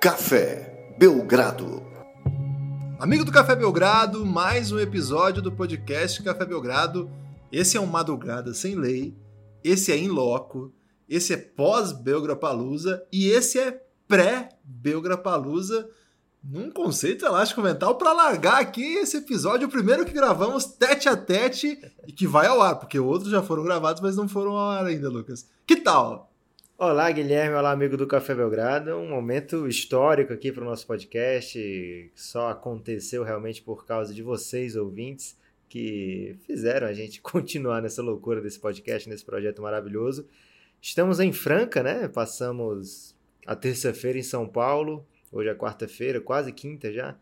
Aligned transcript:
Café 0.00 0.94
Belgrado. 0.96 1.82
Amigo 3.00 3.24
do 3.24 3.32
Café 3.32 3.56
Belgrado, 3.56 4.24
mais 4.24 4.70
um 4.70 4.78
episódio 4.78 5.42
do 5.42 5.50
podcast 5.50 6.22
Café 6.22 6.44
Belgrado. 6.44 7.10
Esse 7.50 7.76
é 7.76 7.80
um 7.80 7.86
Madrugada 7.86 8.54
Sem 8.54 8.76
Lei, 8.76 9.16
esse 9.64 9.90
é 9.90 9.96
em 9.96 10.06
loco, 10.06 10.72
esse 11.08 11.34
é 11.34 11.36
pós-Belgrapalusa 11.36 13.04
e 13.12 13.28
esse 13.28 13.58
é 13.58 13.82
pré-Belgrapalusa 14.06 15.90
num 16.44 16.70
conceito 16.70 17.26
elástico 17.26 17.60
mental 17.60 17.96
para 17.96 18.12
largar 18.12 18.60
aqui 18.60 18.98
esse 18.98 19.16
episódio, 19.16 19.66
o 19.66 19.70
primeiro 19.70 20.06
que 20.06 20.12
gravamos 20.12 20.64
tete 20.64 21.08
a 21.08 21.16
tete 21.16 21.76
e 22.06 22.12
que 22.12 22.24
vai 22.24 22.46
ao 22.46 22.62
ar, 22.62 22.76
porque 22.76 23.00
outros 23.00 23.32
já 23.32 23.42
foram 23.42 23.64
gravados, 23.64 24.00
mas 24.00 24.16
não 24.16 24.28
foram 24.28 24.52
ao 24.52 24.70
ar 24.70 24.86
ainda, 24.86 25.10
Lucas. 25.10 25.48
Que 25.66 25.74
tal? 25.74 26.27
Olá, 26.80 27.10
Guilherme. 27.10 27.56
Olá, 27.56 27.72
amigo 27.72 27.96
do 27.96 28.06
Café 28.06 28.36
Belgrado. 28.36 28.94
Um 28.94 29.08
momento 29.08 29.66
histórico 29.66 30.32
aqui 30.32 30.52
para 30.52 30.62
o 30.62 30.64
nosso 30.64 30.86
podcast. 30.86 32.08
Só 32.14 32.50
aconteceu 32.50 33.24
realmente 33.24 33.60
por 33.60 33.84
causa 33.84 34.14
de 34.14 34.22
vocês, 34.22 34.76
ouvintes, 34.76 35.36
que 35.68 36.38
fizeram 36.46 36.86
a 36.86 36.92
gente 36.92 37.18
continuar 37.20 37.82
nessa 37.82 38.00
loucura 38.00 38.40
desse 38.40 38.60
podcast, 38.60 39.08
nesse 39.08 39.24
projeto 39.24 39.60
maravilhoso. 39.60 40.28
Estamos 40.80 41.18
em 41.18 41.32
Franca, 41.32 41.82
né? 41.82 42.06
Passamos 42.06 43.12
a 43.44 43.56
terça-feira 43.56 44.16
em 44.16 44.22
São 44.22 44.46
Paulo. 44.46 45.04
Hoje 45.32 45.48
é 45.48 45.56
quarta-feira, 45.56 46.20
quase 46.20 46.52
quinta 46.52 46.92
já. 46.92 47.16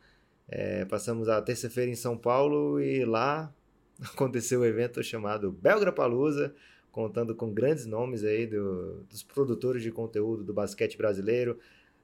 É, 0.50 0.84
passamos 0.84 1.30
a 1.30 1.40
terça-feira 1.40 1.90
em 1.90 1.96
São 1.96 2.14
Paulo 2.14 2.78
e 2.78 3.06
lá 3.06 3.50
aconteceu 4.12 4.60
o 4.60 4.62
um 4.64 4.66
evento 4.66 5.02
chamado 5.02 5.50
Belgra 5.50 5.92
Palusa 5.92 6.54
contando 6.96 7.34
com 7.34 7.52
grandes 7.52 7.84
nomes 7.84 8.24
aí 8.24 8.46
do, 8.46 9.04
dos 9.10 9.22
produtores 9.22 9.82
de 9.82 9.92
conteúdo 9.92 10.42
do 10.42 10.54
basquete 10.54 10.96
brasileiro, 10.96 11.58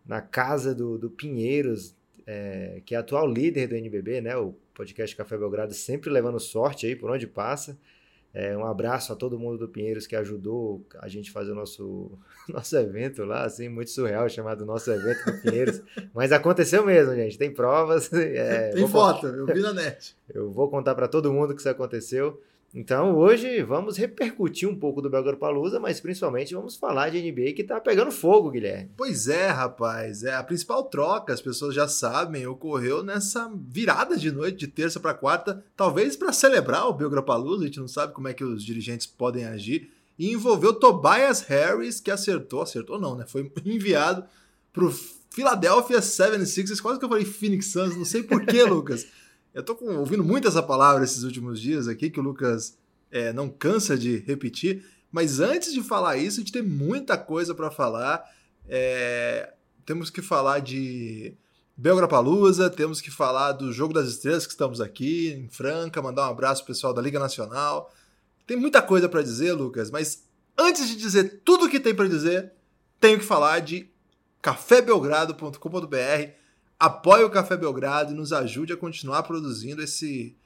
na 0.04 0.20
casa 0.20 0.74
do, 0.74 0.98
do 0.98 1.08
Pinheiros, 1.08 1.96
é, 2.26 2.82
que 2.84 2.94
é 2.94 2.98
atual 2.98 3.26
líder 3.26 3.68
do 3.68 3.74
NBB, 3.74 4.20
né? 4.20 4.36
O 4.36 4.54
podcast 4.74 5.16
Café 5.16 5.38
Belgrado 5.38 5.72
sempre 5.72 6.10
levando 6.10 6.38
sorte 6.38 6.84
aí 6.84 6.94
por 6.94 7.10
onde 7.10 7.26
passa. 7.26 7.78
É, 8.34 8.54
um 8.54 8.66
abraço 8.66 9.14
a 9.14 9.16
todo 9.16 9.38
mundo 9.38 9.56
do 9.56 9.66
Pinheiros 9.66 10.06
que 10.06 10.14
ajudou 10.14 10.86
a 10.98 11.08
gente 11.08 11.30
fazer 11.30 11.52
o 11.52 11.54
nosso, 11.54 12.12
nosso 12.46 12.76
evento 12.76 13.24
lá, 13.24 13.46
assim, 13.46 13.70
muito 13.70 13.90
surreal, 13.90 14.28
chamado 14.28 14.66
Nosso 14.66 14.90
Evento 14.92 15.24
do 15.24 15.40
Pinheiros. 15.40 15.80
Mas 16.12 16.32
aconteceu 16.32 16.84
mesmo, 16.84 17.14
gente. 17.14 17.38
Tem 17.38 17.50
provas. 17.50 18.10
É, 18.12 18.72
Tem 18.72 18.86
foto, 18.86 19.26
eu 19.26 19.46
vi 19.46 19.60
na 19.60 19.72
net. 19.72 20.14
Eu 20.28 20.50
vou 20.50 20.68
contar 20.68 20.94
para 20.94 21.08
todo 21.08 21.32
mundo 21.32 21.54
que 21.54 21.60
isso 21.60 21.68
aconteceu. 21.70 22.42
Então 22.74 23.14
hoje 23.16 23.62
vamos 23.62 23.98
repercutir 23.98 24.66
um 24.66 24.74
pouco 24.74 25.02
do 25.02 25.10
Belgrado 25.10 25.36
Palusa, 25.36 25.78
mas 25.78 26.00
principalmente 26.00 26.54
vamos 26.54 26.76
falar 26.76 27.10
de 27.10 27.20
NBA 27.20 27.52
que 27.52 27.62
tá 27.62 27.78
pegando 27.78 28.10
fogo, 28.10 28.50
Guilherme. 28.50 28.90
Pois 28.96 29.28
é, 29.28 29.48
rapaz. 29.48 30.22
É 30.24 30.34
a 30.34 30.42
principal 30.42 30.84
troca, 30.84 31.34
as 31.34 31.42
pessoas 31.42 31.74
já 31.74 31.86
sabem, 31.86 32.46
ocorreu 32.46 33.02
nessa 33.02 33.52
virada 33.68 34.16
de 34.16 34.32
noite 34.32 34.56
de 34.56 34.68
terça 34.68 34.98
para 34.98 35.12
quarta, 35.12 35.62
talvez 35.76 36.16
para 36.16 36.32
celebrar 36.32 36.86
o 36.86 36.94
Belgrado 36.94 37.26
Palusa, 37.26 37.64
a 37.64 37.66
gente 37.66 37.80
não 37.80 37.88
sabe 37.88 38.14
como 38.14 38.28
é 38.28 38.32
que 38.32 38.44
os 38.44 38.64
dirigentes 38.64 39.06
podem 39.06 39.44
agir, 39.44 39.90
e 40.18 40.32
envolveu 40.32 40.72
Tobias 40.72 41.42
Harris, 41.42 42.00
que 42.00 42.10
acertou, 42.10 42.62
acertou 42.62 42.98
não, 42.98 43.16
né? 43.16 43.26
Foi 43.26 43.50
enviado 43.66 44.24
pro 44.72 44.90
Philadelphia 45.30 45.98
76ers, 45.98 46.80
quase 46.80 46.98
que 46.98 47.04
eu 47.04 47.08
falei 47.08 47.24
Phoenix 47.24 47.66
Suns, 47.66 47.96
não 47.96 48.04
sei 48.04 48.22
porquê, 48.22 48.62
Lucas. 48.64 49.06
Eu 49.54 49.62
tô 49.62 49.74
com, 49.74 49.98
ouvindo 49.98 50.24
muito 50.24 50.48
essa 50.48 50.62
palavra 50.62 51.04
esses 51.04 51.24
últimos 51.24 51.60
dias 51.60 51.86
aqui, 51.86 52.08
que 52.08 52.18
o 52.18 52.22
Lucas 52.22 52.78
é, 53.10 53.32
não 53.32 53.48
cansa 53.48 53.96
de 53.96 54.18
repetir. 54.18 54.84
Mas 55.10 55.40
antes 55.40 55.74
de 55.74 55.82
falar 55.82 56.16
isso, 56.16 56.40
a 56.40 56.42
gente 56.42 56.52
tem 56.52 56.62
muita 56.62 57.18
coisa 57.18 57.54
para 57.54 57.70
falar. 57.70 58.24
É, 58.66 59.52
temos 59.84 60.08
que 60.08 60.22
falar 60.22 60.60
de 60.60 61.34
Belgrapalusa, 61.76 62.70
temos 62.70 63.00
que 63.00 63.10
falar 63.10 63.52
do 63.52 63.72
Jogo 63.72 63.92
das 63.92 64.08
Estrelas 64.08 64.46
que 64.46 64.52
estamos 64.52 64.80
aqui 64.80 65.32
em 65.32 65.48
Franca, 65.48 66.00
mandar 66.00 66.28
um 66.28 66.30
abraço 66.30 66.64
pro 66.64 66.72
pessoal 66.72 66.94
da 66.94 67.02
Liga 67.02 67.18
Nacional. 67.18 67.92
Tem 68.46 68.56
muita 68.56 68.80
coisa 68.80 69.08
para 69.08 69.22
dizer, 69.22 69.52
Lucas, 69.52 69.90
mas 69.90 70.24
antes 70.56 70.88
de 70.88 70.96
dizer 70.96 71.42
tudo 71.44 71.66
o 71.66 71.68
que 71.68 71.78
tem 71.78 71.94
para 71.94 72.08
dizer, 72.08 72.52
tenho 72.98 73.18
que 73.18 73.24
falar 73.24 73.60
de 73.60 73.90
cafébelgrado.com.br 74.40 76.41
apoie 76.82 77.22
o 77.22 77.30
Café 77.30 77.56
Belgrado 77.56 78.12
e 78.12 78.16
nos 78.16 78.32
ajude 78.32 78.72
a 78.72 78.76
continuar 78.76 79.22
produzindo 79.22 79.80
esse 79.80 80.36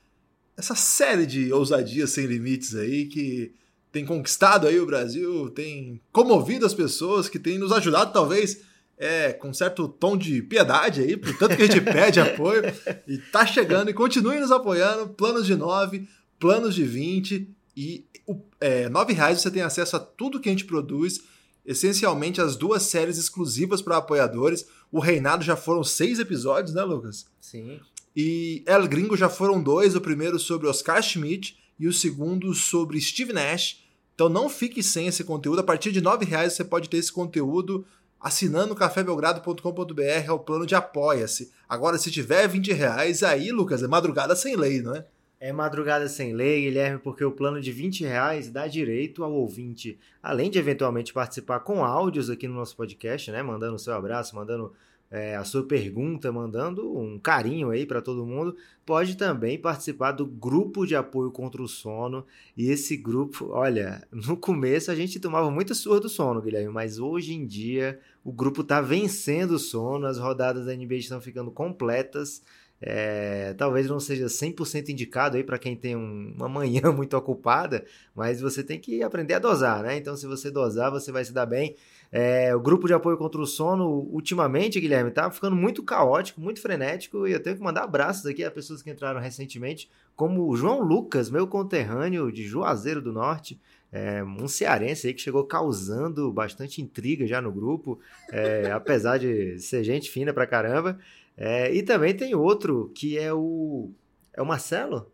essa 0.55 0.75
série 0.75 1.25
de 1.25 1.51
ousadias 1.51 2.11
sem 2.11 2.27
limites 2.27 2.75
aí 2.75 3.07
que 3.07 3.55
tem 3.91 4.05
conquistado 4.05 4.67
aí 4.67 4.79
o 4.79 4.85
Brasil, 4.85 5.49
tem 5.51 5.99
comovido 6.13 6.67
as 6.67 6.75
pessoas, 6.75 7.27
que 7.27 7.39
tem 7.39 7.59
nos 7.59 7.73
ajudado 7.73 8.13
talvez 8.13 8.61
é, 8.99 9.33
com 9.33 9.53
certo 9.55 9.89
tom 9.89 10.15
de 10.15 10.43
piedade 10.43 11.01
aí, 11.01 11.17
portanto 11.17 11.57
que 11.57 11.63
a 11.63 11.67
gente 11.67 11.81
pede 11.81 12.21
apoio 12.21 12.63
e 13.07 13.17
tá 13.17 13.47
chegando 13.47 13.91
e 13.91 13.95
continue 13.95 14.39
nos 14.39 14.53
apoiando, 14.53 15.09
planos 15.09 15.47
de 15.47 15.57
9, 15.57 16.07
planos 16.39 16.75
de 16.75 16.85
20 16.85 17.49
e 17.75 18.07
é, 18.61 18.91
9 18.91 19.15
reais 19.15 19.41
você 19.41 19.51
tem 19.51 19.63
acesso 19.63 19.97
a 19.97 20.01
tudo 20.01 20.39
que 20.39 20.51
a 20.51 20.53
gente 20.53 20.67
produz 20.67 21.23
essencialmente 21.65 22.41
as 22.41 22.57
duas 22.57 22.83
séries 22.83 23.19
exclusivas 23.19 23.83
para 23.83 23.97
apoiadores. 23.97 24.67
O 24.91 25.01
Reinado 25.01 25.45
já 25.45 25.57
foram 25.57 25.83
seis 25.85 26.19
episódios, 26.19 26.75
né, 26.75 26.83
Lucas? 26.83 27.27
Sim. 27.41 27.81
E 28.15 28.63
El 28.67 28.89
Gringo 28.89 29.17
já 29.17 29.29
foram 29.29 29.63
dois, 29.63 29.95
o 29.95 30.01
primeiro 30.01 30.39
sobre 30.39 30.67
Oscar 30.67 31.03
Schmidt 31.03 31.59
e 31.79 31.87
o 31.87 31.93
segundo 31.93 32.55
sobre 32.55 33.01
Steve 33.01 33.33
Nash. 33.33 33.85
Então 34.15 34.29
não 34.29 34.49
fique 34.49 34.83
sem 34.83 35.07
esse 35.07 35.23
conteúdo. 35.23 35.61
A 35.61 35.65
partir 35.65 35.93
de 35.93 36.01
R$ 36.01 36.25
reais 36.25 36.55
você 36.55 36.65
pode 36.65 36.89
ter 36.89 36.97
esse 36.97 37.13
conteúdo 37.13 37.85
assinando 38.19 38.75
cafébelgrado.com.br 38.75 40.03
é 40.03 40.33
o 40.33 40.39
plano 40.39 40.67
de 40.67 40.75
apoia-se. 40.75 41.53
Agora, 41.69 41.99
se 41.99 42.11
tiver 42.11 42.49
20 42.49 42.73
reais, 42.73 43.23
aí, 43.23 43.53
Lucas, 43.53 43.83
é 43.83 43.87
madrugada 43.87 44.35
sem 44.35 44.57
lei, 44.57 44.81
não 44.81 44.97
é? 44.97 45.05
É 45.39 45.53
madrugada 45.53 46.09
sem 46.09 46.33
lei, 46.33 46.63
Guilherme, 46.63 46.99
porque 46.99 47.23
o 47.23 47.31
plano 47.31 47.61
de 47.61 47.71
20 47.71 48.05
reais 48.05 48.51
dá 48.51 48.67
direito 48.67 49.23
ao 49.23 49.33
ouvinte, 49.33 49.99
além 50.23 50.51
de 50.51 50.59
eventualmente 50.59 51.13
participar 51.13 51.61
com 51.61 51.85
áudios 51.85 52.31
aqui 52.31 52.49
no 52.49 52.55
nosso 52.55 52.75
podcast, 52.75 53.31
né? 53.31 53.43
Mandando 53.43 53.75
o 53.75 53.79
seu 53.79 53.93
abraço, 53.93 54.35
mandando 54.35 54.73
é, 55.11 55.37
a 55.37 55.45
sua 55.45 55.63
pergunta, 55.63 56.33
mandando 56.33 56.99
um 56.99 57.19
carinho 57.19 57.71
aí 57.71 57.85
para 57.87 58.01
todo 58.01 58.27
mundo, 58.27 58.57
pode 58.85 59.17
também 59.17 59.59
participar 59.59 60.13
do 60.13 60.27
grupo 60.27 60.87
de 60.87 60.97
apoio 60.97 61.31
contra 61.31 61.63
o 61.63 61.69
sono. 61.69 62.25
E 62.57 62.71
esse 62.71 62.97
grupo, 62.97 63.51
olha, 63.51 64.03
no 64.11 64.39
começo 64.39 64.91
a 64.91 64.95
gente 64.95 65.21
tomava 65.21 65.51
muita 65.51 65.75
surra 65.75 66.01
do 66.01 66.09
sono, 66.09 66.41
Guilherme, 66.41 66.73
mas 66.73 66.99
hoje 66.99 67.35
em 67.35 67.47
dia 67.47 68.01
o 68.25 68.33
grupo 68.33 68.63
está 68.63 68.81
vencendo 68.81 69.53
o 69.53 69.59
sono, 69.59 70.07
as 70.07 70.19
rodadas 70.19 70.67
da 70.67 70.75
NBA 70.75 70.95
estão 70.95 71.21
ficando 71.21 71.51
completas. 71.51 72.43
É, 72.89 73.53
talvez 73.55 73.89
não 73.89 73.99
seja 73.99 74.27
100% 74.27 74.91
indicado 74.91 75.37
aí 75.37 75.43
para 75.43 75.59
quem 75.59 75.75
tem 75.75 75.97
um, 75.97 76.33
uma 76.37 76.49
manhã 76.49 76.83
muito 76.95 77.17
ocupada, 77.17 77.85
mas 78.15 78.41
você 78.41 78.63
tem 78.63 78.79
que 78.79 79.03
aprender 79.03 79.35
a 79.35 79.41
dosar, 79.41 79.83
né? 79.83 79.97
Então, 79.97 80.17
se 80.17 80.25
você 80.25 80.53
dosar, 80.53 80.89
você 80.89 81.11
vai 81.11 81.25
se 81.25 81.33
dar 81.33 81.47
bem. 81.47 81.75
É, 82.13 82.55
o 82.55 82.61
grupo 82.61 82.87
de 82.87 82.95
apoio 82.95 83.17
contra 83.17 83.41
o 83.41 83.47
sono, 83.47 84.09
ultimamente, 84.13 84.81
Guilherme, 84.81 85.11
tá 85.11 85.29
ficando 85.33 85.57
muito 85.57 85.83
caótico, 85.83 86.41
muito 86.41 86.63
frenético, 86.63 87.27
e 87.27 87.33
eu 87.33 87.43
tenho 87.43 87.57
que 87.57 87.63
mandar 87.63 87.83
abraços 87.83 88.25
aqui 88.25 88.45
a 88.45 88.51
pessoas 88.53 88.83
que 88.83 88.91
entraram 88.91 89.21
recentemente, 89.21 89.91
como 90.15 90.49
o 90.49 90.57
João 90.57 90.81
Lucas, 90.81 91.29
meu 91.29 91.49
conterrâneo 91.49 92.31
de 92.31 92.45
Juazeiro 92.45 93.03
do 93.03 93.13
Norte, 93.13 93.61
é, 93.91 94.23
um 94.23 94.47
cearense 94.47 95.09
aí 95.09 95.15
que 95.15 95.21
chegou 95.21 95.43
causando 95.45 96.33
bastante 96.33 96.81
intriga 96.81 97.27
já 97.27 97.41
no 97.41 97.51
grupo, 97.51 97.99
é, 98.31 98.71
apesar 98.71 99.19
de 99.19 99.59
ser 99.59 99.83
gente 99.83 100.09
fina 100.09 100.33
pra 100.33 100.47
caramba. 100.47 100.99
É, 101.37 101.73
e 101.73 101.83
também 101.83 102.17
tem 102.17 102.35
outro 102.35 102.91
que 102.95 103.19
é 103.19 103.33
o. 103.33 103.91
É 104.33 104.41
o 104.41 104.47
Marcelo? 104.47 105.13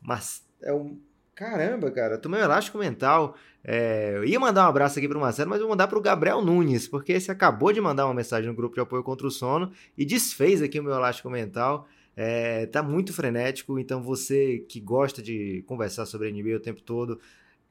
Mas 0.00 0.46
é 0.62 0.72
o. 0.72 0.98
Caramba, 1.34 1.90
cara, 1.90 2.18
tomei 2.18 2.40
um 2.40 2.44
elástico 2.44 2.78
mental. 2.78 3.36
É, 3.62 4.16
eu 4.16 4.24
ia 4.24 4.40
mandar 4.40 4.66
um 4.66 4.68
abraço 4.68 4.98
aqui 4.98 5.08
pro 5.08 5.20
Marcelo, 5.20 5.50
mas 5.50 5.60
vou 5.60 5.68
mandar 5.68 5.86
pro 5.86 6.00
Gabriel 6.00 6.42
Nunes, 6.42 6.88
porque 6.88 7.12
esse 7.12 7.30
acabou 7.30 7.72
de 7.72 7.80
mandar 7.80 8.06
uma 8.06 8.14
mensagem 8.14 8.48
no 8.48 8.56
grupo 8.56 8.74
de 8.74 8.80
apoio 8.80 9.04
contra 9.04 9.26
o 9.26 9.30
sono 9.30 9.70
e 9.96 10.04
desfez 10.04 10.60
aqui 10.60 10.80
o 10.80 10.82
meu 10.82 10.92
elástico 10.92 11.30
mental. 11.30 11.86
É, 12.16 12.66
tá 12.66 12.82
muito 12.82 13.12
frenético, 13.12 13.78
então 13.78 14.02
você 14.02 14.58
que 14.68 14.80
gosta 14.80 15.22
de 15.22 15.62
conversar 15.66 16.04
sobre 16.06 16.32
NBA 16.32 16.56
o 16.56 16.60
tempo 16.60 16.82
todo, 16.82 17.20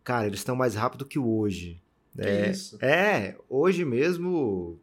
cara, 0.03 0.25
eles 0.25 0.39
estão 0.39 0.55
mais 0.55 0.73
rápido 0.73 1.05
que 1.05 1.19
o 1.19 1.29
hoje. 1.29 1.81
É, 2.17 2.49
isso? 2.49 2.77
é, 2.81 3.35
hoje 3.47 3.85
mesmo 3.85 4.79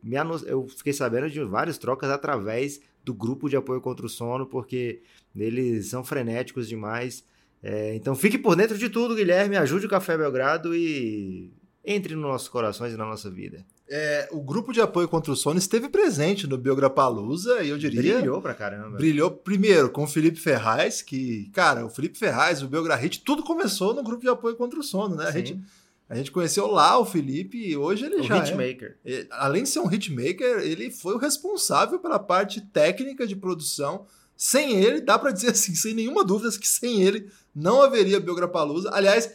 eu 0.47 0.69
fiquei 0.69 0.93
sabendo 0.93 1.29
de 1.29 1.43
várias 1.43 1.79
trocas 1.79 2.11
através 2.11 2.81
do 3.05 3.13
grupo 3.13 3.49
de 3.49 3.57
apoio 3.57 3.81
contra 3.81 4.07
o 4.07 4.09
sono, 4.09 4.47
porque 4.47 5.03
eles 5.37 5.89
são 5.89 6.05
frenéticos 6.05 6.69
demais. 6.69 7.25
É, 7.63 7.95
então 7.95 8.15
fique 8.15 8.39
por 8.39 8.57
dentro 8.57 8.79
de 8.79 8.89
tudo, 8.89 9.15
Guilherme, 9.15 9.57
ajude 9.57 9.87
o 9.87 9.89
Café 9.89 10.17
Belgrado 10.17 10.75
e 10.75 11.53
entre 11.85 12.15
nos 12.15 12.25
nossos 12.25 12.49
corações 12.49 12.95
e 12.95 12.97
na 12.97 13.05
nossa 13.05 13.31
vida. 13.31 13.65
É, 13.87 14.29
o 14.33 14.41
grupo 14.41 14.73
de 14.73 14.81
apoio 14.81 15.07
contra 15.07 15.31
o 15.31 15.37
sono 15.37 15.59
esteve 15.59 15.91
presente 15.91 16.47
no 16.47 16.57
Biograpalusa 16.57 17.63
e 17.63 17.69
eu 17.69 17.77
diria. 17.77 18.17
Brilhou 18.17 18.41
pra 18.41 18.55
caramba. 18.55 18.97
Brilhou 18.97 19.31
primeiro 19.31 19.91
com 19.91 20.05
o 20.05 20.07
Felipe 20.07 20.41
Ferraz, 20.41 21.03
que, 21.03 21.51
cara, 21.53 21.85
o 21.85 21.91
Felipe 21.91 22.19
Ferraz, 22.19 22.63
o 22.63 22.69
Biograhit, 22.69 23.23
tudo 23.23 23.43
começou 23.43 23.93
no 23.93 24.03
grupo 24.03 24.23
de 24.23 24.29
apoio 24.29 24.57
contra 24.57 24.81
o 24.81 24.83
sono, 24.83 25.17
né? 25.17 25.27
A 25.27 25.31
gente 25.31 25.61
A 26.09 26.15
gente 26.15 26.31
conheceu 26.31 26.67
lá 26.67 26.99
o 26.99 27.05
Felipe 27.05 27.57
e 27.57 27.77
hoje 27.77 28.05
ele 28.05 28.17
o 28.17 28.23
já 28.23 28.39
hitmaker. 28.39 28.99
é. 29.05 29.27
Além 29.31 29.63
de 29.63 29.71
ser 29.71 29.81
um 29.81 29.91
hitmaker, 29.91 30.59
ele 30.59 30.91
foi 30.91 31.15
o 31.15 31.19
responsável 31.19 31.99
pela 31.99 32.19
parte 32.19 32.61
técnica 32.61 33.27
de 33.27 33.35
produção. 33.35 34.07
Sem 34.37 34.77
ele, 34.77 35.01
dá 35.01 35.19
para 35.19 35.31
dizer 35.31 35.51
assim, 35.51 35.75
sem 35.75 35.95
nenhuma 35.95 36.25
dúvida, 36.25 36.51
que 36.59 36.69
sem 36.69 37.03
ele 37.03 37.31
não 37.55 37.83
haveria 37.83 38.21
Biograpalooza. 38.21 38.91
Aliás, 38.93 39.31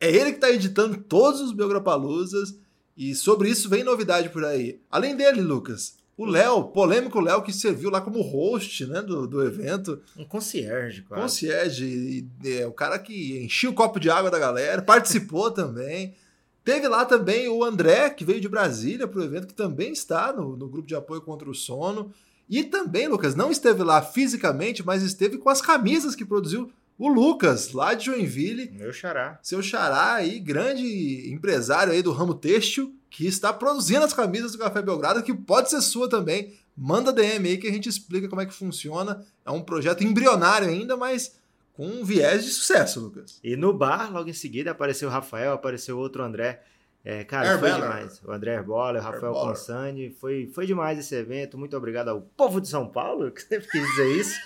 é 0.00 0.10
ele 0.10 0.30
que 0.30 0.36
está 0.36 0.50
editando 0.50 0.98
todos 0.98 1.40
os 1.40 1.52
Biograpaloozas 1.52 2.58
e 2.96 3.14
sobre 3.14 3.48
isso 3.48 3.68
vem 3.68 3.84
novidade 3.84 4.28
por 4.28 4.44
aí. 4.44 4.80
Além 4.90 5.16
dele, 5.16 5.40
Lucas, 5.40 5.96
o 6.16 6.26
Léo, 6.26 6.64
polêmico 6.64 7.20
Léo, 7.20 7.42
que 7.42 7.52
serviu 7.52 7.90
lá 7.90 8.00
como 8.00 8.20
host 8.20 8.86
né, 8.86 9.00
do, 9.00 9.26
do 9.26 9.42
evento. 9.42 10.00
Um 10.16 10.24
concierge, 10.24 11.02
quase. 11.02 11.22
Concierge, 11.22 11.84
e, 12.44 12.58
é, 12.58 12.66
o 12.66 12.72
cara 12.72 12.98
que 12.98 13.42
enchia 13.42 13.70
o 13.70 13.74
copo 13.74 13.98
de 13.98 14.10
água 14.10 14.30
da 14.30 14.38
galera, 14.38 14.80
participou 14.82 15.50
também. 15.50 16.14
Teve 16.64 16.86
lá 16.86 17.04
também 17.04 17.48
o 17.48 17.64
André, 17.64 18.10
que 18.10 18.24
veio 18.24 18.40
de 18.40 18.48
Brasília 18.48 19.08
para 19.08 19.20
o 19.20 19.24
evento, 19.24 19.48
que 19.48 19.54
também 19.54 19.92
está 19.92 20.32
no, 20.32 20.56
no 20.56 20.68
grupo 20.68 20.86
de 20.86 20.94
apoio 20.94 21.20
contra 21.20 21.50
o 21.50 21.54
sono. 21.54 22.12
E 22.48 22.62
também, 22.62 23.08
Lucas, 23.08 23.34
não 23.34 23.50
esteve 23.50 23.82
lá 23.82 24.02
fisicamente, 24.02 24.84
mas 24.84 25.02
esteve 25.02 25.38
com 25.38 25.48
as 25.48 25.60
camisas 25.60 26.14
que 26.14 26.24
produziu 26.24 26.70
o 26.98 27.08
Lucas, 27.08 27.72
lá 27.72 27.94
de 27.94 28.06
Joinville. 28.06 28.70
Meu 28.72 28.92
xará. 28.92 29.40
Seu 29.42 29.62
xará 29.62 30.14
aí, 30.14 30.38
grande 30.38 31.32
empresário 31.32 31.92
aí 31.92 32.02
do 32.02 32.12
ramo 32.12 32.34
têxtil, 32.34 32.94
que 33.12 33.26
está 33.26 33.52
produzindo 33.52 34.06
as 34.06 34.14
camisas 34.14 34.52
do 34.52 34.58
Café 34.58 34.80
Belgrado, 34.80 35.22
que 35.22 35.34
pode 35.34 35.68
ser 35.68 35.82
sua 35.82 36.08
também. 36.08 36.54
Manda 36.74 37.12
DM 37.12 37.46
aí 37.46 37.58
que 37.58 37.68
a 37.68 37.70
gente 37.70 37.86
explica 37.86 38.26
como 38.26 38.40
é 38.40 38.46
que 38.46 38.54
funciona. 38.54 39.22
É 39.44 39.50
um 39.50 39.60
projeto 39.60 40.02
embrionário 40.02 40.66
ainda, 40.66 40.96
mas 40.96 41.38
com 41.74 41.86
um 41.86 42.04
viés 42.04 42.42
de 42.42 42.50
sucesso, 42.50 43.00
Lucas. 43.00 43.38
E 43.44 43.54
no 43.54 43.74
bar, 43.74 44.10
logo 44.10 44.30
em 44.30 44.32
seguida, 44.32 44.70
apareceu 44.70 45.10
o 45.10 45.12
Rafael, 45.12 45.52
apareceu 45.52 45.98
outro 45.98 46.22
André. 46.22 46.62
É, 47.04 47.22
cara, 47.22 47.58
foi 47.58 47.70
demais. 47.72 48.22
O 48.24 48.32
André 48.32 48.54
Herbola, 48.54 48.98
o 48.98 49.02
Rafael 49.02 49.34
Consani. 49.34 50.08
Foi, 50.08 50.46
foi 50.46 50.66
demais 50.66 50.98
esse 50.98 51.14
evento. 51.14 51.58
Muito 51.58 51.76
obrigado 51.76 52.08
ao 52.08 52.22
povo 52.22 52.62
de 52.62 52.68
São 52.68 52.88
Paulo, 52.88 53.28
que 53.32 53.42
sempre 53.42 53.68
quis 53.68 53.86
dizer 53.90 54.16
isso. 54.16 54.40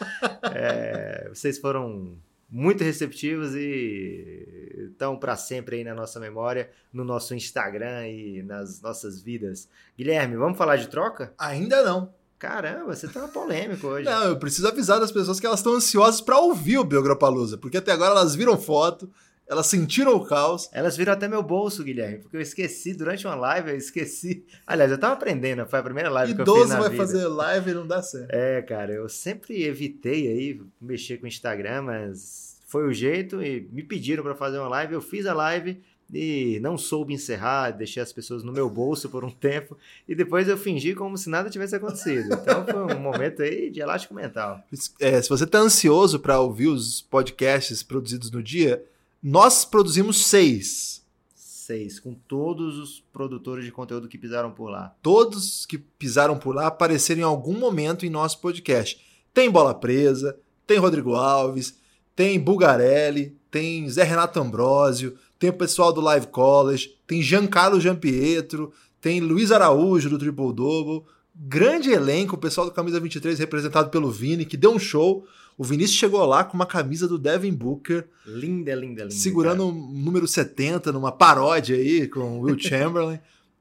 é, 0.53 1.29
vocês 1.33 1.57
foram 1.59 2.19
muito 2.49 2.85
receptivos 2.85 3.55
e 3.55 4.89
estão 4.91 5.17
para 5.17 5.37
sempre 5.37 5.77
aí 5.77 5.85
na 5.85 5.95
nossa 5.95 6.21
memória, 6.21 6.71
no 6.93 7.05
nosso 7.05 7.35
Instagram 7.35 8.09
e 8.09 8.43
nas 8.43 8.81
nossas 8.81 9.21
vidas. 9.21 9.69
Guilherme, 9.97 10.37
vamos 10.37 10.57
falar 10.57 10.77
de 10.77 10.89
troca? 10.89 11.33
Ainda 11.39 11.83
não. 11.83 12.15
Caramba, 12.39 12.95
você 12.95 13.09
tá 13.09 13.27
polêmico 13.29 13.87
hoje. 13.87 14.05
Não, 14.09 14.25
eu 14.25 14.39
preciso 14.39 14.69
avisar 14.69 15.01
das 15.01 15.11
pessoas 15.11 15.41
que 15.41 15.47
elas 15.47 15.61
estão 15.61 15.73
ansiosas 15.73 16.21
para 16.21 16.39
ouvir 16.39 16.77
o 16.77 16.85
Biograpalusa, 16.85 17.57
porque 17.57 17.79
até 17.79 17.93
agora 17.93 18.11
elas 18.11 18.35
viram 18.35 18.59
foto, 18.59 19.11
elas 19.49 19.67
sentiram 19.67 20.15
o 20.15 20.25
caos. 20.25 20.69
Elas 20.73 20.97
viram 20.97 21.13
até 21.13 21.29
meu 21.29 21.43
bolso, 21.43 21.85
Guilherme, 21.85 22.19
porque 22.19 22.37
eu 22.37 22.41
esqueci 22.41 22.95
durante 22.95 23.27
uma 23.27 23.35
live, 23.35 23.71
eu 23.71 23.77
esqueci. 23.77 24.45
Aliás, 24.67 24.91
eu 24.91 24.99
tava 24.99 25.15
aprendendo, 25.15 25.67
foi 25.67 25.79
a 25.79 25.83
primeira 25.83 26.11
live 26.11 26.33
Idoso 26.33 26.45
que 26.45 26.51
eu 26.51 26.63
fiz 26.63 26.69
na 26.71 26.81
vai 26.81 26.91
vida. 26.91 27.03
fazer 27.03 27.27
live 27.27 27.71
e 27.71 27.75
não 27.75 27.87
dá 27.87 28.03
certo. 28.03 28.31
É, 28.31 28.63
cara, 28.63 28.93
eu 28.93 29.09
sempre 29.09 29.63
evitei 29.65 30.29
aí 30.29 30.61
mexer 30.81 31.19
com 31.19 31.25
o 31.25 31.29
Instagram, 31.29 31.83
mas 31.83 32.57
foi 32.67 32.87
o 32.87 32.93
jeito 32.93 33.43
e 33.43 33.69
me 33.73 33.83
pediram 33.83 34.23
para 34.23 34.35
fazer 34.35 34.59
uma 34.59 34.69
live, 34.69 34.95
eu 34.95 35.01
fiz 35.01 35.27
a 35.27 35.35
live 35.35 35.81
e 36.13 36.61
não 36.61 36.79
soube 36.79 37.13
encerrar, 37.15 37.71
deixei 37.71 38.03
as 38.03 38.13
pessoas 38.13 38.45
no 38.45 38.53
meu 38.53 38.71
bolso 38.71 39.09
por 39.09 39.25
um 39.25 39.31
tempo 39.31 39.77
e 40.09 40.15
depois 40.15 40.49
eu 40.49 40.57
fingi 40.57 40.95
como 40.95 41.17
se 41.19 41.29
nada 41.29 41.51
tivesse 41.51 41.75
acontecido. 41.75 42.33
Então 42.33 42.65
foi 42.65 42.95
um 42.95 43.01
momento 43.01 43.43
aí 43.43 43.71
de 43.71 43.81
elástico 43.81 44.15
mental. 44.15 44.61
É, 45.01 45.21
se 45.21 45.29
você 45.29 45.47
tá 45.47 45.59
ansioso 45.59 46.21
para 46.21 46.41
ouvir 46.41 46.69
os 46.69 47.03
podcasts 47.03 47.83
produzidos 47.83 48.31
no 48.31 48.43
dia, 48.43 48.85
nós 49.29 49.65
produzimos 49.65 50.25
seis. 50.27 51.05
Seis, 51.35 51.99
com 51.99 52.15
todos 52.15 52.79
os 52.79 53.03
produtores 53.13 53.65
de 53.65 53.73
conteúdo 53.73 54.07
que 54.07 54.17
pisaram 54.17 54.53
por 54.53 54.71
lá. 54.71 54.95
Todos 55.03 55.67
que 55.67 55.79
pisaram 55.79 56.39
por 56.39 56.55
lá 56.55 56.69
apareceram 56.69 57.23
em 57.23 57.25
algum 57.25 57.59
momento 57.59 58.07
em 58.07 58.09
nosso 58.09 58.41
podcast. 58.41 59.05
Tem 59.35 59.51
Bola 59.51 59.75
Presa, 59.75 60.39
tem 60.65 60.79
Rodrigo 60.79 61.17
Alves, 61.17 61.77
tem 62.15 62.39
Bugarelli, 62.39 63.37
tem 63.51 63.91
Zé 63.91 64.05
Renato 64.05 64.39
Ambrosio, 64.39 65.19
tem 65.41 65.51
o 65.51 65.55
pessoal 65.59 65.93
do 65.93 66.01
Live 66.01 66.29
College, 66.29 66.97
tem 67.05 67.21
Giancarlo 67.21 67.81
Giampietro, 67.81 68.73
tem 69.01 69.19
Luiz 69.19 69.51
Araújo 69.51 70.09
do 70.09 70.19
Triple 70.19 70.53
Double. 70.53 71.05
Grande 71.35 71.91
elenco, 71.91 72.37
o 72.37 72.39
pessoal 72.39 72.65
do 72.65 72.73
Camisa 72.73 73.01
23 73.01 73.41
representado 73.41 73.91
pelo 73.91 74.09
Vini, 74.09 74.45
que 74.45 74.57
deu 74.57 74.71
um 74.71 74.79
show. 74.79 75.27
O 75.59 75.65
Vinícius 75.65 75.99
chegou 75.99 76.25
lá 76.27 76.45
com 76.45 76.55
uma 76.55 76.67
camisa 76.67 77.09
do 77.09 77.19
Devin 77.19 77.53
Booker. 77.53 78.07
Linda, 78.27 78.75
linda, 78.75 79.03
linda. 79.05 79.11
Segurando 79.11 79.65
o 79.65 79.71
um 79.71 79.93
número 79.93 80.29
70 80.29 80.93
numa 80.93 81.11
paródia 81.11 81.77
aí 81.77 82.07
com 82.07 82.39
o 82.39 82.41
Will 82.41 82.59
Chamberlain. 82.61 83.19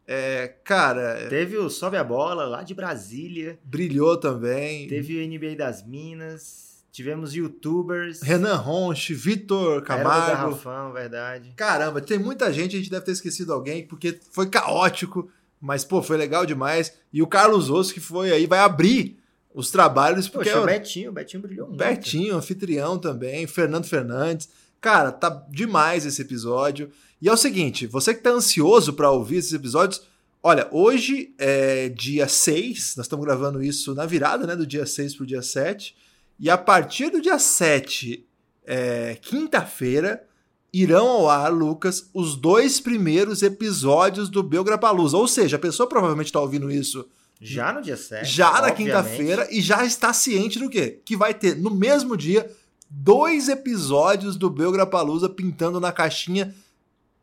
É, 0.07 0.47
cara. 0.63 1.27
Teve 1.29 1.57
o 1.57 1.69
Sobe 1.69 1.97
a 1.97 2.03
Bola 2.03 2.45
lá 2.45 2.63
de 2.63 2.73
Brasília. 2.73 3.57
Brilhou 3.63 4.17
também. 4.17 4.87
Teve 4.87 5.17
o 5.17 5.27
NBA 5.27 5.55
das 5.55 5.85
Minas. 5.85 6.83
Tivemos 6.91 7.33
youtubers. 7.33 8.21
Renan 8.21 8.55
Ronche, 8.55 9.13
Vitor 9.13 9.81
Camargo. 9.81 10.29
Era 10.29 10.41
Garrafão, 10.41 10.93
verdade. 10.93 11.53
Caramba, 11.55 11.99
tem 11.99 12.17
muita 12.17 12.53
gente, 12.53 12.75
a 12.75 12.79
gente 12.79 12.89
deve 12.89 13.05
ter 13.05 13.11
esquecido 13.11 13.51
alguém, 13.51 13.85
porque 13.85 14.17
foi 14.31 14.47
caótico, 14.49 15.29
mas, 15.59 15.83
pô, 15.83 16.01
foi 16.01 16.15
legal 16.15 16.45
demais. 16.45 16.97
E 17.11 17.21
o 17.21 17.27
Carlos 17.27 17.69
Osso, 17.69 17.93
que 17.93 17.99
foi 17.99 18.31
aí, 18.31 18.47
vai 18.47 18.59
abrir 18.59 19.17
os 19.55 19.71
trabalhos. 19.71 20.27
Porque 20.27 20.49
Poxa, 20.49 20.59
é 20.59 20.61
o 20.61 20.65
Betinho, 20.65 21.09
o 21.09 21.13
Betinho 21.13 21.41
brilhou 21.41 21.67
muito. 21.67 21.79
Betinho, 21.79 22.35
anfitrião 22.35 22.99
também, 22.99 23.47
Fernando 23.47 23.85
Fernandes. 23.85 24.49
Cara, 24.81 25.11
tá 25.11 25.29
demais 25.49 26.05
esse 26.05 26.21
episódio. 26.21 26.91
E 27.21 27.29
é 27.29 27.33
o 27.33 27.37
seguinte, 27.37 27.87
você 27.87 28.13
que 28.13 28.21
tá 28.21 28.29
ansioso 28.29 28.93
para 28.93 29.09
ouvir 29.09 29.37
esses 29.37 29.53
episódios, 29.53 30.03
olha, 30.43 30.67
hoje 30.71 31.33
é 31.39 31.89
dia 31.89 32.27
6, 32.27 32.95
nós 32.97 33.05
estamos 33.05 33.25
gravando 33.25 33.63
isso 33.63 33.95
na 33.95 34.05
virada, 34.05 34.45
né, 34.45 34.55
do 34.55 34.67
dia 34.67 34.85
6 34.85 35.15
pro 35.15 35.25
dia 35.25 35.41
7. 35.41 35.95
E 36.37 36.49
a 36.49 36.57
partir 36.57 37.09
do 37.09 37.21
dia 37.21 37.39
7, 37.39 38.27
é, 38.65 39.17
quinta-feira, 39.21 40.27
irão 40.73 41.07
ao 41.07 41.29
ar, 41.29 41.51
Lucas, 41.51 42.09
os 42.13 42.35
dois 42.35 42.81
primeiros 42.81 43.41
episódios 43.41 44.29
do 44.29 44.43
Belgrapalusa. 44.43 45.17
Ou 45.17 45.27
seja, 45.27 45.55
a 45.55 45.59
pessoa 45.59 45.87
provavelmente 45.87 46.27
está 46.27 46.41
ouvindo 46.41 46.69
isso 46.69 47.07
já 47.41 47.73
no 47.73 47.81
dia 47.81 47.97
7. 47.97 48.25
Já 48.25 48.61
na 48.61 48.71
quinta-feira 48.71 49.47
e 49.51 49.61
já 49.61 49.85
está 49.85 50.13
ciente 50.13 50.59
do 50.59 50.69
quê? 50.69 51.01
Que 51.03 51.15
vai 51.15 51.33
ter 51.33 51.55
no 51.55 51.69
mesmo 51.71 52.15
dia 52.15 52.49
dois 52.89 53.49
episódios 53.49 54.35
do 54.35 54.49
Belgrapalusa 54.49 55.27
pintando 55.27 55.79
na 55.79 55.91
caixinha. 55.91 56.53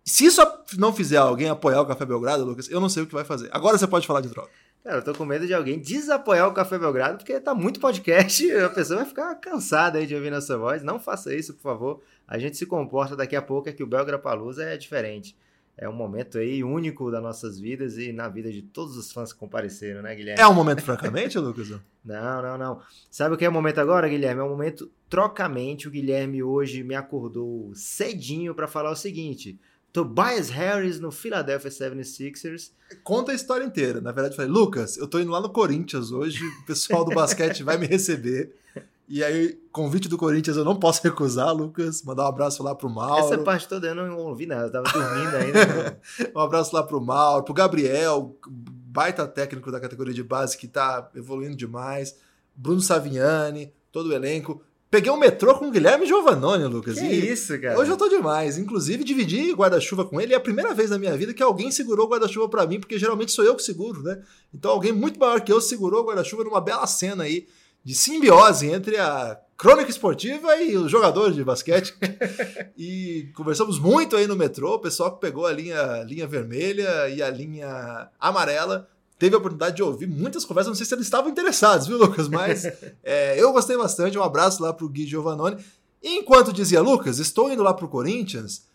Se 0.05 0.27
isso 0.27 0.43
não 0.77 0.93
fizer 0.93 1.17
alguém 1.17 1.49
apoiar 1.49 1.81
o 1.81 1.87
Café 1.87 2.05
Belgrado, 2.05 2.45
Lucas, 2.45 2.69
eu 2.69 2.81
não 2.81 2.89
sei 2.89 3.05
o 3.05 3.07
que 3.07 3.15
vai 3.15 3.25
fazer. 3.25 3.49
Agora 3.53 3.79
você 3.79 3.87
pode 3.87 4.07
falar 4.07 4.21
de 4.21 4.29
troca. 4.29 4.51
Cara, 4.83 4.97
eu 4.97 5.03
tô 5.03 5.15
com 5.15 5.25
medo 5.25 5.47
de 5.47 5.55
alguém 5.55 5.79
desapoiar 5.79 6.49
o 6.49 6.53
Café 6.53 6.77
Belgrado, 6.77 7.17
porque 7.17 7.39
tá 7.39 7.55
muito 7.55 7.79
podcast 7.79 8.45
e 8.45 8.51
a 8.59 8.69
pessoa 8.69 8.99
vai 8.99 9.09
ficar 9.09 9.33
cansada 9.37 9.99
aí 9.99 10.07
de 10.07 10.15
ouvir 10.15 10.31
nossa 10.31 10.59
voz. 10.59 10.83
Não 10.83 10.99
faça 10.99 11.33
isso, 11.33 11.55
por 11.55 11.63
favor. 11.63 12.03
A 12.27 12.37
gente 12.37 12.57
se 12.57 12.67
comporta 12.67 13.15
daqui 13.15 13.37
a 13.37 13.43
pouco, 13.43 13.69
é 13.69 13.73
que 13.73 13.83
o 13.83 13.87
Belgrapalusa 13.87 14.65
é 14.65 14.77
diferente. 14.77 15.37
É 15.77 15.89
um 15.89 15.93
momento 15.93 16.39
aí 16.39 16.63
único 16.63 17.11
das 17.11 17.23
nossas 17.23 17.59
vidas 17.59 17.97
e 17.97 18.13
na 18.13 18.29
vida 18.29 18.53
de 18.53 18.63
todos 18.63 18.97
os 18.97 19.11
fãs 19.11 19.33
que 19.33 19.39
compareceram, 19.39 20.03
né, 20.03 20.15
Guilherme? 20.15 20.41
É 20.41 20.47
um 20.47 20.55
momento 20.55 20.83
francamente, 20.83 21.39
Lucas? 21.39 21.69
Não, 22.05 22.43
não, 22.43 22.59
não. 22.59 22.81
Sabe 23.09 23.37
o 23.37 23.39
que 23.39 23.45
é 23.45 23.49
o 23.49 23.53
momento 23.53 23.79
agora, 23.79 24.09
Guilherme? 24.09 24.41
É 24.41 24.45
um 24.45 24.49
momento 24.49 24.91
trocamente. 25.09 25.87
O 25.87 25.91
Guilherme 25.91 26.43
hoje 26.43 26.83
me 26.83 26.97
acordou 26.97 27.71
cedinho 27.77 28.57
para 28.57 28.67
falar 28.67 28.91
o 28.91 28.97
seguinte: 28.97 29.57
Tobias 29.93 30.49
Harris 30.49 30.99
no 30.99 31.13
Philadelphia 31.13 31.71
76ers. 31.71 32.73
Conta 33.05 33.31
a 33.31 33.35
história 33.37 33.65
inteira. 33.65 34.01
Na 34.01 34.11
verdade, 34.11 34.33
eu 34.33 34.37
falei, 34.37 34.51
Lucas, 34.51 34.97
eu 34.97 35.07
tô 35.07 35.21
indo 35.21 35.31
lá 35.31 35.41
no 35.41 35.51
Corinthians 35.51 36.11
hoje, 36.11 36.45
o 36.45 36.67
pessoal 36.67 37.05
do 37.05 37.15
basquete 37.15 37.63
vai 37.63 37.79
me 37.79 37.87
receber. 37.87 38.57
E 39.09 39.23
aí, 39.23 39.59
convite 39.71 40.09
do 40.09 40.17
Corinthians 40.17 40.57
eu 40.57 40.65
não 40.65 40.77
posso 40.77 41.03
recusar, 41.05 41.55
Lucas. 41.55 42.03
Mandar 42.03 42.25
um 42.25 42.29
abraço 42.29 42.63
lá 42.63 42.75
pro 42.75 42.89
Mauro. 42.89 43.25
Essa 43.25 43.39
parte 43.39 43.69
toda 43.69 43.89
eu 43.89 43.95
não 43.95 44.17
ouvi 44.19 44.47
nada, 44.47 44.67
eu 44.67 44.73
tava 44.73 44.91
dormindo 44.91 45.37
ainda. 45.37 46.01
um 46.35 46.41
abraço 46.41 46.75
lá 46.75 46.83
pro 46.83 47.01
Mauro, 47.01 47.45
pro 47.45 47.55
Gabriel, 47.55 48.37
baita 48.49 49.27
técnico 49.27 49.71
da 49.71 49.81
categoria 49.81 50.15
de 50.15 50.23
base 50.23 50.57
que 50.57 50.69
tá 50.69 51.11
evoluindo 51.15 51.57
demais. 51.57 52.17
Bruno 52.55 52.81
Saviani, 52.81 53.73
todo 53.91 54.09
o 54.09 54.13
elenco. 54.13 54.63
Peguei 54.91 55.11
um 55.11 55.17
metrô 55.17 55.55
com 55.55 55.69
o 55.69 55.71
Guilherme 55.71 56.05
Giovannone, 56.05 56.65
Lucas. 56.65 56.99
Que 56.99 57.07
e 57.07 57.31
isso, 57.31 57.59
cara. 57.59 57.79
Hoje 57.79 57.91
eu 57.91 57.97
tô 57.97 58.11
demais. 58.11 58.59
Inclusive, 58.59 59.03
dividi 59.03 59.51
guarda-chuva 59.55 60.05
com 60.05 60.21
ele. 60.21 60.35
É 60.35 60.37
a 60.37 60.41
primeira 60.41 60.75
vez 60.75 60.91
na 60.91 60.99
minha 60.99 61.17
vida 61.17 61.33
que 61.33 61.43
alguém 61.43 61.71
segurou 61.71 62.05
o 62.05 62.11
guarda-chuva 62.11 62.47
para 62.47 62.67
mim, 62.67 62.79
porque 62.79 62.99
geralmente 62.99 63.33
sou 63.33 63.43
eu 63.43 63.57
que 63.57 63.63
seguro, 63.63 64.03
né? 64.03 64.23
Então 64.53 64.71
alguém 64.71 64.93
muito 64.93 65.19
maior 65.19 65.41
que 65.41 65.51
eu 65.51 65.63
segurou 65.63 66.03
o 66.03 66.07
guarda-chuva 66.07 66.45
numa 66.45 66.61
bela 66.61 66.87
cena 66.87 67.25
aí 67.25 67.49
de 67.85 67.95
simbiose 67.95 68.71
entre 68.71 68.97
a 68.97 69.39
crônica 69.57 69.91
esportiva 69.91 70.57
e 70.57 70.77
os 70.77 70.91
jogadores 70.91 71.37
de 71.37 71.45
basquete. 71.45 71.95
e 72.77 73.31
conversamos 73.35 73.79
muito 73.79 74.17
aí 74.17 74.27
no 74.27 74.37
metrô. 74.37 74.75
O 74.75 74.81
pessoal 74.81 75.15
que 75.15 75.21
pegou 75.21 75.47
a 75.47 75.53
linha, 75.53 76.03
linha 76.03 76.27
vermelha 76.27 77.09
e 77.09 77.23
a 77.23 77.31
linha 77.31 78.09
amarela 78.19 78.89
teve 79.19 79.37
a 79.37 79.39
oportunidade 79.39 79.77
de 79.77 79.83
ouvir 79.85 80.09
muitas 80.09 80.45
conversas. 80.45 80.71
Não 80.71 80.75
sei 80.75 80.85
se 80.85 80.95
eles 80.95 81.07
estavam 81.07 81.31
interessados, 81.31 81.87
viu, 81.87 81.97
Lucas? 81.97 82.29
Mas 82.29 82.65
é, 83.05 83.41
eu 83.41 83.53
gostei 83.53 83.77
bastante. 83.77 84.19
Um 84.19 84.23
abraço 84.25 84.61
lá 84.61 84.73
pro 84.73 84.89
Gui 84.89 85.07
Giovannone. 85.07 85.65
E 86.03 86.19
enquanto 86.19 86.53
dizia 86.53 86.81
Lucas, 86.81 87.21
estou 87.21 87.53
indo 87.53 87.63
lá 87.63 87.73
pro 87.73 87.87
Corinthians. 87.87 88.67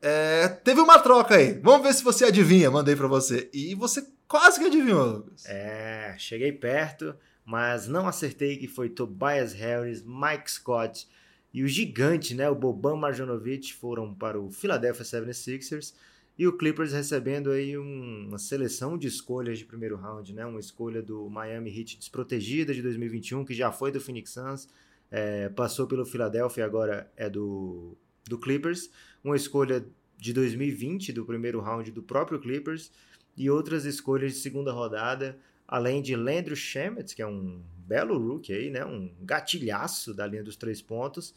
É, 0.00 0.48
teve 0.48 0.80
uma 0.80 0.98
troca 0.98 1.36
aí. 1.36 1.52
Vamos 1.62 1.86
ver 1.86 1.94
se 1.94 2.02
você 2.02 2.24
adivinha. 2.24 2.68
Mandei 2.68 2.96
para 2.96 3.06
você. 3.06 3.48
E 3.52 3.76
você 3.76 4.04
quase 4.26 4.58
que 4.58 4.66
adivinhou, 4.66 5.06
Lucas. 5.06 5.44
É, 5.46 6.16
cheguei 6.18 6.50
perto, 6.50 7.14
mas 7.44 7.88
não 7.88 8.06
acertei 8.06 8.56
que 8.56 8.68
foi 8.68 8.88
Tobias 8.88 9.52
Harris, 9.52 10.02
Mike 10.02 10.50
Scott 10.50 11.08
e 11.52 11.62
o 11.62 11.68
gigante, 11.68 12.34
né, 12.34 12.48
o 12.48 12.54
Boban 12.54 12.96
Marjanovic 12.96 13.74
foram 13.74 14.14
para 14.14 14.40
o 14.40 14.50
Philadelphia 14.50 15.04
76ers 15.04 15.94
e 16.38 16.46
o 16.46 16.56
Clippers 16.56 16.92
recebendo 16.92 17.50
aí 17.50 17.76
um, 17.76 18.28
uma 18.28 18.38
seleção 18.38 18.96
de 18.96 19.06
escolhas 19.06 19.58
de 19.58 19.66
primeiro 19.66 19.96
round, 19.96 20.32
né, 20.32 20.46
uma 20.46 20.60
escolha 20.60 21.02
do 21.02 21.28
Miami 21.28 21.70
Heat 21.76 21.98
desprotegida 21.98 22.72
de 22.72 22.80
2021, 22.80 23.44
que 23.44 23.52
já 23.52 23.70
foi 23.70 23.92
do 23.92 24.00
Phoenix 24.00 24.30
Suns, 24.30 24.68
é, 25.10 25.50
passou 25.50 25.86
pelo 25.86 26.06
Philadelphia 26.06 26.64
agora 26.64 27.12
é 27.16 27.28
do, 27.28 27.98
do 28.26 28.38
Clippers, 28.38 28.90
uma 29.22 29.36
escolha 29.36 29.84
de 30.16 30.32
2020 30.32 31.12
do 31.12 31.26
primeiro 31.26 31.60
round 31.60 31.90
do 31.90 32.02
próprio 32.02 32.40
Clippers 32.40 32.90
e 33.36 33.50
outras 33.50 33.84
escolhas 33.84 34.32
de 34.32 34.38
segunda 34.38 34.72
rodada, 34.72 35.38
além 35.72 36.02
de 36.02 36.14
Landry 36.14 36.54
Shamet, 36.54 37.16
que 37.16 37.22
é 37.22 37.26
um 37.26 37.64
belo 37.78 38.18
rookie 38.18 38.52
aí, 38.52 38.68
né? 38.68 38.84
Um 38.84 39.10
gatilhaço 39.22 40.12
da 40.12 40.26
linha 40.26 40.44
dos 40.44 40.54
três 40.54 40.82
pontos. 40.82 41.34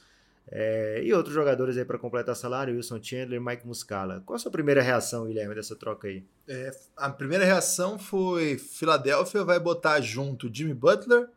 É, 0.51 1.01
e 1.01 1.13
outros 1.13 1.33
jogadores 1.33 1.77
aí 1.77 1.85
para 1.85 1.97
completar 1.97 2.35
salário, 2.35 2.75
Wilson 2.75 3.01
Chandler, 3.01 3.39
Mike 3.39 3.65
Muscala. 3.65 4.21
Qual 4.25 4.35
a 4.35 4.39
sua 4.39 4.51
primeira 4.51 4.81
reação, 4.81 5.25
Guilherme, 5.25 5.55
dessa 5.55 5.73
troca 5.73 6.09
aí? 6.09 6.25
É, 6.49 6.69
a 6.97 7.09
primeira 7.09 7.45
reação 7.45 7.97
foi: 7.97 8.57
Filadélfia 8.57 9.45
vai 9.45 9.57
botar 9.57 10.01
junto 10.01 10.53
Jimmy 10.53 10.73
Butler, 10.73 11.29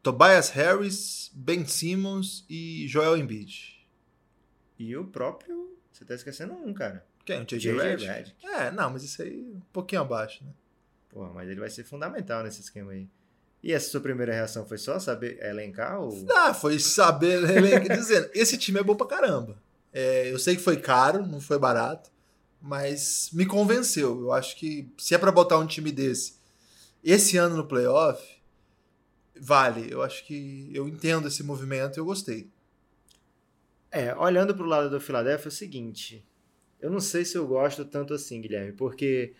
Tobias 0.00 0.48
Harris, 0.50 1.28
Ben 1.34 1.66
Simmons 1.66 2.46
e 2.48 2.86
Joel 2.86 3.16
Embiid. 3.16 3.84
E 4.78 4.96
o 4.96 5.04
próprio. 5.04 5.76
Você 5.92 6.04
tá 6.04 6.14
esquecendo 6.14 6.54
um, 6.54 6.72
cara. 6.72 7.04
Quem? 7.24 7.42
O 7.42 7.44
JJ 7.44 7.72
Redick? 7.72 8.34
É, 8.44 8.70
não, 8.70 8.90
mas 8.90 9.02
isso 9.02 9.20
aí 9.22 9.42
um 9.42 9.60
pouquinho 9.72 10.02
abaixo, 10.02 10.44
né? 10.44 10.52
Porra, 11.12 11.30
mas 11.34 11.48
ele 11.48 11.60
vai 11.60 11.70
ser 11.70 11.84
fundamental 11.84 12.42
nesse 12.42 12.62
esquema 12.62 12.92
aí. 12.92 13.06
E 13.62 13.72
essa 13.72 13.90
sua 13.90 14.00
primeira 14.00 14.32
reação 14.32 14.66
foi 14.66 14.78
só 14.78 14.98
saber 14.98 15.38
elencar? 15.44 16.00
Ou... 16.00 16.26
Ah, 16.34 16.52
foi 16.52 16.78
saber 16.80 17.44
elencar, 17.44 17.96
dizendo, 17.98 18.28
esse 18.34 18.56
time 18.56 18.80
é 18.80 18.82
bom 18.82 18.96
pra 18.96 19.06
caramba. 19.06 19.62
É, 19.92 20.32
eu 20.32 20.38
sei 20.38 20.56
que 20.56 20.62
foi 20.62 20.78
caro, 20.78 21.26
não 21.26 21.40
foi 21.40 21.58
barato, 21.58 22.10
mas 22.60 23.30
me 23.32 23.44
convenceu. 23.44 24.20
Eu 24.22 24.32
acho 24.32 24.56
que 24.56 24.90
se 24.96 25.14
é 25.14 25.18
para 25.18 25.30
botar 25.30 25.58
um 25.58 25.66
time 25.66 25.92
desse 25.92 26.40
esse 27.04 27.36
ano 27.36 27.56
no 27.56 27.66
playoff, 27.66 28.22
vale. 29.38 29.92
Eu 29.92 30.02
acho 30.02 30.24
que 30.24 30.70
eu 30.72 30.88
entendo 30.88 31.28
esse 31.28 31.42
movimento 31.42 31.96
e 31.96 32.00
eu 32.00 32.04
gostei. 32.04 32.48
É, 33.90 34.14
olhando 34.14 34.54
pro 34.54 34.64
lado 34.64 34.88
do 34.88 35.00
Philadelphia 35.00 35.48
é 35.48 35.48
o 35.48 35.52
seguinte, 35.52 36.24
eu 36.80 36.90
não 36.90 37.00
sei 37.00 37.24
se 37.24 37.36
eu 37.36 37.46
gosto 37.46 37.84
tanto 37.84 38.14
assim, 38.14 38.40
Guilherme, 38.40 38.72
porque 38.72 39.34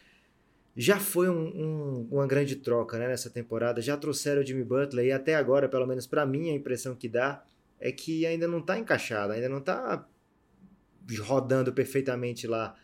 já 0.76 0.98
foi 0.98 1.28
um, 1.28 1.46
um, 1.48 2.08
uma 2.10 2.26
grande 2.26 2.56
troca 2.56 2.98
né, 2.98 3.08
nessa 3.08 3.28
temporada. 3.28 3.82
Já 3.82 3.96
trouxeram 3.96 4.42
o 4.42 4.46
Jimmy 4.46 4.64
Butler 4.64 5.06
e 5.06 5.12
até 5.12 5.34
agora, 5.34 5.68
pelo 5.68 5.86
menos 5.86 6.06
para 6.06 6.24
mim, 6.24 6.50
a 6.50 6.54
impressão 6.54 6.94
que 6.94 7.08
dá 7.08 7.44
é 7.78 7.92
que 7.92 8.24
ainda 8.24 8.48
não 8.48 8.58
está 8.58 8.78
encaixado, 8.78 9.32
ainda 9.32 9.48
não 9.48 9.58
está 9.58 10.06
rodando 11.20 11.72
perfeitamente 11.72 12.46
lá. 12.46 12.74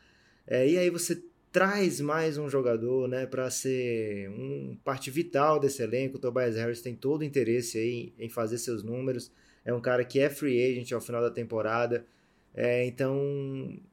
É, 0.46 0.68
e 0.68 0.76
aí 0.76 0.90
você 0.90 1.22
traz 1.50 2.00
mais 2.00 2.36
um 2.36 2.48
jogador 2.48 3.08
né, 3.08 3.24
para 3.24 3.50
ser 3.50 4.28
um 4.30 4.78
parte 4.84 5.10
vital 5.10 5.58
desse 5.58 5.82
elenco. 5.82 6.16
O 6.16 6.20
Tobias 6.20 6.56
Harris 6.56 6.82
tem 6.82 6.94
todo 6.94 7.22
o 7.22 7.24
interesse 7.24 7.78
aí 7.78 8.12
em 8.18 8.28
fazer 8.28 8.58
seus 8.58 8.82
números. 8.82 9.32
É 9.64 9.72
um 9.72 9.80
cara 9.80 10.04
que 10.04 10.20
é 10.20 10.28
free 10.28 10.62
agent 10.62 10.92
ao 10.92 11.00
final 11.00 11.22
da 11.22 11.30
temporada. 11.30 12.04
É, 12.60 12.84
então, 12.84 13.16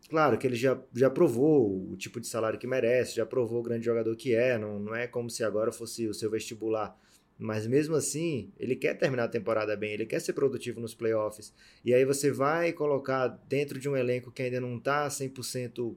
claro 0.10 0.40
que 0.40 0.48
ele 0.48 0.56
já, 0.56 0.76
já 0.92 1.08
provou 1.08 1.92
o 1.92 1.96
tipo 1.96 2.20
de 2.20 2.26
salário 2.26 2.58
que 2.58 2.66
merece, 2.66 3.16
já 3.16 3.24
provou 3.24 3.60
o 3.60 3.64
grande 3.64 3.86
jogador 3.86 4.16
que 4.16 4.34
é, 4.34 4.58
não, 4.58 4.80
não 4.80 4.96
é 4.96 5.06
como 5.06 5.30
se 5.30 5.44
agora 5.44 5.72
fosse 5.72 6.08
o 6.08 6.16
seu 6.16 6.32
vestibular. 6.32 7.00
Mas 7.38 7.68
mesmo 7.68 7.96
assim, 7.96 8.52
ele 8.58 8.76
quer 8.76 8.96
terminar 8.96 9.26
a 9.26 9.28
temporada 9.28 9.76
bem, 9.78 9.92
ele 9.94 10.08
quer 10.08 10.20
ser 10.20 10.34
produtivo 10.34 10.82
nos 10.82 10.96
playoffs. 10.96 11.54
E 11.84 11.94
aí 11.94 12.04
você 12.06 12.32
vai 12.32 12.74
colocar 12.74 13.28
dentro 13.48 13.80
de 13.80 13.88
um 13.88 13.96
elenco 13.96 14.32
que 14.32 14.42
ainda 14.42 14.60
não 14.60 14.78
está 14.78 15.08
100% 15.10 15.96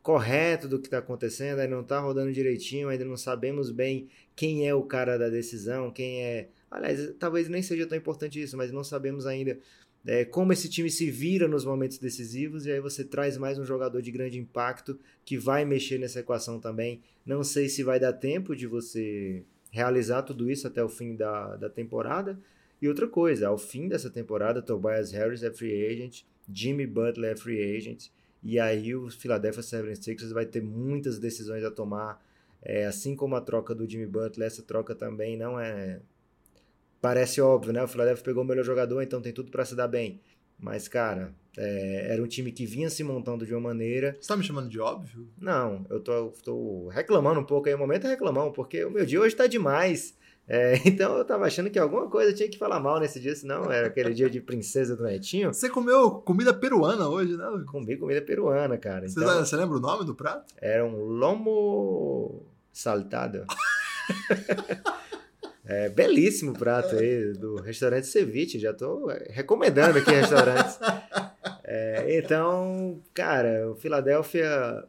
correto 0.00 0.68
do 0.68 0.78
que 0.78 0.86
está 0.86 0.98
acontecendo, 0.98 1.58
ainda 1.58 1.74
não 1.74 1.82
está 1.82 1.98
rodando 1.98 2.32
direitinho, 2.32 2.88
ainda 2.88 3.04
não 3.04 3.16
sabemos 3.16 3.72
bem 3.72 4.08
quem 4.36 4.68
é 4.68 4.72
o 4.72 4.84
cara 4.84 5.18
da 5.18 5.28
decisão, 5.28 5.90
quem 5.90 6.22
é. 6.22 6.50
Aliás, 6.70 7.14
talvez 7.18 7.48
nem 7.48 7.62
seja 7.62 7.84
tão 7.84 7.98
importante 7.98 8.40
isso, 8.40 8.56
mas 8.56 8.70
não 8.70 8.84
sabemos 8.84 9.26
ainda 9.26 9.58
é, 10.06 10.24
como 10.24 10.52
esse 10.52 10.68
time 10.68 10.90
se 10.90 11.10
vira 11.10 11.46
nos 11.46 11.64
momentos 11.64 11.98
decisivos, 11.98 12.64
e 12.64 12.72
aí 12.72 12.80
você 12.80 13.04
traz 13.04 13.36
mais 13.36 13.58
um 13.58 13.64
jogador 13.64 14.00
de 14.00 14.10
grande 14.10 14.38
impacto 14.38 14.98
que 15.24 15.36
vai 15.36 15.64
mexer 15.64 15.98
nessa 15.98 16.20
equação 16.20 16.58
também. 16.58 17.02
Não 17.24 17.44
sei 17.44 17.68
se 17.68 17.82
vai 17.82 18.00
dar 18.00 18.14
tempo 18.14 18.56
de 18.56 18.66
você 18.66 19.44
realizar 19.70 20.22
tudo 20.22 20.50
isso 20.50 20.66
até 20.66 20.82
o 20.82 20.88
fim 20.88 21.14
da, 21.14 21.56
da 21.56 21.68
temporada. 21.68 22.38
E 22.80 22.88
outra 22.88 23.06
coisa, 23.06 23.48
ao 23.48 23.58
fim 23.58 23.88
dessa 23.88 24.08
temporada, 24.08 24.62
Tobias 24.62 25.12
Harris 25.12 25.42
é 25.42 25.50
free 25.50 25.86
agent, 25.86 26.22
Jimmy 26.50 26.86
Butler 26.86 27.32
é 27.32 27.36
free 27.36 27.76
agent, 27.76 28.08
e 28.42 28.58
aí 28.58 28.94
o 28.94 29.10
Philadelphia 29.10 29.62
76ers 29.62 30.32
vai 30.32 30.46
ter 30.46 30.62
muitas 30.62 31.18
decisões 31.18 31.62
a 31.62 31.70
tomar, 31.70 32.24
é, 32.62 32.86
assim 32.86 33.14
como 33.14 33.36
a 33.36 33.40
troca 33.40 33.74
do 33.74 33.88
Jimmy 33.88 34.06
Butler, 34.06 34.46
essa 34.46 34.62
troca 34.62 34.94
também 34.94 35.36
não 35.36 35.60
é 35.60 36.00
parece 37.00 37.40
óbvio, 37.40 37.72
né? 37.72 37.82
O 37.82 37.88
Philadelphia 37.88 38.24
pegou 38.24 38.42
o 38.42 38.46
melhor 38.46 38.64
jogador, 38.64 39.02
então 39.02 39.20
tem 39.20 39.32
tudo 39.32 39.50
para 39.50 39.64
se 39.64 39.74
dar 39.74 39.88
bem. 39.88 40.20
Mas, 40.58 40.88
cara, 40.88 41.32
é, 41.56 42.12
era 42.12 42.22
um 42.22 42.26
time 42.26 42.52
que 42.52 42.66
vinha 42.66 42.90
se 42.90 43.02
montando 43.02 43.46
de 43.46 43.54
uma 43.54 43.60
maneira. 43.60 44.16
Você 44.20 44.28
tá 44.28 44.36
me 44.36 44.44
chamando 44.44 44.68
de 44.68 44.78
óbvio? 44.78 45.28
Não, 45.38 45.86
eu 45.88 46.00
tô, 46.00 46.32
tô 46.44 46.88
reclamando 46.88 47.40
um 47.40 47.44
pouco 47.44 47.68
aí, 47.68 47.74
o 47.74 47.78
momento 47.78 48.06
é 48.06 48.10
reclamão, 48.10 48.52
porque 48.52 48.84
o 48.84 48.90
meu 48.90 49.06
dia 49.06 49.20
hoje 49.20 49.34
tá 49.34 49.46
demais. 49.46 50.14
É, 50.46 50.74
então 50.84 51.16
eu 51.16 51.24
tava 51.24 51.46
achando 51.46 51.70
que 51.70 51.78
alguma 51.78 52.08
coisa 52.08 52.34
tinha 52.34 52.48
que 52.48 52.58
falar 52.58 52.80
mal 52.80 53.00
nesse 53.00 53.18
dia, 53.18 53.34
senão 53.34 53.70
era 53.70 53.86
aquele 53.86 54.12
dia 54.12 54.28
de 54.28 54.40
princesa 54.40 54.96
do 54.96 55.04
netinho. 55.04 55.54
Você 55.54 55.70
comeu 55.70 56.10
comida 56.10 56.52
peruana 56.52 57.08
hoje, 57.08 57.36
né? 57.36 57.46
Comi 57.66 57.96
comida 57.96 58.20
peruana, 58.20 58.76
cara. 58.76 59.06
Então, 59.06 59.22
você, 59.22 59.38
você 59.38 59.56
lembra 59.56 59.78
o 59.78 59.80
nome 59.80 60.04
do 60.04 60.14
prato? 60.14 60.52
Era 60.60 60.84
um 60.84 61.04
lomo 61.04 62.44
saltado. 62.72 63.46
É, 65.70 65.88
belíssimo 65.88 66.52
prato 66.52 66.96
aí 66.96 67.32
do 67.32 67.54
restaurante 67.60 68.08
Ceviche, 68.08 68.58
já 68.58 68.72
estou 68.72 69.06
recomendando 69.28 69.98
aqui 69.98 70.10
restaurantes. 70.10 70.76
É, 71.62 72.18
então, 72.18 73.00
cara, 73.14 73.70
o 73.70 73.76
Philadelphia 73.76 74.84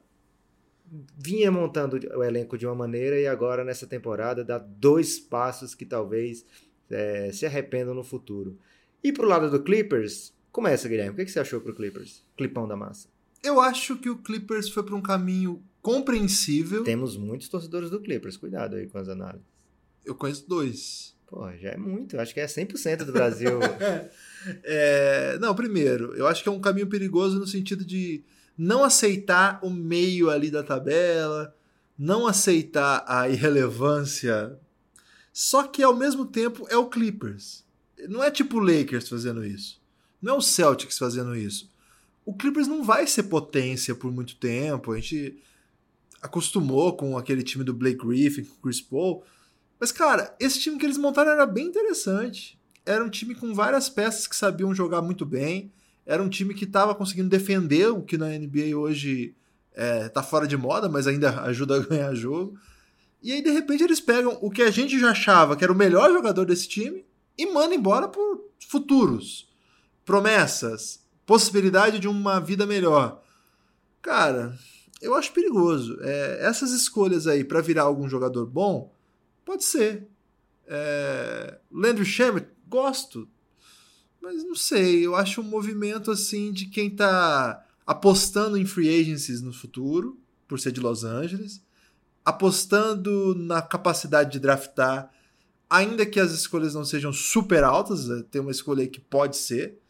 vinha 1.16 1.52
montando 1.52 2.00
o 2.18 2.24
elenco 2.24 2.58
de 2.58 2.66
uma 2.66 2.74
maneira 2.74 3.20
e 3.20 3.28
agora 3.28 3.64
nessa 3.64 3.86
temporada 3.86 4.44
dá 4.44 4.58
dois 4.58 5.20
passos 5.20 5.76
que 5.76 5.86
talvez 5.86 6.44
é, 6.90 7.32
se 7.32 7.46
arrependam 7.46 7.94
no 7.94 8.04
futuro. 8.04 8.58
E 9.04 9.14
pro 9.14 9.28
lado 9.28 9.52
do 9.52 9.62
Clippers, 9.62 10.34
começa, 10.52 10.90
Guilherme. 10.90 11.12
O 11.12 11.16
que, 11.16 11.26
que 11.26 11.32
você 11.32 11.40
achou 11.40 11.62
pro 11.62 11.76
Clippers? 11.76 12.24
Clipão 12.36 12.68
da 12.68 12.76
massa. 12.76 13.08
Eu 13.44 13.62
acho 13.62 13.98
que 13.98 14.10
o 14.10 14.18
Clippers 14.18 14.68
foi 14.68 14.82
para 14.82 14.96
um 14.96 15.02
caminho 15.02 15.62
compreensível. 15.80 16.84
Temos 16.84 17.16
muitos 17.16 17.48
torcedores 17.50 17.92
do 17.92 18.00
Clippers, 18.02 18.36
cuidado 18.36 18.78
aí 18.78 18.88
com 18.88 18.98
as 18.98 19.08
análises. 19.08 19.51
Eu 20.06 20.16
conheço 20.16 20.48
dois. 20.48 21.16
Pô, 21.28 21.50
já 21.54 21.70
é 21.70 21.78
muito. 21.78 22.20
Acho 22.20 22.34
que 22.34 22.40
é 22.40 22.46
100% 22.46 23.06
do 23.06 23.14
Brasil. 23.14 23.60
é, 24.64 25.38
não, 25.40 25.56
primeiro, 25.56 26.14
eu 26.16 26.28
acho 26.28 26.44
que 26.44 26.50
é 26.50 26.52
um 26.52 26.60
caminho 26.60 26.88
perigoso 26.88 27.40
no 27.40 27.48
sentido 27.48 27.86
de 27.86 28.24
não 28.58 28.84
aceitar 28.84 29.60
o 29.64 29.70
meio 29.70 30.30
ali 30.30 30.52
da 30.52 30.62
tabela, 30.62 31.56
não 31.98 32.28
aceitar 32.28 33.06
a 33.08 33.30
irrelevância. 33.30 34.58
Só 35.32 35.64
que 35.64 35.82
ao 35.82 35.96
mesmo 35.96 36.26
tempo 36.26 36.68
é 36.70 36.76
o 36.76 36.90
Clippers. 36.90 37.64
Não 38.10 38.24
é 38.24 38.30
tipo 38.30 38.58
o 38.58 38.60
Lakers 38.60 39.08
fazendo 39.08 39.46
isso. 39.46 39.82
Não 40.22 40.36
é 40.36 40.38
o 40.38 40.42
Celtics 40.42 40.98
fazendo 40.98 41.36
isso. 41.36 41.72
O 42.26 42.34
Clippers 42.34 42.68
não 42.68 42.84
vai 42.84 43.08
ser 43.08 43.24
potência 43.24 43.96
por 43.96 44.12
muito 44.12 44.36
tempo. 44.36 44.92
A 44.92 44.96
gente 45.00 45.42
acostumou 46.22 46.96
com 46.96 47.18
aquele 47.18 47.42
time 47.42 47.64
do 47.64 47.74
Blake 47.74 48.06
Griffin, 48.06 48.44
com 48.44 48.54
o 48.54 48.62
Chris 48.62 48.82
Paul. 48.82 49.24
Mas, 49.82 49.92
cara, 49.92 50.36
esse 50.40 50.60
time 50.60 50.78
que 50.78 50.86
eles 50.86 51.00
montaram 51.00 51.32
era 51.32 51.44
bem 51.44 51.66
interessante. 51.66 52.56
Era 52.86 53.04
um 53.04 53.10
time 53.10 53.34
com 53.34 53.52
várias 53.52 53.90
peças 53.90 54.28
que 54.28 54.36
sabiam 54.36 54.76
jogar 54.76 55.02
muito 55.02 55.26
bem. 55.26 55.74
Era 56.06 56.22
um 56.22 56.30
time 56.30 56.54
que 56.54 56.66
estava 56.66 56.94
conseguindo 56.94 57.30
defender 57.30 57.88
o 57.88 58.04
que 58.04 58.16
na 58.16 58.28
NBA 58.28 58.78
hoje 58.78 59.36
é, 59.74 60.08
tá 60.08 60.22
fora 60.22 60.46
de 60.46 60.56
moda, 60.56 60.88
mas 60.88 61.08
ainda 61.08 61.42
ajuda 61.42 61.78
a 61.78 61.80
ganhar 61.80 62.14
jogo. 62.14 62.60
E 63.24 63.32
aí, 63.32 63.42
de 63.42 63.50
repente, 63.50 63.84
eles 63.84 64.00
pegam 64.00 64.38
o 64.40 64.52
que 64.52 64.62
a 64.62 64.70
gente 64.70 65.00
já 65.00 65.10
achava 65.10 65.56
que 65.56 65.64
era 65.64 65.74
o 65.74 65.76
melhor 65.76 66.12
jogador 66.12 66.46
desse 66.46 66.68
time 66.68 67.04
e 67.36 67.48
mandam 67.48 67.74
embora 67.74 68.08
por 68.08 68.52
futuros, 68.68 69.52
promessas, 70.06 71.04
possibilidade 71.26 71.98
de 71.98 72.08
uma 72.08 72.40
vida 72.40 72.68
melhor. 72.68 73.24
Cara, 74.00 74.56
eu 75.02 75.16
acho 75.16 75.34
perigoso. 75.34 75.98
É, 76.02 76.46
essas 76.46 76.72
escolhas 76.72 77.26
aí 77.26 77.44
para 77.44 77.62
virar 77.62 77.84
algum 77.84 78.08
jogador 78.08 78.46
bom 78.46 78.94
Pode 79.52 79.66
ser. 79.66 80.08
É... 80.66 81.60
Landry 81.70 82.06
Shamet, 82.06 82.48
gosto. 82.70 83.28
Mas 84.22 84.46
não 84.46 84.56
sei, 84.56 85.06
eu 85.06 85.14
acho 85.14 85.42
um 85.42 85.44
movimento 85.44 86.10
assim 86.10 86.54
de 86.54 86.68
quem 86.68 86.90
tá 86.90 87.62
apostando 87.86 88.58
em 88.58 88.66
free 88.66 88.88
agencies 88.88 89.42
no 89.42 89.52
futuro, 89.52 90.18
por 90.48 90.58
ser 90.58 90.72
de 90.72 90.80
Los 90.80 91.04
Angeles, 91.04 91.62
apostando 92.24 93.36
na 93.36 93.62
capacidade 93.62 94.32
de 94.32 94.40
draftar, 94.40 95.12
ainda 95.70 96.06
que 96.06 96.22
as 96.22 96.32
escolhas 96.32 96.74
não 96.74 96.86
sejam 96.86 97.12
super 97.12 97.66
altas, 97.66 98.10
é, 98.10 98.24
tem 98.24 98.40
uma 98.40 98.52
escolha 98.52 98.84
aí 98.84 98.88
que 98.88 99.02
pode 99.02 99.36
ser. 99.36 99.82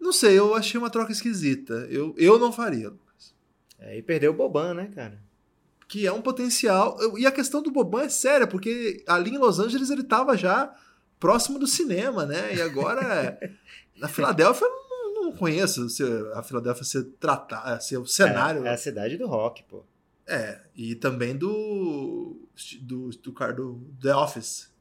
Não 0.00 0.10
sei, 0.10 0.38
eu 0.38 0.54
achei 0.54 0.80
uma 0.80 0.88
troca 0.88 1.12
esquisita. 1.12 1.86
Eu, 1.90 2.14
eu 2.16 2.38
não 2.38 2.50
faria, 2.50 2.88
Lucas. 2.88 3.34
É, 3.78 3.98
e 3.98 4.02
perdeu 4.02 4.32
o 4.32 4.34
Boban, 4.34 4.72
né, 4.72 4.86
cara? 4.86 5.22
Que 5.94 6.08
é 6.08 6.12
um 6.12 6.20
potencial. 6.20 6.98
E 7.16 7.24
a 7.24 7.30
questão 7.30 7.62
do 7.62 7.70
Boban 7.70 8.02
é 8.02 8.08
séria, 8.08 8.48
porque 8.48 9.04
ali 9.06 9.30
em 9.30 9.38
Los 9.38 9.60
Angeles 9.60 9.90
ele 9.90 10.00
estava 10.00 10.36
já 10.36 10.74
próximo 11.20 11.56
do 11.56 11.68
cinema, 11.68 12.26
né? 12.26 12.52
E 12.52 12.60
agora, 12.60 13.38
na 13.96 14.08
Filadélfia, 14.08 14.66
eu 14.66 15.14
não, 15.14 15.22
não 15.26 15.32
conheço 15.36 15.88
se 15.88 16.02
a 16.34 16.42
Filadélfia 16.42 16.82
ser 16.82 17.04
tratar, 17.20 17.78
ser 17.78 17.98
o 17.98 18.06
cenário. 18.06 18.66
É, 18.66 18.70
é 18.70 18.72
a 18.72 18.76
cidade 18.76 19.16
do 19.16 19.28
rock, 19.28 19.62
pô. 19.68 19.84
É, 20.26 20.62
e 20.74 20.96
também 20.96 21.36
do 21.36 22.44
do, 22.82 23.10
do, 23.10 23.52
do 23.52 23.80
The 24.02 24.16
Office. 24.16 24.74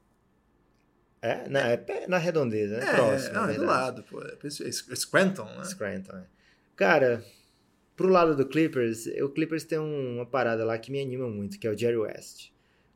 É, 1.22 1.48
na, 1.48 1.60
é 1.60 2.08
na 2.08 2.18
redondeza, 2.18 2.78
né? 2.78 2.90
É, 2.90 2.96
Próximo. 2.96 3.34
Não, 3.36 3.50
é 3.50 3.54
do 3.54 3.66
lado, 3.66 4.04
pô. 4.10 4.20
É 4.20 4.72
Scranton, 4.96 5.46
né? 5.46 5.64
Scranton, 5.64 6.18
é. 6.18 6.24
Cara, 6.76 7.24
pro 7.96 8.10
lado 8.10 8.36
do 8.36 8.46
Clippers, 8.46 9.08
o 9.22 9.30
Clippers 9.30 9.64
tem 9.64 9.80
uma 9.80 10.26
parada 10.26 10.64
lá 10.64 10.78
que 10.78 10.92
me 10.92 11.02
anima 11.02 11.28
muito, 11.28 11.60
que 11.60 11.68
é 11.68 11.72
o 11.72 11.78
Jerry 11.78 11.98
West. 11.98 12.52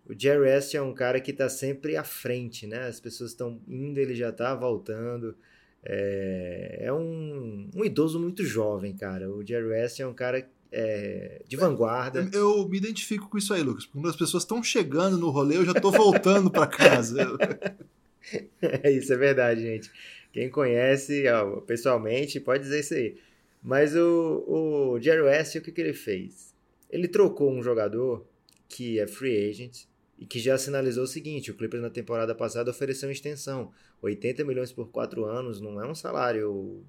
O 0.06 0.13
Jerry 0.18 0.39
West 0.39 0.74
é 0.74 0.82
um 0.82 0.94
cara 0.94 1.20
que 1.20 1.34
tá 1.34 1.50
sempre 1.50 1.98
à 1.98 2.04
frente, 2.04 2.66
né? 2.66 2.88
As 2.88 3.00
pessoas 3.00 3.32
estão 3.32 3.60
indo, 3.68 4.00
ele 4.00 4.16
já 4.16 4.32
tá 4.32 4.56
voltando. 4.56 5.36
É, 5.84 6.80
é 6.82 6.94
um, 6.94 7.70
um 7.75 7.84
idoso 7.84 8.20
muito 8.20 8.44
jovem, 8.44 8.96
cara. 8.96 9.30
O 9.30 9.46
Jerry 9.46 9.68
West 9.68 10.00
é 10.00 10.08
um 10.08 10.13
cara 10.13 10.50
é, 10.72 11.42
de 11.46 11.58
vanguarda. 11.58 12.30
Eu, 12.32 12.60
eu, 12.60 12.70
me 12.70 12.77
identifico 12.77 13.30
com 13.30 13.38
isso 13.38 13.54
aí, 13.54 13.62
Lucas. 13.62 13.86
Quando 13.86 14.08
as 14.08 14.16
pessoas 14.16 14.44
estão 14.44 14.63
chegando 14.63 15.18
no 15.18 15.30
rolê, 15.30 15.58
eu 15.58 15.66
já 15.66 15.74
tô 15.74 15.92
voltando 15.92 16.50
para 16.50 16.68
casa. 16.68 17.38
é, 18.62 18.92
isso 18.92 19.13
é 19.13 19.18
verdade, 19.18 19.62
gente. 19.62 19.92
Quem 20.32 20.50
conhece 20.50 21.27
ó, 21.30 21.62
pessoalmente 21.62 22.39
pode 22.39 22.63
dizer 22.63 22.80
isso 22.80 22.94
aí. 22.94 23.18
Mas 23.62 23.96
o, 23.96 24.44
o 24.96 25.00
Jerry 25.00 25.22
West, 25.22 25.56
o 25.56 25.62
que, 25.62 25.72
que 25.72 25.82
ele 25.82 25.94
fez? 25.94 26.56
Ele 26.90 27.08
trocou 27.08 27.52
um 27.52 27.62
jogador 27.62 28.26
que 28.70 29.00
é 29.00 29.08
free 29.08 29.50
agent 29.50 29.86
e 30.18 30.26
que 30.26 30.40
já 30.40 30.58
sinalizou 30.58 31.04
o 31.04 31.08
seguinte: 31.08 31.52
o 31.52 31.56
Clippers 31.56 31.84
na 31.84 31.90
temporada 31.90 32.34
passada 32.34 32.72
ofereceu 32.72 33.08
uma 33.08 33.14
extensão. 33.14 33.72
80 34.02 34.44
milhões 34.46 34.72
por 34.72 34.90
quatro 34.90 35.26
anos 35.26 35.60
não 35.60 35.82
é 35.82 35.88
um 35.88 35.96
salário 35.96 36.84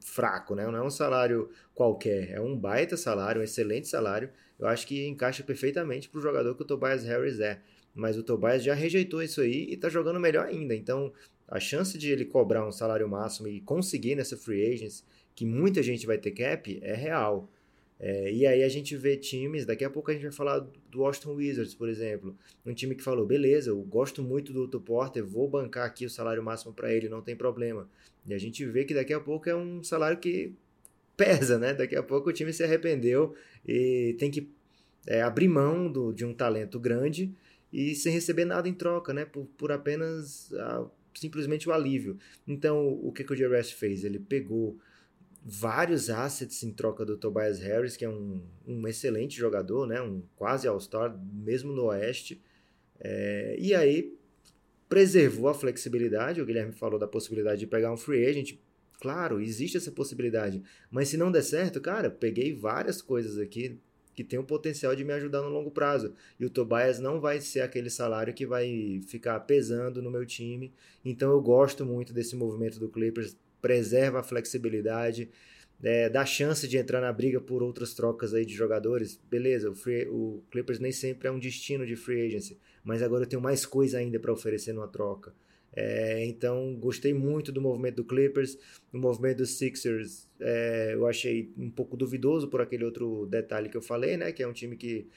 fraco, 0.00 0.54
né? 0.54 0.66
não 0.66 0.76
é 0.76 0.82
um 0.82 0.90
salário 0.90 1.50
qualquer, 1.74 2.30
é 2.30 2.40
um 2.40 2.56
baita 2.56 2.96
salário, 2.96 3.40
um 3.40 3.44
excelente 3.44 3.88
salário. 3.88 4.30
Eu 4.58 4.66
acho 4.66 4.86
que 4.86 5.06
encaixa 5.06 5.42
perfeitamente 5.42 6.08
para 6.08 6.18
o 6.18 6.22
jogador 6.22 6.54
que 6.54 6.62
o 6.62 6.66
Tobias 6.66 7.04
Harris 7.04 7.40
é 7.40 7.60
mas 7.94 8.16
o 8.16 8.22
Tobias 8.22 8.62
já 8.62 8.74
rejeitou 8.74 9.22
isso 9.22 9.40
aí 9.40 9.66
e 9.68 9.74
está 9.74 9.88
jogando 9.88 10.18
melhor 10.18 10.46
ainda. 10.46 10.74
Então, 10.74 11.12
a 11.46 11.60
chance 11.60 11.98
de 11.98 12.10
ele 12.10 12.24
cobrar 12.24 12.66
um 12.66 12.72
salário 12.72 13.08
máximo 13.08 13.48
e 13.48 13.60
conseguir 13.60 14.14
nessa 14.14 14.36
free 14.36 14.72
agents, 14.72 15.04
que 15.34 15.44
muita 15.44 15.82
gente 15.82 16.06
vai 16.06 16.18
ter 16.18 16.32
cap, 16.32 16.78
é 16.82 16.94
real. 16.94 17.50
É, 17.98 18.32
e 18.32 18.44
aí 18.44 18.64
a 18.64 18.68
gente 18.68 18.96
vê 18.96 19.16
times, 19.16 19.64
daqui 19.64 19.84
a 19.84 19.90
pouco 19.90 20.10
a 20.10 20.14
gente 20.14 20.24
vai 20.24 20.32
falar 20.32 20.58
do 20.58 21.00
Washington 21.00 21.34
Wizards, 21.34 21.72
por 21.72 21.88
exemplo, 21.88 22.36
um 22.66 22.74
time 22.74 22.96
que 22.96 23.02
falou, 23.02 23.24
beleza, 23.24 23.70
eu 23.70 23.80
gosto 23.82 24.24
muito 24.24 24.52
do 24.52 24.64
Otto 24.64 24.80
Porter, 24.80 25.24
vou 25.24 25.48
bancar 25.48 25.86
aqui 25.86 26.04
o 26.04 26.10
salário 26.10 26.42
máximo 26.42 26.72
para 26.72 26.92
ele, 26.92 27.08
não 27.08 27.22
tem 27.22 27.36
problema. 27.36 27.88
E 28.26 28.34
a 28.34 28.38
gente 28.38 28.66
vê 28.66 28.84
que 28.84 28.92
daqui 28.92 29.12
a 29.12 29.20
pouco 29.20 29.48
é 29.48 29.54
um 29.54 29.84
salário 29.84 30.18
que 30.18 30.52
pesa, 31.16 31.58
né? 31.58 31.74
Daqui 31.74 31.94
a 31.94 32.02
pouco 32.02 32.30
o 32.30 32.32
time 32.32 32.52
se 32.52 32.64
arrependeu 32.64 33.36
e 33.66 34.16
tem 34.18 34.30
que 34.30 34.48
é, 35.06 35.22
abrir 35.22 35.46
mão 35.48 35.90
do, 35.90 36.12
de 36.12 36.24
um 36.24 36.34
talento 36.34 36.80
grande 36.80 37.32
e 37.72 37.94
sem 37.94 38.12
receber 38.12 38.44
nada 38.44 38.68
em 38.68 38.74
troca, 38.74 39.12
né? 39.12 39.24
Por, 39.24 39.46
por 39.56 39.70
apenas 39.70 40.52
ah, 40.54 40.86
simplesmente 41.14 41.68
o 41.68 41.72
alívio. 41.72 42.18
Então, 42.46 42.88
o 42.88 43.12
que, 43.12 43.22
que 43.24 43.32
o 43.32 43.36
Jerry 43.36 43.62
fez? 43.64 44.04
Ele 44.04 44.18
pegou 44.18 44.76
vários 45.44 46.08
assets 46.08 46.62
em 46.62 46.72
troca 46.72 47.04
do 47.04 47.16
Tobias 47.16 47.58
Harris, 47.58 47.96
que 47.96 48.04
é 48.04 48.08
um, 48.08 48.42
um 48.66 48.86
excelente 48.86 49.36
jogador, 49.36 49.86
né? 49.86 50.00
Um 50.00 50.22
quase 50.36 50.68
All-Star, 50.68 51.18
mesmo 51.32 51.72
no 51.72 51.86
Oeste. 51.86 52.40
É, 53.00 53.56
e 53.58 53.74
aí 53.74 54.16
preservou 54.88 55.48
a 55.48 55.54
flexibilidade. 55.54 56.40
O 56.40 56.46
Guilherme 56.46 56.72
falou 56.72 56.98
da 56.98 57.08
possibilidade 57.08 57.60
de 57.60 57.66
pegar 57.66 57.92
um 57.92 57.96
free 57.96 58.24
agent. 58.24 58.58
Claro, 59.00 59.40
existe 59.40 59.76
essa 59.76 59.90
possibilidade. 59.90 60.62
Mas 60.90 61.08
se 61.08 61.16
não 61.16 61.32
der 61.32 61.42
certo, 61.42 61.80
cara, 61.80 62.08
peguei 62.08 62.54
várias 62.54 63.02
coisas 63.02 63.36
aqui 63.38 63.80
que 64.14 64.22
tem 64.22 64.38
o 64.38 64.44
potencial 64.44 64.94
de 64.94 65.04
me 65.04 65.12
ajudar 65.14 65.42
no 65.42 65.48
longo 65.48 65.70
prazo. 65.70 66.14
E 66.38 66.44
o 66.44 66.50
Tobias 66.50 66.98
não 66.98 67.20
vai 67.20 67.40
ser 67.40 67.60
aquele 67.60 67.90
salário 67.90 68.34
que 68.34 68.46
vai 68.46 69.00
ficar 69.06 69.40
pesando 69.40 70.02
no 70.02 70.10
meu 70.10 70.26
time. 70.26 70.72
Então 71.04 71.30
eu 71.30 71.40
gosto 71.40 71.84
muito 71.84 72.12
desse 72.12 72.36
movimento 72.36 72.78
do 72.78 72.88
Clippers, 72.88 73.36
preserva 73.62 74.20
a 74.20 74.22
flexibilidade, 74.22 75.30
é, 75.82 76.08
dá 76.08 76.26
chance 76.26 76.68
de 76.68 76.76
entrar 76.76 77.00
na 77.00 77.12
briga 77.12 77.40
por 77.40 77.62
outras 77.62 77.94
trocas 77.94 78.34
aí 78.34 78.44
de 78.44 78.54
jogadores. 78.54 79.18
Beleza, 79.30 79.70
o, 79.70 79.74
free, 79.74 80.06
o 80.08 80.42
Clippers 80.50 80.78
nem 80.78 80.92
sempre 80.92 81.28
é 81.28 81.30
um 81.30 81.38
destino 81.38 81.86
de 81.86 81.96
free 81.96 82.26
agency, 82.26 82.58
mas 82.84 83.02
agora 83.02 83.24
eu 83.24 83.28
tenho 83.28 83.40
mais 83.40 83.64
coisa 83.64 83.98
ainda 83.98 84.20
para 84.20 84.32
oferecer 84.32 84.72
numa 84.72 84.88
troca. 84.88 85.32
É, 85.74 86.24
então, 86.26 86.76
gostei 86.76 87.14
muito 87.14 87.50
do 87.50 87.60
movimento 87.60 87.96
do 87.96 88.04
Clippers. 88.04 88.58
O 88.92 88.98
movimento 88.98 89.38
dos 89.38 89.56
Sixers 89.56 90.28
é, 90.38 90.90
eu 90.94 91.06
achei 91.06 91.50
um 91.56 91.70
pouco 91.70 91.96
duvidoso 91.96 92.48
por 92.48 92.60
aquele 92.60 92.84
outro 92.84 93.26
detalhe 93.26 93.68
que 93.70 93.76
eu 93.76 93.82
falei, 93.82 94.16
né? 94.16 94.32
Que 94.32 94.42
é 94.42 94.46
um 94.46 94.52
time 94.52 94.76
que, 94.76 95.08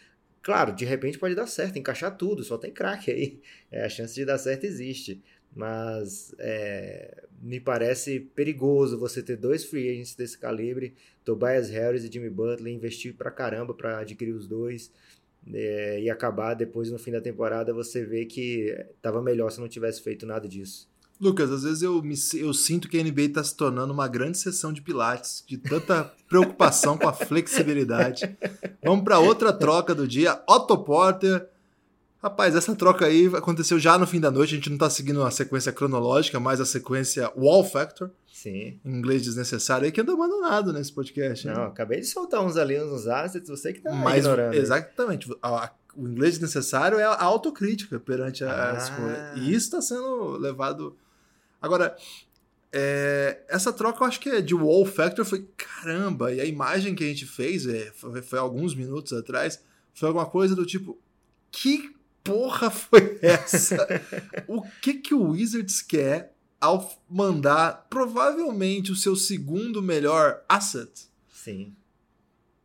claro, 0.41 0.73
de 0.73 0.85
repente 0.85 1.19
pode 1.19 1.35
dar 1.35 1.47
certo, 1.47 1.77
encaixar 1.77 2.17
tudo, 2.17 2.41
só 2.43 2.57
tem 2.57 2.71
craque 2.71 3.11
aí. 3.11 3.39
É, 3.69 3.83
a 3.83 3.89
chance 3.89 4.15
de 4.15 4.23
dar 4.23 4.37
certo 4.37 4.63
existe. 4.63 5.21
Mas 5.55 6.35
é, 6.37 7.23
me 7.41 7.59
parece 7.59 8.19
perigoso 8.19 8.99
você 8.99 9.23
ter 9.23 9.37
dois 9.37 9.63
free 9.63 9.89
agents 9.89 10.13
desse 10.13 10.37
calibre, 10.37 10.93
Tobias 11.23 11.69
Harris 11.69 12.03
e 12.03 12.11
Jimmy 12.11 12.29
Butler, 12.29 12.73
investir 12.73 13.13
pra 13.13 13.31
caramba 13.31 13.73
para 13.73 13.99
adquirir 13.99 14.33
os 14.33 14.47
dois 14.47 14.91
é, 15.53 16.01
e 16.01 16.09
acabar 16.09 16.55
depois 16.55 16.91
no 16.91 16.97
fim 16.97 17.11
da 17.11 17.21
temporada 17.21 17.73
você 17.73 18.03
vê 18.03 18.25
que 18.25 18.75
estava 18.95 19.21
melhor 19.21 19.51
se 19.51 19.59
não 19.59 19.67
tivesse 19.67 20.01
feito 20.01 20.25
nada 20.25 20.47
disso. 20.47 20.87
Lucas, 21.19 21.49
às 21.49 21.63
vezes 21.63 21.81
eu, 21.81 22.01
me, 22.01 22.15
eu 22.33 22.53
sinto 22.53 22.89
que 22.89 22.99
a 22.99 23.03
NBA 23.03 23.21
está 23.21 23.43
se 23.43 23.55
tornando 23.55 23.93
uma 23.93 24.07
grande 24.07 24.37
sessão 24.37 24.73
de 24.73 24.81
pilates, 24.81 25.43
de 25.47 25.57
tanta 25.57 26.03
preocupação 26.27 26.97
com 26.97 27.07
a 27.07 27.13
flexibilidade. 27.13 28.35
Vamos 28.83 29.05
para 29.05 29.19
outra 29.19 29.53
troca 29.53 29.95
do 29.95 30.05
dia. 30.05 30.41
Otto 30.47 30.77
Porter. 30.77 31.47
Rapaz, 32.25 32.55
essa 32.55 32.75
troca 32.75 33.05
aí 33.05 33.27
aconteceu 33.35 33.77
já 33.77 33.99
no 33.99 34.07
fim 34.07 34.19
da 34.19 34.31
noite. 34.31 34.55
A 34.55 34.57
gente 34.57 34.67
não 34.67 34.77
está 34.77 34.89
seguindo 34.89 35.21
a 35.21 35.29
sequência 35.29 35.71
cronológica, 35.71 36.39
mas 36.39 36.59
a 36.59 36.65
sequência 36.65 37.31
Wall 37.37 37.63
Factor. 37.63 38.09
Sim. 38.25 38.79
Em 38.83 38.97
inglês 38.97 39.21
desnecessário 39.21 39.85
aí 39.85 39.91
que 39.91 40.01
anda 40.01 40.11
abandonado 40.11 40.73
nesse 40.73 40.91
podcast. 40.91 41.45
Né? 41.45 41.53
Não, 41.53 41.65
acabei 41.65 41.99
de 41.99 42.07
soltar 42.07 42.43
uns 42.43 42.57
ali, 42.57 42.81
uns 42.81 43.05
assets, 43.05 43.47
você 43.47 43.71
que 43.71 43.79
tá 43.79 43.93
Mas, 43.93 44.25
ignorando. 44.25 44.55
Exatamente. 44.55 45.37
A, 45.39 45.71
o 45.95 46.07
inglês 46.07 46.39
desnecessário 46.39 46.97
é 46.97 47.03
a 47.03 47.21
autocrítica 47.21 47.99
perante 47.99 48.43
a, 48.43 48.71
ah. 48.71 48.75
escolha. 48.75 49.33
E 49.35 49.53
isso 49.53 49.67
está 49.67 49.81
sendo 49.83 50.31
levado. 50.31 50.97
Agora, 51.61 51.95
é, 52.73 53.43
essa 53.47 53.71
troca 53.71 54.03
eu 54.03 54.07
acho 54.07 54.19
que 54.19 54.29
é 54.29 54.41
de 54.41 54.55
wall 54.55 54.83
factor 54.87 55.23
foi 55.25 55.47
caramba. 55.55 56.33
E 56.33 56.41
a 56.41 56.45
imagem 56.45 56.95
que 56.95 57.03
a 57.03 57.07
gente 57.07 57.27
fez 57.27 57.67
é, 57.67 57.91
foi, 57.93 58.23
foi 58.23 58.39
alguns 58.39 58.73
minutos 58.73 59.13
atrás. 59.13 59.63
Foi 59.93 60.07
alguma 60.07 60.25
coisa 60.25 60.55
do 60.55 60.65
tipo: 60.65 60.97
que 61.51 61.94
porra 62.25 62.69
foi 62.69 63.19
essa? 63.21 63.87
o 64.49 64.61
que 64.81 64.95
que 64.95 65.13
o 65.13 65.29
Wizards 65.29 65.81
quer 65.81 66.35
ao 66.59 66.91
mandar 67.07 67.85
provavelmente 67.89 68.91
o 68.91 68.95
seu 68.95 69.15
segundo 69.15 69.81
melhor 69.83 70.43
asset. 70.49 71.07
Sim. 71.31 71.75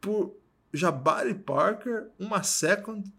Por 0.01 0.35
Jabari 0.73 1.35
Parker, 1.35 2.09
uma 2.19 2.43
second 2.43 3.13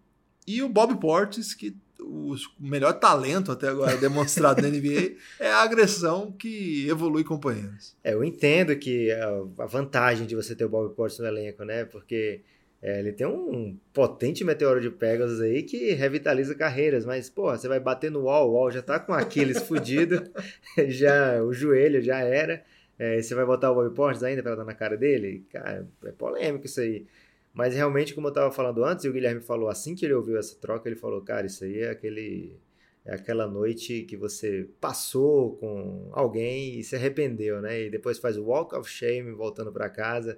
e 0.47 0.63
o 0.63 0.67
Bob 0.67 0.99
Portis, 0.99 1.53
que 1.53 1.77
o 1.99 2.35
melhor 2.59 2.93
talento 2.93 3.51
até 3.51 3.67
agora 3.67 3.95
demonstrado 3.95 4.59
na 4.59 4.69
NBA 4.69 5.17
é 5.39 5.51
a 5.51 5.61
agressão 5.61 6.31
que 6.31 6.87
evolui 6.89 7.23
companheiros. 7.23 7.95
É, 8.03 8.13
eu 8.13 8.23
entendo 8.23 8.75
que 8.75 9.11
a 9.11 9.65
vantagem 9.67 10.25
de 10.25 10.35
você 10.35 10.55
ter 10.55 10.65
o 10.65 10.69
Bob 10.69 10.95
Portis 10.95 11.19
no 11.19 11.27
elenco, 11.27 11.63
né? 11.63 11.85
Porque 11.85 12.41
é, 12.81 12.99
ele 12.99 13.13
tem 13.13 13.27
um 13.27 13.77
potente 13.93 14.43
meteoro 14.43 14.81
de 14.81 14.89
Pegasus 14.89 15.39
aí 15.39 15.61
que 15.61 15.93
revitaliza 15.93 16.55
carreiras, 16.55 17.05
mas, 17.05 17.29
pô, 17.29 17.51
você 17.51 17.67
vai 17.67 17.79
bater 17.79 18.09
no 18.09 18.23
wall, 18.23 18.49
o 18.49 18.53
wall 18.53 18.71
já 18.71 18.81
tá 18.81 18.99
com 18.99 19.13
Aquiles 19.13 19.61
fudido, 19.67 20.23
já, 20.87 21.43
o 21.43 21.53
joelho 21.53 22.01
já 22.01 22.19
era, 22.19 22.63
é, 22.97 23.21
você 23.21 23.35
vai 23.35 23.45
botar 23.45 23.71
o 23.71 23.75
Bob 23.75 23.93
Portes 23.95 24.23
ainda 24.23 24.41
pra 24.41 24.55
dar 24.55 24.65
na 24.65 24.73
cara 24.73 24.97
dele? 24.97 25.45
Cara, 25.51 25.87
é 26.05 26.11
polêmico 26.11 26.65
isso 26.65 26.81
aí. 26.81 27.05
Mas 27.53 27.75
realmente, 27.75 28.13
como 28.13 28.27
eu 28.27 28.33
tava 28.33 28.51
falando 28.51 28.83
antes, 28.83 29.05
e 29.05 29.09
o 29.09 29.13
Guilherme 29.13 29.41
falou 29.41 29.69
assim 29.69 29.95
que 29.95 30.05
ele 30.05 30.13
ouviu 30.13 30.37
essa 30.37 30.55
troca, 30.59 30.87
ele 30.87 30.95
falou, 30.95 31.21
cara, 31.21 31.47
isso 31.47 31.63
aí 31.63 31.79
é 31.79 31.89
aquele... 31.89 32.55
É 33.03 33.15
aquela 33.15 33.47
noite 33.47 34.03
que 34.03 34.15
você 34.15 34.69
passou 34.79 35.55
com 35.55 36.09
alguém 36.11 36.79
e 36.79 36.83
se 36.83 36.95
arrependeu, 36.95 37.59
né? 37.59 37.81
E 37.81 37.89
depois 37.89 38.19
faz 38.19 38.37
o 38.37 38.43
walk 38.43 38.75
of 38.75 38.87
shame 38.87 39.31
voltando 39.31 39.71
para 39.71 39.89
casa. 39.89 40.37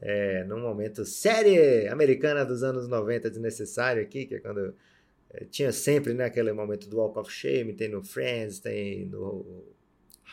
É, 0.00 0.44
num 0.44 0.60
momento 0.60 1.04
série 1.04 1.88
americana 1.88 2.44
dos 2.44 2.62
anos 2.62 2.88
90 2.88 3.30
desnecessário 3.30 4.02
aqui, 4.02 4.26
que 4.26 4.36
é 4.36 4.40
quando 4.40 4.74
é, 5.30 5.44
tinha 5.44 5.72
sempre 5.72 6.14
né, 6.14 6.24
aquele 6.24 6.52
momento 6.52 6.88
do 6.88 6.98
Walk 6.98 7.18
of 7.18 7.32
Shame, 7.32 7.72
tem 7.72 7.88
no 7.88 8.02
Friends, 8.02 8.58
tem 8.60 9.06
no 9.06 9.64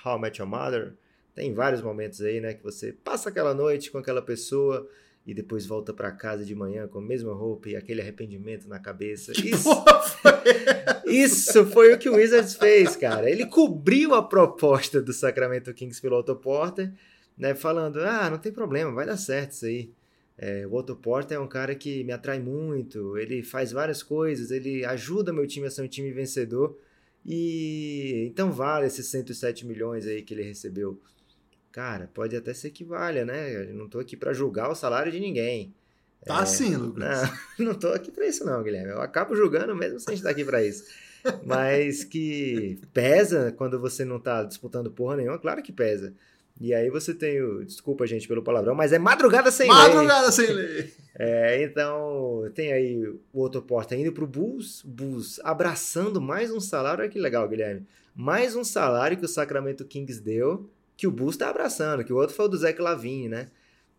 How 0.06 0.18
I 0.18 0.22
Met 0.22 0.40
Your 0.40 0.50
Mother, 0.50 0.94
tem 1.34 1.54
vários 1.54 1.82
momentos 1.82 2.22
aí, 2.22 2.40
né, 2.40 2.54
que 2.54 2.64
você 2.64 2.94
passa 2.94 3.30
aquela 3.30 3.54
noite 3.54 3.92
com 3.92 3.98
aquela 3.98 4.22
pessoa 4.22 4.88
e 5.26 5.34
depois 5.34 5.66
volta 5.66 5.92
para 5.92 6.12
casa 6.12 6.46
de 6.46 6.54
manhã 6.54 6.88
com 6.88 7.00
a 7.00 7.02
mesma 7.02 7.34
roupa 7.34 7.70
e 7.70 7.76
aquele 7.76 8.00
arrependimento 8.00 8.70
na 8.70 8.78
cabeça. 8.78 9.32
Isso, 9.32 9.70
isso 11.08 11.66
foi 11.66 11.92
o 11.92 11.98
que 11.98 12.08
o 12.08 12.16
Wizards 12.16 12.56
fez, 12.56 12.96
cara. 12.96 13.28
Ele 13.28 13.48
cobriu 13.48 14.14
a 14.14 14.22
proposta 14.22 15.02
do 15.02 15.12
Sacramento 15.12 15.74
Kings 15.74 16.00
pelo 16.00 16.20
Otto 16.20 16.36
Porter, 16.36 16.94
né, 17.38 17.56
falando: 17.56 18.00
ah, 18.00 18.30
não 18.30 18.38
tem 18.38 18.52
problema, 18.52 18.92
vai 18.92 19.06
dar 19.06 19.18
certo 19.18 19.52
isso 19.52 19.66
aí. 19.66 19.90
É, 20.38 20.68
o 20.68 20.74
Otto 20.74 20.96
Porter 20.96 21.38
é 21.38 21.40
um 21.40 21.48
cara 21.48 21.74
que 21.76 22.04
me 22.04 22.12
atrai 22.12 22.40
muito, 22.40 23.18
ele 23.18 23.42
faz 23.42 23.72
várias 23.72 24.04
coisas, 24.04 24.52
ele 24.52 24.84
ajuda 24.84 25.32
meu 25.32 25.48
time 25.48 25.68
a 25.68 25.72
ser 25.72 25.82
um 25.82 25.88
time 25.88 26.12
vencedor. 26.12 26.78
E 27.26 28.28
então 28.30 28.52
vale 28.52 28.86
esses 28.86 29.08
107 29.08 29.66
milhões 29.66 30.06
aí 30.06 30.22
que 30.22 30.34
ele 30.34 30.44
recebeu. 30.44 31.00
Cara, 31.72 32.10
pode 32.14 32.36
até 32.36 32.54
ser 32.54 32.70
que 32.70 32.84
valha, 32.84 33.26
né? 33.26 33.70
Eu 33.70 33.74
não 33.74 33.90
tô 33.90 34.00
aqui 34.00 34.16
para 34.16 34.34
julgar 34.34 34.70
o 34.70 34.76
salário 34.76 35.12
de 35.12 35.20
ninguém. 35.20 35.74
Tá 36.24 36.42
é, 36.42 36.46
sim, 36.46 36.76
Lucas. 36.76 37.04
Não, 37.58 37.66
não 37.68 37.76
tô 37.76 37.90
aqui 37.90 38.12
para 38.12 38.28
isso 38.28 38.46
não, 38.46 38.62
Guilherme. 38.64 38.92
Eu 38.92 39.02
acabo 39.02 39.36
julgando 39.36 39.76
mesmo 39.76 40.00
sem 40.00 40.16
estar 40.16 40.30
aqui 40.30 40.46
para 40.46 40.64
isso. 40.64 40.86
Mas 41.44 42.04
que 42.04 42.80
pesa 42.94 43.52
quando 43.52 43.80
você 43.80 44.06
não 44.06 44.20
tá 44.20 44.44
disputando 44.44 44.92
porra 44.92 45.18
nenhuma, 45.18 45.40
claro 45.40 45.64
que 45.64 45.72
pesa. 45.72 46.14
E 46.60 46.74
aí 46.74 46.90
você 46.90 47.14
tem 47.14 47.42
o. 47.42 47.66
Desculpa, 47.66 48.08
gente, 48.08 48.28
pelo 48.28 48.42
palavrão, 48.42 48.74
mas 48.74 48.94
é 48.94 49.00
madrugada 49.00 49.52
sem 49.52 49.68
madrugada 49.68 49.94
lei. 49.94 50.08
Madrugada 50.08 50.32
sem 50.32 50.54
lei. 50.54 50.94
É, 51.18 51.64
então 51.64 52.52
tem 52.54 52.74
aí 52.74 53.08
o 53.08 53.40
outro 53.40 53.62
porta 53.62 53.96
indo 53.96 54.12
pro 54.12 54.28
Bulls, 54.28 54.82
Bulls 54.84 55.40
abraçando 55.46 56.20
mais 56.20 56.52
um 56.52 56.60
salário. 56.60 57.04
Olha 57.04 57.10
que 57.10 57.18
legal, 57.18 57.48
Guilherme. 57.48 57.88
Mais 58.14 58.54
um 58.54 58.66
salário 58.66 59.16
que 59.16 59.24
o 59.24 59.30
Sacramento 59.30 59.86
Kings 59.86 60.22
deu 60.22 60.70
que 60.98 61.08
o 61.08 61.12
Bulls 61.12 61.36
está 61.36 61.50
abraçando, 61.50 62.04
que 62.04 62.14
o 62.14 62.18
outro 62.18 62.36
foi 62.36 62.46
o 62.46 62.48
do 62.48 62.58
Zach 62.58 62.82
Lavine, 62.82 63.30
né? 63.30 63.48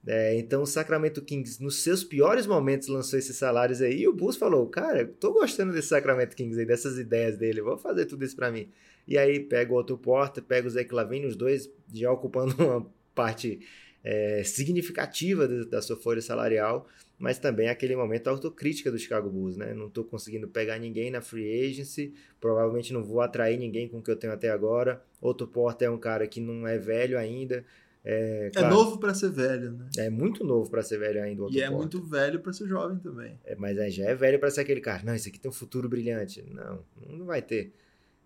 É, 0.06 0.36
então 0.36 0.62
o 0.62 0.66
Sacramento 0.66 1.20
Kings, 1.20 1.60
nos 1.60 1.82
seus 1.82 2.04
piores 2.04 2.46
momentos, 2.46 2.86
lançou 2.86 3.18
esses 3.18 3.36
salários 3.36 3.82
aí, 3.82 4.02
e 4.02 4.08
o 4.08 4.12
Bulls 4.12 4.36
falou, 4.36 4.68
cara, 4.68 5.04
tô 5.04 5.32
gostando 5.32 5.72
desse 5.72 5.88
Sacramento 5.88 6.36
Kings 6.36 6.58
aí, 6.60 6.64
dessas 6.64 6.96
ideias 6.96 7.36
dele, 7.36 7.60
vou 7.60 7.76
fazer 7.76 8.06
tudo 8.06 8.24
isso 8.24 8.36
para 8.36 8.50
mim. 8.50 8.68
E 9.06 9.18
aí 9.18 9.40
pega 9.40 9.72
o 9.72 9.74
outro 9.76 9.98
porta, 9.98 10.40
pega 10.40 10.68
o 10.68 10.70
Zach 10.70 10.92
Lavine, 10.94 11.26
os 11.26 11.36
dois 11.36 11.68
já 11.92 12.10
ocupando 12.12 12.54
uma 12.62 12.86
parte 13.14 13.60
é, 14.04 14.44
significativa 14.44 15.48
da 15.64 15.82
sua 15.82 15.96
folha 15.96 16.20
salarial, 16.20 16.86
mas 17.18 17.38
também 17.38 17.68
aquele 17.68 17.96
momento 17.96 18.28
autocrítica 18.28 18.90
do 18.90 18.98
Chicago 18.98 19.28
Bulls, 19.28 19.56
né? 19.56 19.74
Não 19.74 19.86
estou 19.88 20.04
conseguindo 20.04 20.46
pegar 20.46 20.78
ninguém 20.78 21.10
na 21.10 21.20
free 21.20 21.66
agency, 21.66 22.14
provavelmente 22.40 22.92
não 22.92 23.02
vou 23.02 23.20
atrair 23.20 23.58
ninguém 23.58 23.88
com 23.88 23.98
o 23.98 24.02
que 24.02 24.10
eu 24.10 24.16
tenho 24.16 24.32
até 24.32 24.50
agora. 24.50 25.02
Outro 25.20 25.46
Porta 25.46 25.84
é 25.84 25.90
um 25.90 25.98
cara 25.98 26.26
que 26.26 26.40
não 26.40 26.68
é 26.68 26.78
velho 26.78 27.18
ainda. 27.18 27.64
É, 28.08 28.46
é 28.46 28.50
claro, 28.50 28.68
é 28.68 28.70
novo 28.70 28.98
para 28.98 29.12
ser 29.12 29.30
velho, 29.30 29.72
né? 29.72 29.88
É 29.98 30.08
muito 30.08 30.44
novo 30.44 30.70
para 30.70 30.80
ser 30.80 30.96
velho 30.96 31.20
ainda. 31.20 31.42
e 31.50 31.60
é 31.60 31.68
muito 31.68 32.00
velho 32.00 32.38
para 32.38 32.52
ser 32.52 32.68
jovem 32.68 32.98
também. 32.98 33.36
É, 33.44 33.56
mas 33.56 33.76
já 33.92 34.04
é 34.04 34.14
velho 34.14 34.38
para 34.38 34.48
ser 34.48 34.60
aquele 34.60 34.80
cara. 34.80 35.02
Não, 35.04 35.12
esse 35.12 35.28
aqui 35.28 35.40
tem 35.40 35.50
um 35.50 35.54
futuro 35.54 35.88
brilhante. 35.88 36.44
Não, 36.48 36.84
não 37.10 37.26
vai 37.26 37.42
ter. 37.42 37.72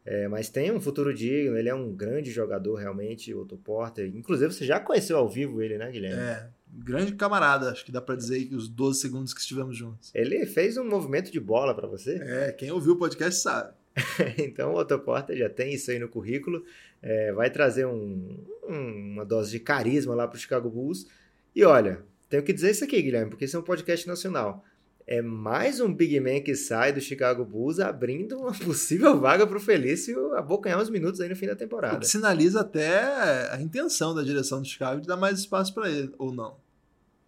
É, 0.05 0.29
mas 0.29 0.51
tem 0.51 0.71
um 0.71 0.81
futuro 0.81 1.15
digno, 1.15 1.57
ele 1.57 1.69
é 1.69 1.75
um 1.75 1.93
grande 1.93 2.31
jogador 2.31 2.75
realmente, 2.75 3.33
o 3.33 3.41
Otto 3.41 3.57
Porter. 3.57 4.07
Inclusive, 4.15 4.53
você 4.53 4.67
já 4.67 4.79
conheceu 4.81 5.17
ao 5.17 5.29
vivo 5.29 5.63
ele, 5.63 5.79
né, 5.79 5.91
Guilherme? 5.91 6.23
É, 6.23 6.49
grande 6.73 7.15
camarada, 7.15 7.71
acho 7.71 7.85
que 7.85 7.93
dá 7.93 8.01
para 8.01 8.17
dizer 8.17 8.45
que 8.47 8.55
os 8.55 8.69
12 8.69 9.01
segundos 9.01 9.33
que 9.33 9.41
estivemos 9.41 9.77
juntos. 9.77 10.11
Ele 10.15 10.45
fez 10.47 10.77
um 10.77 10.85
movimento 10.85 11.31
de 11.31 11.41
bola 11.41 11.75
para 11.75 11.87
você? 11.87 12.17
É, 12.17 12.53
quem 12.53 12.71
ouviu 12.71 12.95
o 12.95 12.97
podcast 12.97 13.41
sabe. 13.41 13.75
então 14.39 14.73
o 14.73 14.79
Otto 14.79 14.99
Porter 14.99 15.37
já 15.37 15.49
tem 15.49 15.75
isso 15.75 15.91
aí 15.91 15.99
no 15.99 16.09
currículo, 16.09 16.65
é, 17.03 17.33
vai 17.33 17.51
trazer 17.51 17.87
um, 17.87 18.45
um, 18.69 19.13
uma 19.13 19.25
dose 19.25 19.51
de 19.51 19.61
carisma 19.61 20.15
lá 20.15 20.27
para 20.27 20.37
o 20.37 20.41
Chicago 20.41 20.71
Bulls. 20.71 21.07
E 21.55 21.65
olha, 21.65 22.03
tenho 22.29 22.43
que 22.43 22.53
dizer 22.53 22.71
isso 22.71 22.85
aqui, 22.85 23.01
Guilherme, 23.01 23.31
porque 23.31 23.45
isso 23.45 23.57
é 23.57 23.61
um 23.61 23.65
podcast 23.65 24.07
nacional 24.07 24.65
é 25.11 25.21
mais 25.21 25.81
um 25.81 25.93
big 25.93 26.21
man 26.21 26.41
que 26.41 26.55
sai 26.55 26.93
do 26.93 27.01
Chicago 27.01 27.45
Bulls 27.45 27.81
abrindo 27.81 28.39
uma 28.39 28.53
possível 28.65 29.19
vaga 29.19 29.45
para 29.45 29.57
o 29.57 29.61
Felício 29.61 30.33
abocanhar 30.37 30.81
uns 30.81 30.89
minutos 30.89 31.21
aí 31.21 31.29
no 31.29 31.35
fim 31.35 31.49
da 31.49 31.57
temporada. 31.57 32.07
Sinaliza 32.07 32.61
até 32.61 33.51
a 33.51 33.61
intenção 33.61 34.15
da 34.15 34.23
direção 34.23 34.63
do 34.63 34.69
Chicago 34.69 35.01
de 35.01 35.09
dar 35.09 35.17
mais 35.17 35.41
espaço 35.41 35.75
para 35.75 35.91
ele, 35.91 36.13
ou 36.17 36.33
não? 36.33 36.57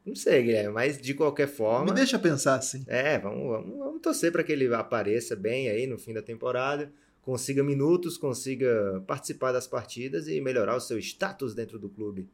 Não 0.07 0.15
sei, 0.15 0.45
Guilherme, 0.45 0.73
mas 0.73 0.97
de 0.97 1.13
qualquer 1.13 1.49
forma. 1.49 1.87
Me 1.87 1.93
deixa 1.93 2.21
pensar 2.21 2.55
assim. 2.55 2.85
É, 2.87 3.19
vamos, 3.19 3.49
vamos, 3.49 3.79
vamos 3.79 4.01
torcer 4.01 4.31
para 4.31 4.45
que 4.45 4.53
ele 4.53 4.73
apareça 4.73 5.35
bem 5.35 5.69
aí 5.69 5.85
no 5.85 5.99
fim 5.99 6.13
da 6.13 6.23
temporada, 6.23 6.93
consiga 7.23 7.63
minutos, 7.63 8.19
consiga 8.19 9.03
participar 9.07 9.53
das 9.53 9.67
partidas 9.67 10.29
e 10.29 10.41
melhorar 10.41 10.77
o 10.77 10.81
seu 10.81 10.99
status 10.99 11.55
dentro 11.55 11.79
do 11.79 11.89
clube. 11.89 12.29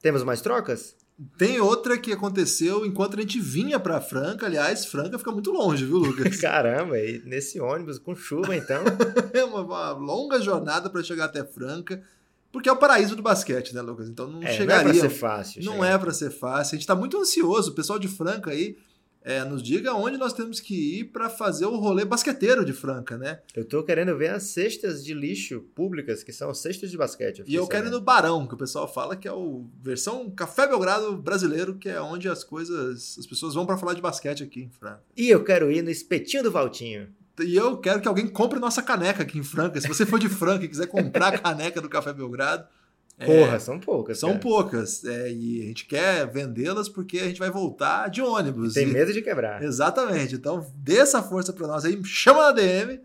Temos 0.00 0.24
mais 0.24 0.40
trocas? 0.40 0.96
Tem 1.38 1.60
outra 1.60 1.96
que 1.96 2.12
aconteceu 2.12 2.84
enquanto 2.84 3.16
a 3.16 3.20
gente 3.20 3.38
vinha 3.38 3.78
para 3.78 4.00
Franca. 4.00 4.46
Aliás, 4.46 4.84
Franca 4.84 5.18
fica 5.18 5.30
muito 5.30 5.52
longe, 5.52 5.84
viu, 5.84 5.98
Lucas? 5.98 6.36
Caramba, 6.40 6.98
e 6.98 7.22
nesse 7.24 7.60
ônibus 7.60 7.98
com 7.98 8.14
chuva, 8.14 8.56
então. 8.56 8.82
é 9.32 9.44
uma, 9.44 9.60
uma, 9.60 9.92
longa 9.92 10.40
jornada 10.40 10.90
para 10.90 11.02
chegar 11.04 11.26
até 11.26 11.44
Franca, 11.44 12.02
porque 12.50 12.68
é 12.68 12.72
o 12.72 12.76
paraíso 12.76 13.14
do 13.14 13.22
basquete, 13.22 13.72
né, 13.72 13.80
Lucas? 13.80 14.08
Então 14.08 14.26
não 14.26 14.42
é, 14.42 14.52
chegaria. 14.52 14.84
Não 14.84 14.90
é 14.90 15.00
para 15.00 15.08
ser 15.08 15.16
fácil. 15.16 15.64
Não 15.64 15.74
chegar. 15.74 15.86
é 15.86 15.98
para 15.98 16.12
ser 16.12 16.30
fácil. 16.30 16.74
A 16.74 16.76
gente 16.76 16.80
está 16.80 16.96
muito 16.96 17.16
ansioso. 17.16 17.70
O 17.70 17.74
pessoal 17.74 18.00
de 18.00 18.08
Franca 18.08 18.50
aí 18.50 18.76
é, 19.24 19.44
nos 19.44 19.62
diga 19.62 19.94
onde 19.94 20.16
nós 20.16 20.32
temos 20.32 20.60
que 20.60 21.00
ir 21.00 21.04
para 21.04 21.28
fazer 21.28 21.66
o 21.66 21.76
rolê 21.76 22.04
basqueteiro 22.04 22.64
de 22.64 22.72
Franca, 22.72 23.16
né? 23.16 23.40
Eu 23.54 23.64
tô 23.64 23.82
querendo 23.82 24.16
ver 24.16 24.30
as 24.30 24.44
cestas 24.44 25.04
de 25.04 25.14
lixo 25.14 25.60
públicas, 25.74 26.22
que 26.22 26.32
são 26.32 26.52
cestas 26.52 26.90
de 26.90 26.96
basquete. 26.96 27.44
E 27.46 27.54
eu 27.54 27.66
quero 27.66 27.86
ir 27.86 27.90
no 27.90 28.00
Barão, 28.00 28.46
que 28.46 28.54
o 28.54 28.58
pessoal 28.58 28.92
fala 28.92 29.16
que 29.16 29.28
é 29.28 29.32
o 29.32 29.66
versão 29.82 30.30
Café 30.30 30.66
Belgrado 30.66 31.16
brasileiro, 31.16 31.76
que 31.76 31.88
é 31.88 32.00
onde 32.00 32.28
as 32.28 32.42
coisas, 32.44 33.16
as 33.18 33.26
pessoas 33.26 33.54
vão 33.54 33.66
para 33.66 33.76
falar 33.76 33.94
de 33.94 34.02
basquete 34.02 34.42
aqui 34.42 34.62
em 34.62 34.70
Franca. 34.70 35.02
E 35.16 35.28
eu 35.28 35.44
quero 35.44 35.70
ir 35.70 35.82
no 35.82 35.90
Espetinho 35.90 36.42
do 36.42 36.50
Valtinho. 36.50 37.08
E 37.40 37.56
eu 37.56 37.78
quero 37.78 38.00
que 38.00 38.08
alguém 38.08 38.28
compre 38.28 38.58
nossa 38.58 38.82
caneca 38.82 39.22
aqui 39.22 39.38
em 39.38 39.42
Franca. 39.42 39.80
Se 39.80 39.88
você 39.88 40.04
for 40.04 40.18
de 40.18 40.28
Franca 40.28 40.64
e 40.64 40.68
quiser 40.68 40.86
comprar 40.86 41.28
a 41.34 41.38
caneca 41.38 41.80
do 41.80 41.88
Café 41.88 42.12
Belgrado, 42.12 42.66
Porra, 43.24 43.56
é, 43.56 43.58
são 43.58 43.78
poucas. 43.78 44.18
São 44.18 44.30
cara. 44.30 44.40
poucas. 44.40 45.04
É, 45.04 45.30
e 45.30 45.62
a 45.62 45.66
gente 45.66 45.86
quer 45.86 46.26
vendê-las 46.26 46.88
porque 46.88 47.18
a 47.18 47.24
gente 47.24 47.38
vai 47.38 47.50
voltar 47.50 48.08
de 48.08 48.22
ônibus. 48.22 48.74
Tem 48.74 48.88
e... 48.88 48.92
medo 48.92 49.12
de 49.12 49.22
quebrar. 49.22 49.62
Exatamente. 49.62 50.34
Então, 50.34 50.66
dê 50.76 50.98
essa 50.98 51.22
força 51.22 51.52
para 51.52 51.66
nós 51.66 51.84
aí. 51.84 52.02
Chama 52.04 52.42
na 52.42 52.52
DM, 52.52 53.00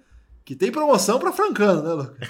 que 0.45 0.56
tem 0.56 0.71
promoção 0.71 1.19
para 1.19 1.32
Francano, 1.32 1.84
né, 1.84 1.93
Lucas? 1.93 2.30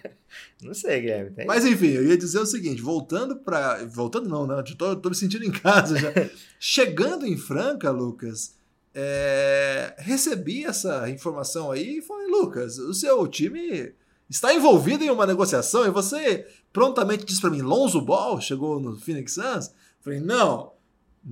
não 0.62 0.74
sei, 0.74 1.00
Guilherme. 1.00 1.30
Tem... 1.30 1.46
Mas 1.46 1.64
enfim, 1.64 1.88
eu 1.88 2.04
ia 2.04 2.16
dizer 2.16 2.38
o 2.38 2.46
seguinte: 2.46 2.82
voltando 2.82 3.36
para. 3.36 3.84
Voltando 3.86 4.28
não, 4.28 4.46
né? 4.46 4.62
Tô, 4.76 4.96
tô 4.96 5.08
me 5.08 5.14
sentindo 5.14 5.44
em 5.44 5.52
casa 5.52 5.98
já. 5.98 6.12
Chegando 6.58 7.26
em 7.26 7.36
Franca, 7.36 7.90
Lucas. 7.90 8.54
É... 8.96 9.94
recebi 9.98 10.64
essa 10.64 11.10
informação 11.10 11.72
aí 11.72 11.98
e 11.98 12.02
falei, 12.02 12.28
Lucas, 12.28 12.78
o 12.78 12.94
seu 12.94 13.26
time 13.26 13.92
está 14.28 14.54
envolvido 14.54 15.04
em 15.04 15.10
uma 15.10 15.26
negociação 15.26 15.86
e 15.86 15.90
você 15.90 16.46
prontamente 16.72 17.24
disse 17.24 17.40
para 17.40 17.50
mim, 17.50 17.62
Lonzo 17.62 18.00
Ball 18.00 18.40
chegou 18.40 18.80
no 18.80 18.98
Phoenix 18.98 19.34
Suns? 19.34 19.72
Falei, 20.00 20.20
não. 20.20 20.72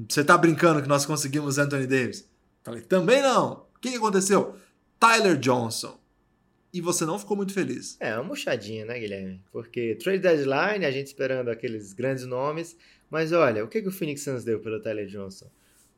Você 0.09 0.24
tá 0.24 0.37
brincando 0.38 0.83
que 0.83 0.88
nós 0.88 1.05
conseguimos 1.05 1.59
Anthony 1.59 1.87
Davis? 1.87 2.28
Falei, 2.62 2.83
também 2.83 3.20
não. 3.20 3.66
O 3.74 3.81
que, 3.81 3.90
que 3.90 3.96
aconteceu? 3.96 4.55
Tyler 4.98 5.37
Johnson. 5.37 5.98
E 6.72 6.81
você 6.81 7.05
não 7.05 7.18
ficou 7.18 7.37
muito 7.37 7.52
feliz. 7.52 7.98
É, 8.00 8.14
uma 8.14 8.24
murchadinha, 8.24 8.87
né, 8.87 8.98
Guilherme? 8.98 9.42
Porque 9.52 9.94
trade 9.96 10.20
deadline, 10.20 10.87
a 10.87 10.90
gente 10.90 11.09
esperando 11.09 11.50
aqueles 11.50 11.92
grandes 11.92 12.24
nomes. 12.24 12.76
Mas 13.11 13.31
olha, 13.31 13.62
o 13.62 13.68
que, 13.68 13.83
que 13.83 13.88
o 13.88 13.92
Phoenix 13.92 14.22
Suns 14.22 14.42
deu 14.42 14.59
pelo 14.61 14.81
Tyler 14.81 15.07
Johnson? 15.07 15.50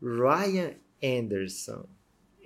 Ryan 0.02 0.72
Anderson. 1.00 1.86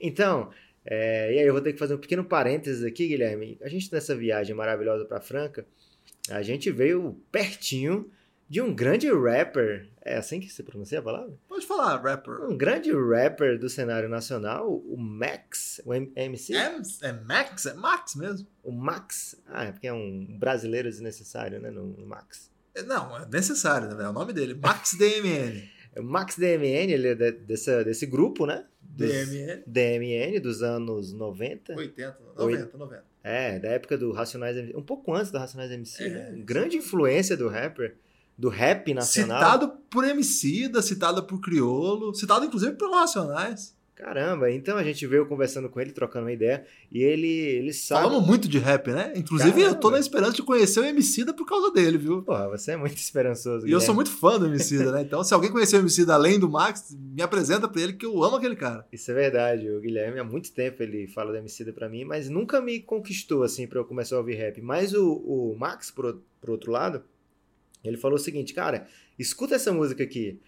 Então, 0.00 0.50
é, 0.90 1.35
e 1.35 1.38
aí 1.38 1.46
eu 1.46 1.53
vou 1.53 1.61
ter 1.61 1.74
que 1.74 1.79
fazer 1.79 1.94
um 1.94 1.98
pequeno 1.98 2.24
parênteses 2.24 2.83
aqui, 2.83 3.07
Guilherme. 3.07 3.59
A 3.61 3.68
gente 3.68 3.92
nessa 3.92 4.16
viagem 4.16 4.57
maravilhosa 4.57 5.05
para 5.05 5.20
Franca, 5.20 5.66
a 6.31 6.40
gente 6.40 6.70
veio 6.70 7.20
pertinho 7.31 8.11
de 8.48 8.62
um 8.62 8.74
grande 8.74 9.07
rapper. 9.12 9.87
É 10.01 10.16
assim 10.16 10.40
que 10.40 10.48
se 10.48 10.62
pronuncia 10.62 11.01
a 11.01 11.03
palavra? 11.03 11.35
Pode 11.46 11.66
falar, 11.66 12.01
rapper. 12.01 12.40
Um 12.51 12.57
grande 12.57 12.90
rapper 12.90 13.59
do 13.59 13.68
cenário 13.68 14.09
nacional, 14.09 14.72
o 14.72 14.96
Max, 14.96 15.79
o 15.85 15.92
MC. 15.92 16.57
É, 16.57 16.81
é 17.03 17.12
Max? 17.12 17.66
É 17.66 17.74
Max 17.74 18.14
mesmo? 18.14 18.48
O 18.64 18.72
Max. 18.72 19.37
Ah, 19.46 19.64
é 19.64 19.72
porque 19.72 19.88
é 19.88 19.92
um 19.92 20.38
brasileiro 20.38 20.88
desnecessário, 20.88 21.61
né? 21.61 21.70
No, 21.70 22.07
Max. 22.07 22.51
É, 22.74 22.83
não, 22.83 23.14
é 23.14 23.27
necessário, 23.27 23.94
né? 23.94 24.05
É 24.05 24.09
o 24.09 24.12
nome 24.14 24.33
dele. 24.33 24.55
Max 24.55 24.94
DMN. 24.94 25.68
O 25.98 26.02
Max 26.02 26.37
DMN, 26.37 26.92
ele 26.92 27.08
é 27.08 27.14
de, 27.14 27.32
desse, 27.32 27.84
desse 27.84 28.06
grupo, 28.06 28.46
né? 28.46 28.64
Dos, 28.80 29.08
DMN. 29.08 29.62
DMN 29.66 30.40
dos 30.40 30.62
anos 30.62 31.12
90. 31.12 31.74
80, 31.74 32.18
90, 32.37 32.78
90. 32.78 33.04
É, 33.22 33.58
da 33.58 33.68
época 33.68 33.98
do 33.98 34.12
Racionais 34.12 34.56
MC, 34.56 34.76
um 34.76 34.82
pouco 34.82 35.12
antes 35.14 35.30
do 35.30 35.38
Racionais 35.38 35.70
MC, 35.70 36.04
é, 36.04 36.08
né? 36.08 36.42
Grande 36.44 36.76
influência 36.76 37.37
do 37.37 37.48
rapper. 37.48 37.96
do 38.37 38.48
rap 38.48 38.92
nacional. 38.94 39.38
Citado 39.38 39.68
por 39.90 40.04
Emicida, 40.04 40.80
citado 40.80 41.24
por 41.24 41.40
Criolo, 41.40 42.14
citado 42.14 42.44
inclusive 42.44 42.76
por 42.76 42.90
Racionais. 42.90 43.76
Caramba, 43.98 44.48
então 44.48 44.78
a 44.78 44.84
gente 44.84 45.04
veio 45.08 45.26
conversando 45.26 45.68
com 45.68 45.80
ele, 45.80 45.90
trocando 45.90 46.26
uma 46.26 46.32
ideia, 46.32 46.64
e 46.88 47.02
ele, 47.02 47.26
ele 47.26 47.72
sabe. 47.72 48.04
Falamos 48.04 48.24
muito 48.24 48.46
de 48.46 48.56
rap, 48.56 48.92
né? 48.92 49.12
Inclusive, 49.16 49.50
Caramba. 49.50 49.70
eu 49.70 49.80
tô 49.80 49.90
na 49.90 49.98
esperança 49.98 50.34
de 50.34 50.42
conhecer 50.44 50.78
o 50.78 50.84
Emicida 50.84 51.34
por 51.34 51.44
causa 51.44 51.72
dele, 51.72 51.98
viu? 51.98 52.22
Porra, 52.22 52.48
você 52.48 52.72
é 52.72 52.76
muito 52.76 52.96
esperançoso. 52.96 53.66
E 53.66 53.72
eu 53.72 53.80
sou 53.80 53.92
muito 53.92 54.12
fã 54.12 54.38
do 54.38 54.46
Emicida, 54.46 54.92
né? 54.92 55.02
Então, 55.02 55.24
se 55.24 55.34
alguém 55.34 55.50
conhecer 55.50 55.78
o 55.78 55.80
Emicida 55.80 56.14
além 56.14 56.38
do 56.38 56.48
Max, 56.48 56.96
me 56.96 57.20
apresenta 57.22 57.66
pra 57.66 57.82
ele 57.82 57.92
que 57.92 58.06
eu 58.06 58.22
amo 58.22 58.37
aquele 58.37 58.54
cara. 58.54 58.87
Isso 58.92 59.11
é 59.11 59.14
verdade. 59.14 59.68
O 59.68 59.80
Guilherme, 59.80 60.20
há 60.20 60.24
muito 60.24 60.52
tempo 60.52 60.80
ele 60.80 61.08
fala 61.08 61.32
do 61.32 61.38
Emicida 61.38 61.72
pra 61.72 61.88
mim, 61.88 62.04
mas 62.04 62.28
nunca 62.28 62.61
me 62.61 62.78
conquistou, 62.78 63.42
assim, 63.42 63.66
pra 63.66 63.80
eu 63.80 63.84
começar 63.84 64.14
a 64.14 64.20
ouvir 64.20 64.37
rap. 64.37 64.61
Mas 64.62 64.94
o, 64.94 65.12
o 65.12 65.56
Max, 65.58 65.90
por, 65.90 66.22
por 66.40 66.50
outro 66.50 66.70
lado, 66.70 67.02
ele 67.82 67.96
falou 67.96 68.14
o 68.14 68.20
seguinte, 68.20 68.54
cara, 68.54 68.87
escuta 69.18 69.56
essa 69.56 69.72
música 69.72 70.04
aqui. 70.04 70.38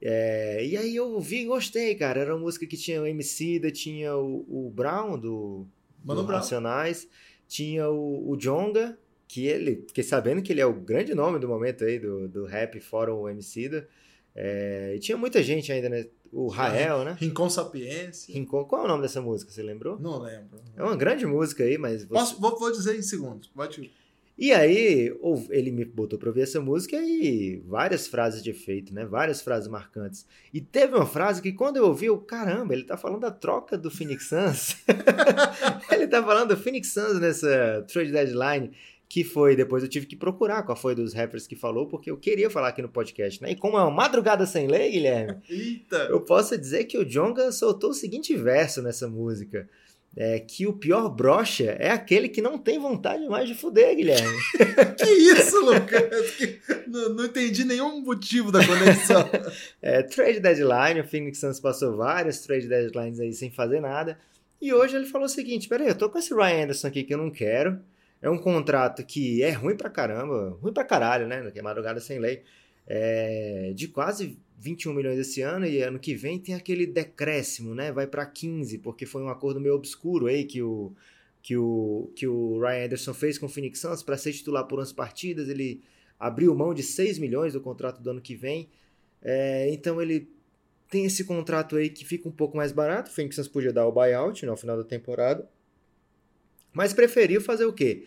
É, 0.00 0.64
e 0.64 0.76
aí 0.76 0.96
eu 0.96 1.10
ouvi 1.12 1.42
e 1.42 1.44
gostei, 1.46 1.94
cara. 1.94 2.20
Era 2.20 2.34
uma 2.34 2.40
música 2.40 2.66
que 2.66 2.76
tinha 2.76 3.00
o 3.00 3.06
MC, 3.06 3.60
tinha 3.72 4.16
o, 4.16 4.66
o 4.66 4.70
Brown 4.70 5.18
do, 5.18 5.66
Mano 6.04 6.20
do 6.20 6.26
Brown. 6.26 6.38
Racionais, 6.38 7.08
tinha 7.48 7.88
o, 7.88 8.30
o 8.30 8.36
Jonga, 8.36 8.98
que 9.26 9.46
ele, 9.46 9.84
fiquei 9.86 10.04
sabendo 10.04 10.42
que 10.42 10.52
ele 10.52 10.60
é 10.60 10.66
o 10.66 10.74
grande 10.74 11.14
nome 11.14 11.38
do 11.38 11.48
momento 11.48 11.84
aí 11.84 11.98
do, 11.98 12.28
do 12.28 12.44
rap, 12.44 12.78
fora 12.80 13.14
o 13.14 13.28
MC. 13.28 13.86
É, 14.34 14.94
e 14.96 14.98
tinha 14.98 15.16
muita 15.16 15.42
gente 15.42 15.72
ainda, 15.72 15.88
né? 15.88 16.06
O 16.32 16.48
Rael, 16.48 17.04
né? 17.04 17.16
Rincon 17.18 17.48
Sapiência. 17.48 18.34
Rincon, 18.34 18.64
qual 18.64 18.82
é 18.82 18.84
o 18.86 18.88
nome 18.88 19.02
dessa 19.02 19.22
música? 19.22 19.52
Você 19.52 19.62
lembrou? 19.62 19.98
Não 20.00 20.20
lembro. 20.20 20.60
É 20.76 20.82
uma 20.82 20.96
grande 20.96 21.24
música 21.24 21.62
aí, 21.62 21.78
mas. 21.78 22.02
Você... 22.02 22.08
Posso, 22.08 22.40
vou, 22.40 22.58
vou 22.58 22.72
dizer 22.72 22.98
em 22.98 23.02
segundos. 23.02 23.48
Pode. 23.48 23.92
E 24.36 24.52
aí, 24.52 25.14
ele 25.50 25.70
me 25.70 25.84
botou 25.84 26.18
pra 26.18 26.28
ouvir 26.28 26.42
essa 26.42 26.60
música 26.60 26.96
e 26.96 27.62
várias 27.66 28.08
frases 28.08 28.42
de 28.42 28.50
efeito, 28.50 28.92
né? 28.92 29.04
Várias 29.04 29.40
frases 29.40 29.68
marcantes. 29.68 30.26
E 30.52 30.60
teve 30.60 30.96
uma 30.96 31.06
frase 31.06 31.40
que 31.40 31.52
quando 31.52 31.76
eu 31.76 31.86
ouvi, 31.86 32.06
eu, 32.06 32.18
caramba, 32.18 32.74
ele 32.74 32.82
tá 32.82 32.96
falando 32.96 33.20
da 33.20 33.30
troca 33.30 33.78
do 33.78 33.92
Phoenix 33.92 34.26
Suns. 34.26 34.76
ele 35.90 36.08
tá 36.08 36.20
falando 36.20 36.48
do 36.48 36.56
Phoenix 36.56 36.92
Suns 36.92 37.20
nessa 37.20 37.84
trade 37.86 38.10
deadline, 38.10 38.72
que 39.08 39.22
foi, 39.22 39.54
depois 39.54 39.84
eu 39.84 39.88
tive 39.88 40.06
que 40.06 40.16
procurar 40.16 40.64
qual 40.64 40.76
foi 40.76 40.96
dos 40.96 41.14
rappers 41.14 41.46
que 41.46 41.54
falou, 41.54 41.86
porque 41.86 42.10
eu 42.10 42.16
queria 42.16 42.50
falar 42.50 42.68
aqui 42.68 42.82
no 42.82 42.88
podcast, 42.88 43.40
né? 43.40 43.52
E 43.52 43.54
como 43.54 43.76
é 43.76 43.82
uma 43.82 43.90
madrugada 43.90 44.44
sem 44.46 44.66
lei, 44.66 44.90
Guilherme, 44.90 45.36
Eita. 45.48 46.08
eu 46.10 46.20
posso 46.20 46.58
dizer 46.58 46.84
que 46.84 46.98
o 46.98 47.04
Jonga 47.04 47.52
soltou 47.52 47.90
o 47.90 47.94
seguinte 47.94 48.34
verso 48.36 48.82
nessa 48.82 49.06
música 49.06 49.68
é 50.16 50.38
que 50.38 50.66
o 50.66 50.72
pior 50.72 51.08
brocha 51.08 51.76
é 51.78 51.90
aquele 51.90 52.28
que 52.28 52.40
não 52.40 52.56
tem 52.56 52.78
vontade 52.78 53.26
mais 53.26 53.48
de 53.48 53.54
fuder, 53.54 53.96
Guilherme. 53.96 54.36
que 54.96 55.08
isso, 55.10 55.60
Lucas? 55.64 56.02
não, 56.86 57.14
não, 57.14 57.24
entendi 57.24 57.64
nenhum 57.64 58.00
motivo 58.00 58.52
da 58.52 58.64
conexão. 58.64 59.28
é, 59.82 60.02
trade 60.02 60.40
deadline, 60.40 61.00
o 61.00 61.08
Phoenix 61.08 61.38
Suns 61.38 61.58
passou 61.58 61.96
várias 61.96 62.40
trade 62.40 62.68
deadlines 62.68 63.18
aí 63.18 63.32
sem 63.32 63.50
fazer 63.50 63.80
nada. 63.80 64.18
E 64.60 64.72
hoje 64.72 64.96
ele 64.96 65.06
falou 65.06 65.26
o 65.26 65.28
seguinte: 65.28 65.68
peraí, 65.68 65.88
eu 65.88 65.94
tô 65.94 66.08
com 66.08 66.18
esse 66.18 66.32
Ryan 66.32 66.64
Anderson 66.64 66.86
aqui 66.86 67.02
que 67.02 67.12
eu 67.12 67.18
não 67.18 67.30
quero. 67.30 67.80
É 68.22 68.30
um 68.30 68.38
contrato 68.38 69.04
que 69.04 69.42
é 69.42 69.50
ruim 69.50 69.76
pra 69.76 69.90
caramba, 69.90 70.56
ruim 70.62 70.72
pra 70.72 70.84
caralho, 70.84 71.26
né? 71.26 71.50
Que 71.50 71.58
é 71.58 71.62
madrugada 71.62 72.00
sem 72.00 72.18
lei. 72.18 72.42
É, 72.86 73.72
de 73.74 73.88
quase 73.88 74.38
21 74.58 74.92
milhões 74.92 75.18
esse 75.18 75.42
ano 75.42 75.66
e 75.66 75.82
ano 75.82 75.98
que 75.98 76.14
vem 76.14 76.38
tem 76.38 76.54
aquele 76.54 76.86
decréscimo, 76.86 77.74
né? 77.74 77.92
Vai 77.92 78.06
para 78.06 78.24
15, 78.24 78.78
porque 78.78 79.04
foi 79.06 79.22
um 79.22 79.28
acordo 79.28 79.60
meio 79.60 79.74
obscuro 79.74 80.26
aí 80.26 80.44
que 80.44 80.62
o 80.62 80.92
que 81.42 81.56
o 81.56 82.10
que 82.16 82.26
o 82.26 82.58
Ryan 82.58 82.86
Anderson 82.86 83.12
fez 83.12 83.36
com 83.36 83.46
o 83.46 83.48
Phoenix 83.48 83.80
Suns 83.80 84.02
para 84.02 84.16
ser 84.16 84.32
titular 84.32 84.66
por 84.66 84.78
umas 84.78 84.92
partidas, 84.92 85.48
ele 85.48 85.82
abriu 86.18 86.54
mão 86.54 86.72
de 86.72 86.82
6 86.82 87.18
milhões 87.18 87.52
do 87.52 87.60
contrato 87.60 88.00
do 88.00 88.10
ano 88.10 88.20
que 88.20 88.34
vem. 88.34 88.68
É, 89.20 89.70
então 89.70 90.00
ele 90.00 90.28
tem 90.88 91.04
esse 91.04 91.24
contrato 91.24 91.76
aí 91.76 91.90
que 91.90 92.04
fica 92.04 92.28
um 92.28 92.32
pouco 92.32 92.56
mais 92.56 92.72
barato. 92.72 93.10
O 93.10 93.14
Phoenix 93.14 93.36
Suns 93.36 93.48
podia 93.48 93.72
dar 93.72 93.86
o 93.86 93.92
buyout 93.92 94.46
no 94.46 94.52
né, 94.52 94.58
final 94.58 94.76
da 94.76 94.84
temporada. 94.84 95.48
Mas 96.72 96.92
preferiu 96.92 97.40
fazer 97.40 97.64
o 97.66 97.72
quê? 97.72 98.06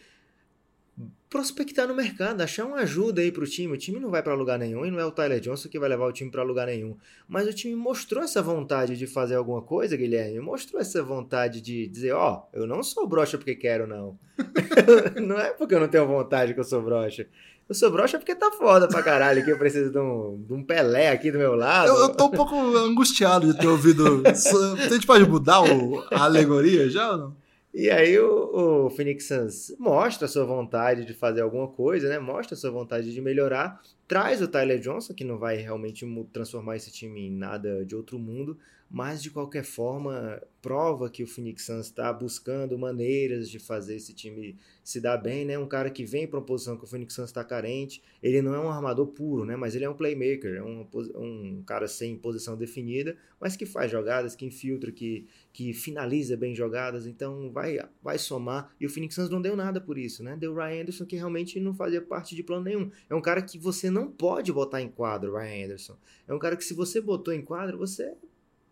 Prospectar 1.30 1.88
no 1.88 1.94
mercado, 1.94 2.42
achar 2.42 2.66
uma 2.66 2.78
ajuda 2.78 3.22
aí 3.22 3.32
para 3.32 3.44
o 3.44 3.48
time. 3.48 3.74
O 3.74 3.78
time 3.78 4.00
não 4.00 4.10
vai 4.10 4.24
para 4.24 4.34
lugar 4.34 4.58
nenhum 4.58 4.86
e 4.86 4.92
não 4.92 5.00
é 5.00 5.06
o 5.06 5.12
Tyler 5.12 5.40
Johnson 5.40 5.70
que 5.70 5.80
vai 5.80 5.90
levar 5.90 6.06
o 6.06 6.12
time 6.12 6.32
para 6.32 6.44
lugar 6.44 6.68
nenhum. 6.68 6.96
Mas 7.28 7.48
o 7.48 7.54
time 7.54 7.76
mostrou 7.76 8.24
essa 8.24 8.42
vontade 8.42 8.98
de 8.98 9.06
fazer 9.06 9.36
alguma 9.36 9.62
coisa, 9.62 9.98
Guilherme. 9.98 10.40
Mostrou 10.40 10.82
essa 10.82 11.04
vontade 11.04 11.62
de 11.62 11.88
dizer: 11.88 12.14
Ó, 12.14 12.44
oh, 12.54 12.58
eu 12.58 12.66
não 12.66 12.82
sou 12.82 13.08
broxa 13.08 13.38
porque 13.38 13.56
quero, 13.56 13.86
não. 13.86 14.18
não 15.22 15.38
é 15.38 15.52
porque 15.52 15.76
eu 15.76 15.80
não 15.80 15.88
tenho 15.88 16.08
vontade 16.08 16.54
que 16.54 16.60
eu 16.60 16.64
sou 16.64 16.82
broxa. 16.82 17.28
Eu 17.68 17.76
sou 17.76 17.92
broxa 17.92 18.18
porque 18.18 18.34
tá 18.34 18.50
foda 18.52 18.88
pra 18.88 19.04
caralho 19.04 19.44
que 19.44 19.52
eu 19.52 19.58
preciso 19.58 19.92
de 19.92 20.00
um, 20.00 20.42
de 20.48 20.54
um 20.54 20.64
Pelé 20.64 21.10
aqui 21.10 21.30
do 21.30 21.38
meu 21.38 21.54
lado. 21.54 21.90
Eu, 21.90 21.98
eu 21.98 22.10
tô 22.10 22.28
um 22.28 22.32
pouco 22.32 22.56
angustiado 22.56 23.52
de 23.52 23.60
ter 23.60 23.68
ouvido. 23.68 24.24
a 24.26 24.90
gente 24.90 25.06
pode 25.06 25.28
mudar 25.28 25.62
o, 25.62 26.02
a 26.10 26.24
alegoria 26.24 26.90
já 26.90 27.12
ou 27.12 27.18
não? 27.18 27.47
E 27.80 27.92
aí 27.92 28.18
o, 28.18 28.88
o 28.88 28.90
Phoenix 28.90 29.28
Suns 29.28 29.76
mostra 29.78 30.26
a 30.26 30.28
sua 30.28 30.44
vontade 30.44 31.06
de 31.06 31.14
fazer 31.14 31.42
alguma 31.42 31.68
coisa, 31.68 32.10
né? 32.10 32.18
Mostra 32.18 32.56
a 32.56 32.58
sua 32.58 32.72
vontade 32.72 33.14
de 33.14 33.22
melhorar, 33.22 33.80
traz 34.08 34.42
o 34.42 34.48
Tyler 34.48 34.80
Johnson, 34.80 35.14
que 35.14 35.24
não 35.24 35.38
vai 35.38 35.58
realmente 35.58 36.04
transformar 36.34 36.78
esse 36.78 36.92
time 36.92 37.28
em 37.28 37.32
nada 37.32 37.86
de 37.86 37.96
outro 37.96 38.18
mundo, 38.18 38.58
mas 38.90 39.22
de 39.22 39.30
qualquer 39.30 39.64
forma 39.64 40.42
prova 40.62 41.10
que 41.10 41.24
o 41.24 41.28
Phoenix 41.28 41.66
Suns 41.66 41.86
está 41.88 42.12
buscando 42.12 42.78
maneiras 42.78 43.50
de 43.50 43.60
fazer 43.60 43.96
esse 43.96 44.14
time 44.14 44.58
se 44.84 45.02
dar 45.02 45.18
bem, 45.18 45.46
né? 45.46 45.58
Um 45.58 45.68
cara 45.68 45.90
que 45.90 46.06
vem 46.06 46.26
para 46.26 46.40
uma 46.40 46.46
posição 46.46 46.78
que 46.78 46.84
o 46.84 46.88
Phoenix 46.88 47.14
Suns 47.14 47.30
está 47.30 47.44
carente, 47.44 48.02
ele 48.24 48.42
não 48.42 48.54
é 48.54 48.60
um 48.60 48.70
armador 48.70 49.08
puro, 49.08 49.46
né? 49.46 49.56
Mas 49.56 49.76
ele 49.76 49.84
é 49.86 49.90
um 49.90 49.94
playmaker, 49.94 50.56
é 50.56 50.64
um, 50.64 50.88
um 51.16 51.64
cara 51.66 51.88
sem 51.88 52.18
posição 52.18 52.58
definida, 52.58 53.18
mas 53.40 53.56
que 53.56 53.66
faz 53.66 53.92
jogadas, 53.92 54.36
que 54.36 54.46
infiltra, 54.46 54.92
que, 54.92 55.28
que 55.52 55.74
finaliza 55.74 56.38
bem 56.38 56.56
jogadas, 56.56 57.06
então 57.06 57.52
vai, 57.52 57.78
vai 58.02 58.18
somar. 58.18 58.74
E 58.80 58.86
o 58.86 58.90
Phoenix 58.90 59.16
Suns 59.16 59.30
não 59.30 59.42
deu 59.42 59.56
nada 59.56 59.82
por 59.82 59.98
isso, 59.98 60.24
né? 60.24 60.38
Deu 60.38 60.56
Ryan 60.56 60.82
Anderson 60.82 61.06
que 61.06 61.16
realmente 61.16 61.60
não 61.60 61.74
fazia 61.74 62.02
parte 62.02 62.36
de 62.36 62.44
plano 62.44 62.64
nenhum. 62.64 62.90
É 63.10 63.16
um 63.16 63.22
cara 63.22 63.42
que 63.42 63.58
você 63.58 63.90
não 63.90 64.10
pode 64.10 64.52
botar 64.54 64.82
em 64.82 64.90
quadro, 64.90 65.36
Ryan 65.36 65.66
Anderson. 65.66 65.98
É 66.28 66.34
um 66.34 66.40
cara 66.40 66.56
que 66.56 66.64
se 66.64 66.74
você 66.74 67.02
botou 67.02 67.34
em 67.34 67.42
quadro, 67.42 67.78
você 67.78 68.16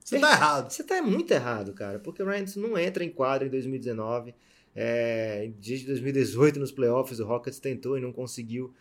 você 0.06 0.20
tá 0.20 0.32
errado. 0.32 0.72
Você 0.72 0.84
tá 0.84 1.02
muito 1.02 1.32
errado, 1.32 1.74
cara, 1.74 1.98
porque 1.98 2.22
o 2.22 2.26
Ryan 2.28 2.46
não 2.58 2.78
entra 2.78 3.04
em 3.04 3.10
quadro 3.10 3.48
em 3.48 3.50
2019. 3.50 4.36
É, 4.76 5.52
desde 5.58 5.88
2018 5.88 6.60
nos 6.60 6.72
playoffs 6.72 7.20
o 7.20 7.26
Rockets 7.26 7.60
tentou 7.60 7.98
e 7.98 8.02
não 8.02 8.14
conseguiu. 8.14 8.72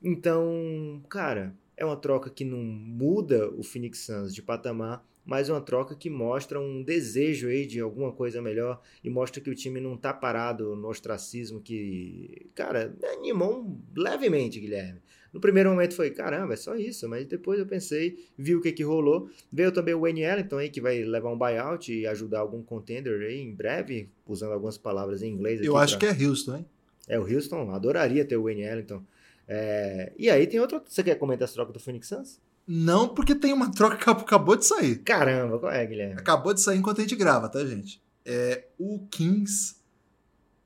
Então, 0.00 1.02
cara, 1.08 1.54
é 1.76 1.84
uma 1.84 1.96
troca 1.96 2.30
que 2.30 2.44
não 2.44 2.58
muda 2.58 3.50
o 3.50 3.64
Phoenix 3.64 4.00
Suns 4.00 4.32
de 4.32 4.42
patamar, 4.42 5.04
mas 5.24 5.48
é 5.48 5.52
uma 5.52 5.60
troca 5.60 5.96
que 5.96 6.08
mostra 6.08 6.60
um 6.60 6.82
desejo 6.82 7.48
aí 7.48 7.66
de 7.66 7.80
alguma 7.80 8.12
coisa 8.12 8.40
melhor 8.40 8.80
e 9.02 9.10
mostra 9.10 9.40
que 9.40 9.50
o 9.50 9.54
time 9.54 9.80
não 9.80 9.96
tá 9.96 10.12
parado 10.14 10.76
no 10.76 10.88
ostracismo 10.88 11.60
que, 11.60 12.48
cara, 12.54 12.96
animou 13.14 13.76
levemente, 13.96 14.60
Guilherme. 14.60 15.00
No 15.32 15.40
primeiro 15.40 15.70
momento 15.70 15.94
foi, 15.94 16.10
caramba, 16.10 16.54
é 16.54 16.56
só 16.56 16.74
isso, 16.74 17.08
mas 17.08 17.26
depois 17.26 17.58
eu 17.58 17.66
pensei, 17.66 18.18
vi 18.36 18.56
o 18.56 18.60
que 18.60 18.72
que 18.72 18.82
rolou. 18.82 19.30
Veio 19.52 19.70
também 19.70 19.94
o 19.94 20.00
Wayne 20.00 20.22
Ellington 20.22 20.58
aí, 20.58 20.68
que 20.68 20.80
vai 20.80 21.02
levar 21.02 21.30
um 21.30 21.38
buyout 21.38 21.92
e 21.92 22.06
ajudar 22.06 22.40
algum 22.40 22.62
contender 22.62 23.20
aí 23.20 23.40
em 23.40 23.54
breve, 23.54 24.08
usando 24.26 24.52
algumas 24.52 24.76
palavras 24.76 25.22
em 25.22 25.30
inglês. 25.32 25.60
eu 25.62 25.76
acho 25.76 25.98
pra... 25.98 26.12
que 26.12 26.22
é 26.22 26.26
Houston, 26.26 26.56
hein? 26.56 26.66
É, 27.08 27.18
o 27.18 27.22
Houston, 27.22 27.70
adoraria 27.72 28.24
ter 28.24 28.36
o 28.36 28.44
Wayne 28.44 28.62
Ellington. 28.62 29.02
É... 29.46 30.12
E 30.18 30.30
aí 30.30 30.46
tem 30.46 30.60
outra. 30.60 30.82
Você 30.86 31.02
quer 31.02 31.16
comentar 31.16 31.44
essa 31.46 31.54
troca 31.54 31.72
do 31.72 31.80
Phoenix 31.80 32.08
Suns? 32.08 32.40
Não, 32.66 33.08
porque 33.08 33.34
tem 33.34 33.52
uma 33.52 33.72
troca 33.72 33.96
que 33.96 34.08
acabou 34.08 34.54
de 34.54 34.64
sair. 34.64 34.98
Caramba, 34.98 35.58
qual 35.58 35.72
é, 35.72 35.84
Guilherme? 35.84 36.20
Acabou 36.20 36.54
de 36.54 36.60
sair 36.60 36.78
enquanto 36.78 36.98
a 36.98 37.02
gente 37.02 37.16
grava, 37.16 37.48
tá, 37.48 37.64
gente? 37.64 38.00
É, 38.24 38.66
o 38.78 39.00
Kings 39.10 39.74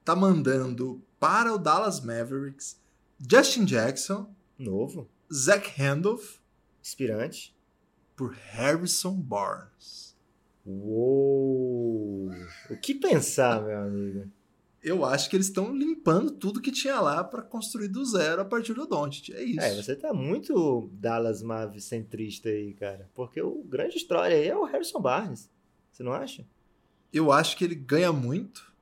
tá 0.05 0.15
mandando 0.15 1.01
para 1.19 1.55
o 1.55 1.59
Dallas 1.59 2.05
Mavericks 2.05 2.79
Justin 3.19 3.65
Jackson, 3.65 4.29
Novo. 4.59 5.09
Zach 5.33 5.81
Randolph. 5.81 6.39
Inspirante. 6.83 7.55
Por 8.17 8.33
Harrison 8.33 9.15
Barnes. 9.15 10.17
Uou! 10.67 12.31
O 12.71 12.77
que 12.81 12.95
pensar, 12.95 13.63
meu 13.63 13.79
amigo? 13.79 14.31
Eu 14.83 15.05
acho 15.05 15.31
que 15.31 15.37
eles 15.37 15.47
estão 15.47 15.75
limpando 15.75 16.31
tudo 16.31 16.61
que 16.61 16.71
tinha 16.71 17.01
lá 17.01 17.25
para 17.25 17.41
construir 17.41 17.89
do 17.89 18.05
zero 18.05 18.43
a 18.43 18.45
partir 18.45 18.75
do 18.75 18.87
Doncic. 18.87 19.31
É 19.31 19.43
isso. 19.43 19.61
É, 19.61 19.75
você 19.75 19.97
tá 19.97 20.13
muito 20.13 20.91
Dallas 20.93 21.43
Mavericks 21.43 21.85
centrista 21.85 22.51
aí, 22.51 22.75
cara. 22.75 23.11
Porque 23.15 23.41
o 23.41 23.63
grande 23.63 23.97
história 23.97 24.37
aí 24.37 24.47
é 24.47 24.57
o 24.57 24.65
Harrison 24.65 25.01
Barnes. 25.01 25.51
Você 25.91 26.03
não 26.03 26.13
acha? 26.13 26.47
Eu 27.11 27.33
acho 27.33 27.57
que 27.57 27.65
ele 27.65 27.75
ganha 27.75 28.13
muito 28.13 28.74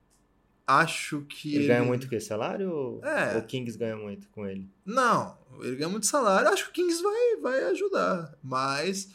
acho 0.66 1.22
que. 1.22 1.54
Ele, 1.54 1.58
ele... 1.58 1.66
ganha 1.68 1.84
muito 1.84 2.04
o 2.04 2.08
quê? 2.08 2.20
Salário? 2.20 3.00
É. 3.02 3.34
Ou 3.36 3.40
o 3.40 3.44
Kings 3.44 3.78
ganha 3.78 3.96
muito 3.96 4.28
com 4.30 4.46
ele? 4.46 4.68
Não, 4.84 5.36
ele 5.60 5.76
ganha 5.76 5.88
muito 5.88 6.06
salário. 6.06 6.48
Acho 6.48 6.64
que 6.64 6.70
o 6.70 6.72
Kings 6.72 7.02
vai, 7.02 7.36
vai 7.40 7.64
ajudar. 7.70 8.34
Mas 8.42 9.08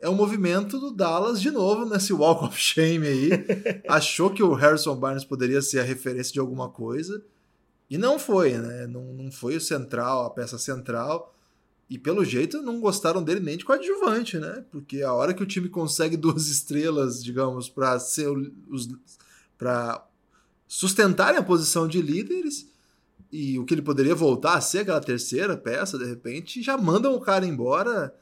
é 0.00 0.08
um 0.08 0.14
movimento 0.14 0.78
do 0.78 0.90
Dallas 0.90 1.40
de 1.40 1.50
novo 1.50 1.84
nesse 1.86 2.12
Walk 2.12 2.44
of 2.44 2.58
Shame 2.58 3.06
aí. 3.06 3.30
Achou 3.88 4.30
que 4.30 4.42
o 4.42 4.52
Harrison 4.52 4.96
Barnes 4.96 5.24
poderia 5.24 5.62
ser 5.62 5.80
a 5.80 5.84
referência 5.84 6.32
de 6.32 6.40
alguma 6.40 6.68
coisa. 6.68 7.24
E 7.88 7.98
não 7.98 8.18
foi, 8.18 8.58
né? 8.58 8.86
Não, 8.86 9.12
não 9.12 9.30
foi 9.30 9.56
o 9.56 9.60
central, 9.60 10.26
a 10.26 10.30
peça 10.30 10.58
central. 10.58 11.34
E 11.88 11.98
pelo 11.98 12.24
jeito 12.24 12.62
não 12.62 12.80
gostaram 12.80 13.22
dele 13.22 13.40
nem 13.40 13.56
de 13.56 13.64
coadjuvante, 13.64 14.38
né? 14.38 14.64
Porque 14.70 15.02
a 15.02 15.12
hora 15.12 15.34
que 15.34 15.42
o 15.42 15.46
time 15.46 15.68
consegue 15.68 16.16
duas 16.16 16.48
estrelas, 16.48 17.22
digamos, 17.22 17.68
para 17.68 17.98
ser 17.98 18.28
os 18.68 18.88
para 19.56 20.04
sustentarem 20.66 21.38
a 21.38 21.42
posição 21.42 21.86
de 21.86 22.00
líderes 22.00 22.68
e 23.30 23.58
o 23.58 23.64
que 23.64 23.74
ele 23.74 23.82
poderia 23.82 24.14
voltar 24.14 24.54
a 24.54 24.60
ser 24.60 24.80
aquela 24.80 25.00
terceira 25.00 25.56
peça, 25.56 25.98
de 25.98 26.04
repente, 26.04 26.62
já 26.62 26.78
mandam 26.78 27.14
o 27.14 27.20
cara 27.20 27.46
embora. 27.46 28.14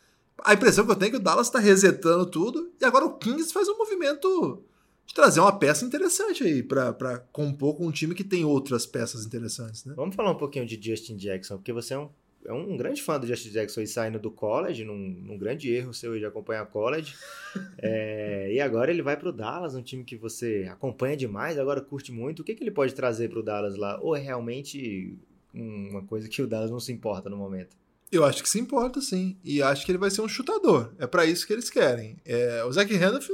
A 0.42 0.54
impressão 0.54 0.84
que 0.84 0.90
eu 0.90 0.96
tenho 0.96 1.08
é 1.08 1.10
que 1.12 1.16
o 1.18 1.22
Dallas 1.22 1.48
está 1.48 1.58
resetando 1.58 2.26
tudo 2.26 2.72
e 2.80 2.84
agora 2.84 3.04
o 3.04 3.18
Kings 3.18 3.52
faz 3.52 3.68
um 3.68 3.76
movimento 3.76 4.62
de 5.06 5.14
trazer 5.14 5.40
uma 5.40 5.56
peça 5.56 5.84
interessante 5.84 6.42
aí 6.42 6.62
para 6.62 7.18
compor 7.32 7.76
com 7.76 7.86
um 7.86 7.92
time 7.92 8.14
que 8.14 8.24
tem 8.24 8.44
outras 8.44 8.86
peças 8.86 9.26
interessantes, 9.26 9.84
né? 9.84 9.92
Vamos 9.94 10.16
falar 10.16 10.30
um 10.30 10.38
pouquinho 10.38 10.64
de 10.66 10.80
Justin 10.80 11.16
Jackson, 11.16 11.56
porque 11.56 11.72
você 11.72 11.94
é 11.94 11.98
um 11.98 12.08
é 12.46 12.52
um 12.52 12.76
grande 12.76 13.02
fã 13.02 13.18
do 13.18 13.26
Justin 13.26 13.50
Jackson 13.50 13.80
e 13.80 13.86
saindo 13.86 14.18
do 14.18 14.30
college, 14.30 14.84
num, 14.84 14.96
num, 14.96 15.38
grande 15.38 15.72
erro 15.72 15.92
seu 15.94 16.18
de 16.18 16.24
acompanhar 16.24 16.66
college. 16.66 17.14
É, 17.76 18.50
e 18.50 18.60
agora 18.60 18.90
ele 18.90 19.02
vai 19.02 19.14
para 19.14 19.28
o 19.28 19.32
Dallas, 19.32 19.74
um 19.74 19.82
time 19.82 20.04
que 20.04 20.16
você 20.16 20.66
acompanha 20.70 21.14
demais, 21.14 21.58
agora 21.58 21.82
curte 21.82 22.10
muito. 22.10 22.40
O 22.40 22.44
que, 22.44 22.54
que 22.54 22.64
ele 22.64 22.70
pode 22.70 22.94
trazer 22.94 23.28
para 23.28 23.40
o 23.40 23.42
Dallas 23.42 23.76
lá? 23.76 24.00
Ou 24.00 24.16
é 24.16 24.20
realmente 24.20 25.18
uma 25.52 26.02
coisa 26.02 26.30
que 26.30 26.40
o 26.40 26.46
Dallas 26.46 26.70
não 26.70 26.80
se 26.80 26.90
importa 26.90 27.28
no 27.28 27.36
momento? 27.36 27.76
Eu 28.10 28.24
acho 28.24 28.42
que 28.42 28.48
se 28.48 28.58
importa, 28.58 29.02
sim. 29.02 29.36
E 29.44 29.62
acho 29.62 29.84
que 29.84 29.92
ele 29.92 29.98
vai 29.98 30.10
ser 30.10 30.22
um 30.22 30.28
chutador. 30.28 30.94
É 30.98 31.06
para 31.06 31.26
isso 31.26 31.46
que 31.46 31.52
eles 31.52 31.68
querem. 31.68 32.16
É, 32.24 32.64
o 32.64 32.72
Zach 32.72 32.90
Randolph 32.94 33.28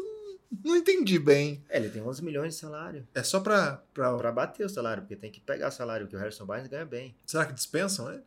não 0.65 0.77
entendi 0.77 1.19
bem. 1.19 1.63
É, 1.69 1.77
ele 1.77 1.91
tem 1.91 2.03
11 2.03 2.25
milhões 2.25 2.55
de 2.55 2.61
salário. 2.61 3.07
É 3.15 3.23
só 3.23 3.41
para 3.41 3.83
pra... 3.93 4.17
pra 4.17 4.33
bater 4.33 4.65
o 4.65 4.69
salário, 4.69 5.03
porque 5.03 5.17
tem 5.17 5.31
que 5.31 5.41
pegar 5.41 5.71
salário, 5.71 6.09
que 6.09 6.17
o 6.17 6.19
Harrison 6.19 6.47
Barnes 6.47 6.69
ganha 6.69 6.85
bem. 6.85 7.15
Será 7.27 7.45
que 7.45 7.53
dispensam 7.53 8.13
ele? 8.13 8.23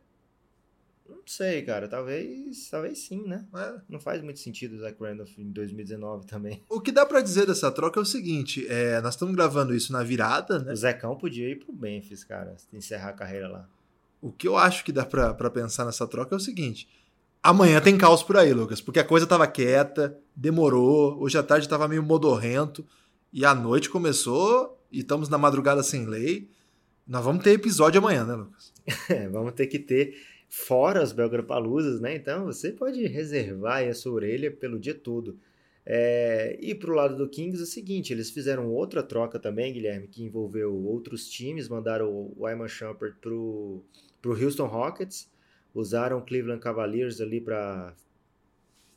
Não 1.08 1.22
sei, 1.26 1.62
cara. 1.62 1.88
Talvez, 1.88 2.68
talvez 2.70 2.98
sim, 2.98 3.22
né? 3.26 3.46
É. 3.54 3.74
Não 3.88 4.00
faz 4.00 4.22
muito 4.22 4.40
sentido 4.40 4.76
o 4.76 4.78
Zach 4.80 4.96
Randolph 5.00 5.38
em 5.38 5.50
2019 5.50 6.26
também. 6.26 6.62
O 6.68 6.80
que 6.80 6.92
dá 6.92 7.06
para 7.06 7.20
dizer 7.20 7.46
dessa 7.46 7.70
troca 7.70 8.00
é 8.00 8.02
o 8.02 8.06
seguinte: 8.06 8.66
é, 8.68 9.00
nós 9.00 9.14
estamos 9.14 9.34
gravando 9.34 9.74
isso 9.74 9.92
na 9.92 10.02
virada, 10.02 10.58
né? 10.58 10.72
O 10.72 10.76
Zecão 10.76 11.16
podia 11.16 11.48
ir 11.48 11.58
pro 11.58 11.72
Memphis, 11.72 12.24
cara, 12.24 12.56
encerrar 12.72 13.10
a 13.10 13.14
carreira 13.14 13.48
lá. 13.48 13.68
O 14.20 14.30
que 14.30 14.46
eu 14.46 14.56
acho 14.56 14.84
que 14.84 14.92
dá 14.92 15.04
para 15.04 15.50
pensar 15.50 15.84
nessa 15.84 16.06
troca 16.06 16.34
é 16.34 16.36
o 16.36 16.40
seguinte: 16.40 16.88
amanhã 17.42 17.80
tem 17.80 17.98
caos 17.98 18.22
por 18.22 18.36
aí, 18.36 18.52
Lucas, 18.52 18.80
porque 18.80 19.00
a 19.00 19.04
coisa 19.04 19.26
tava 19.26 19.46
quieta, 19.46 20.16
demorou, 20.34 21.20
hoje 21.20 21.36
à 21.36 21.42
tarde 21.42 21.68
tava 21.68 21.88
meio 21.88 22.02
modorrento, 22.02 22.86
e 23.32 23.44
a 23.44 23.54
noite 23.54 23.90
começou 23.90 24.78
e 24.90 25.00
estamos 25.00 25.28
na 25.28 25.38
madrugada 25.38 25.82
sem 25.82 26.06
lei. 26.06 26.50
Nós 27.06 27.24
vamos 27.24 27.42
ter 27.42 27.50
episódio 27.50 27.98
amanhã, 27.98 28.24
né, 28.24 28.34
Lucas? 28.34 28.72
É, 29.08 29.28
vamos 29.28 29.52
ter 29.52 29.68
que 29.68 29.78
ter 29.78 30.16
fora 30.52 31.02
as 31.02 31.12
Belgropaluzas, 31.12 31.98
né? 31.98 32.14
Então 32.14 32.44
você 32.44 32.70
pode 32.70 33.06
reservar 33.06 33.88
a 33.88 33.94
sua 33.94 34.12
orelha 34.12 34.50
pelo 34.50 34.78
dia 34.78 34.94
todo. 34.94 35.38
É, 35.84 36.58
e 36.60 36.74
pro 36.74 36.92
lado 36.92 37.16
do 37.16 37.26
Kings 37.26 37.58
é 37.58 37.62
o 37.62 37.66
seguinte, 37.66 38.12
eles 38.12 38.30
fizeram 38.30 38.70
outra 38.70 39.02
troca 39.02 39.38
também, 39.38 39.72
Guilherme, 39.72 40.06
que 40.06 40.22
envolveu 40.22 40.76
outros 40.84 41.26
times, 41.26 41.70
mandaram 41.70 42.06
o 42.06 42.36
Wyman 42.38 42.68
Shumpert 42.68 43.16
pro, 43.18 43.82
pro 44.20 44.44
Houston 44.44 44.66
Rockets, 44.66 45.26
usaram 45.74 46.18
o 46.18 46.22
Cleveland 46.22 46.60
Cavaliers 46.60 47.20
ali 47.20 47.40
para 47.40 47.96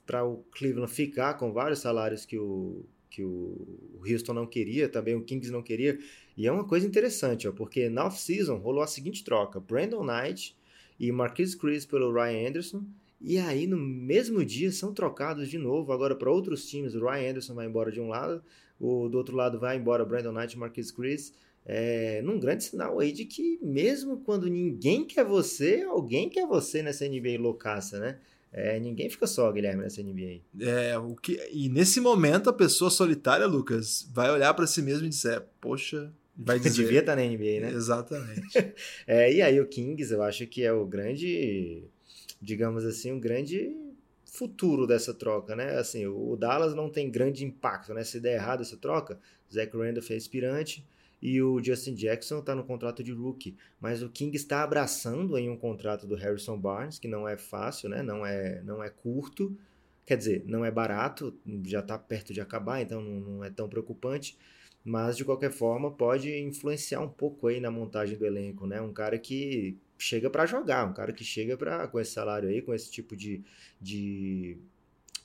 para 0.05 0.23
o 0.25 0.43
Cleveland 0.51 0.91
ficar 0.91 1.35
com 1.35 1.53
vários 1.53 1.79
salários 1.79 2.25
que 2.25 2.37
o 2.37 2.85
que 3.09 3.23
o 3.23 4.01
Houston 4.05 4.33
não 4.33 4.45
queria, 4.45 4.89
também 4.89 5.15
o 5.15 5.23
Kings 5.23 5.49
não 5.49 5.63
queria. 5.63 5.97
E 6.35 6.45
é 6.45 6.51
uma 6.51 6.67
coisa 6.67 6.85
interessante, 6.85 7.47
ó, 7.47 7.53
porque 7.53 7.87
na 7.89 8.07
off-season 8.07 8.57
rolou 8.57 8.83
a 8.83 8.87
seguinte 8.87 9.23
troca: 9.23 9.57
Brandon 9.57 10.03
Knight 10.03 10.53
e 10.99 11.11
Marquise 11.11 11.57
Chris 11.57 11.85
pelo 11.85 12.11
Ryan 12.11 12.49
Anderson. 12.49 12.83
E 13.19 13.37
aí, 13.37 13.65
no 13.65 13.77
mesmo 13.77 14.43
dia, 14.45 14.71
são 14.71 14.93
trocados 14.93 15.49
de 15.49 15.57
novo, 15.57 15.91
agora 15.91 16.15
para 16.15 16.29
outros 16.29 16.67
times. 16.67 16.95
O 16.95 17.05
Ryan 17.05 17.31
Anderson 17.31 17.53
vai 17.53 17.65
embora 17.65 17.91
de 17.91 17.99
um 17.99 18.07
lado, 18.07 18.43
o, 18.79 19.07
do 19.09 19.17
outro 19.17 19.35
lado 19.35 19.59
vai 19.59 19.77
embora 19.77 20.05
Brandon 20.05 20.31
Knight 20.31 20.55
e 20.55 20.59
Marquise 20.59 20.93
Chris. 20.93 21.33
É, 21.65 22.21
num 22.21 22.39
grande 22.39 22.63
sinal 22.63 22.99
aí 22.99 23.11
de 23.11 23.25
que 23.25 23.57
mesmo 23.61 24.19
quando 24.19 24.47
ninguém 24.47 25.03
quer 25.03 25.25
você, 25.25 25.81
alguém 25.81 26.29
quer 26.29 26.45
você 26.45 26.83
nessa 26.83 27.07
NBA 27.07 27.39
loucaça, 27.39 27.99
né? 27.99 28.19
É, 28.53 28.79
ninguém 28.79 29.09
fica 29.09 29.27
só, 29.27 29.51
Guilherme, 29.51 29.81
nessa 29.81 30.01
NBA. 30.01 30.39
É, 30.61 30.97
o 30.97 31.15
que, 31.15 31.37
e 31.51 31.67
nesse 31.67 31.99
momento 31.99 32.49
a 32.49 32.53
pessoa 32.53 32.89
solitária, 32.89 33.45
Lucas, 33.45 34.07
vai 34.13 34.31
olhar 34.31 34.53
para 34.53 34.65
si 34.65 34.81
mesmo 34.81 35.05
e 35.05 35.09
dizer: 35.09 35.43
Poxa, 35.59 36.13
Vai 36.37 36.59
dizer. 36.59 36.83
Devia 36.83 36.99
estar 36.99 37.15
na 37.15 37.23
NBA, 37.23 37.61
né? 37.61 37.71
Exatamente. 37.73 38.73
é, 39.07 39.33
e 39.33 39.41
aí 39.41 39.59
o 39.59 39.67
Kings, 39.67 40.13
eu 40.13 40.21
acho 40.21 40.45
que 40.47 40.63
é 40.63 40.71
o 40.71 40.85
grande, 40.85 41.83
digamos 42.41 42.83
assim, 42.85 43.11
um 43.11 43.19
grande 43.19 43.75
futuro 44.25 44.85
dessa 44.85 45.13
troca, 45.13 45.55
né? 45.55 45.77
Assim, 45.77 46.05
o 46.05 46.35
Dallas 46.35 46.75
não 46.75 46.89
tem 46.89 47.09
grande 47.09 47.45
impacto, 47.45 47.93
né? 47.93 48.03
Se 48.03 48.19
der 48.19 48.33
errado 48.35 48.61
essa 48.61 48.75
troca, 48.75 49.17
Zach 49.51 49.75
Randolph 49.75 50.11
é 50.11 50.15
aspirante 50.15 50.85
e 51.21 51.41
o 51.41 51.63
Justin 51.63 51.95
Jackson 51.95 52.39
está 52.39 52.53
no 52.53 52.63
contrato 52.63 53.01
de 53.03 53.11
rookie, 53.11 53.55
mas 53.79 54.03
o 54.03 54.09
King 54.09 54.35
está 54.35 54.61
abraçando 54.61 55.37
em 55.37 55.49
um 55.49 55.57
contrato 55.57 56.05
do 56.05 56.15
Harrison 56.15 56.59
Barnes, 56.59 56.99
que 56.99 57.07
não 57.07 57.27
é 57.27 57.37
fácil, 57.37 57.89
né? 57.89 58.03
Não 58.03 58.25
é, 58.25 58.61
não 58.63 58.83
é 58.83 58.89
curto, 58.89 59.57
quer 60.05 60.17
dizer, 60.17 60.43
não 60.45 60.65
é 60.65 60.69
barato, 60.69 61.33
já 61.63 61.79
está 61.79 61.97
perto 61.97 62.33
de 62.33 62.41
acabar, 62.41 62.81
então 62.81 63.01
não, 63.01 63.19
não 63.21 63.43
é 63.43 63.49
tão 63.49 63.69
preocupante 63.69 64.37
mas 64.85 65.17
de 65.17 65.25
qualquer 65.25 65.51
forma 65.51 65.91
pode 65.91 66.31
influenciar 66.37 67.01
um 67.01 67.09
pouco 67.09 67.47
aí 67.47 67.59
na 67.59 67.71
montagem 67.71 68.15
do 68.15 68.23
elenco, 68.23 68.67
né? 68.67 68.79
Um 68.79 68.93
cara 68.93 69.17
que 69.17 69.75
chega 69.97 70.29
para 70.29 70.45
jogar, 70.45 70.85
um 70.87 70.93
cara 70.93 71.11
que 71.11 71.23
chega 71.23 71.57
para 71.57 71.87
com 71.87 71.99
esse 71.99 72.11
salário 72.11 72.47
aí, 72.47 72.61
com 72.61 72.71
esse 72.71 72.91
tipo 72.91 73.15
de, 73.15 73.43
de, 73.81 74.59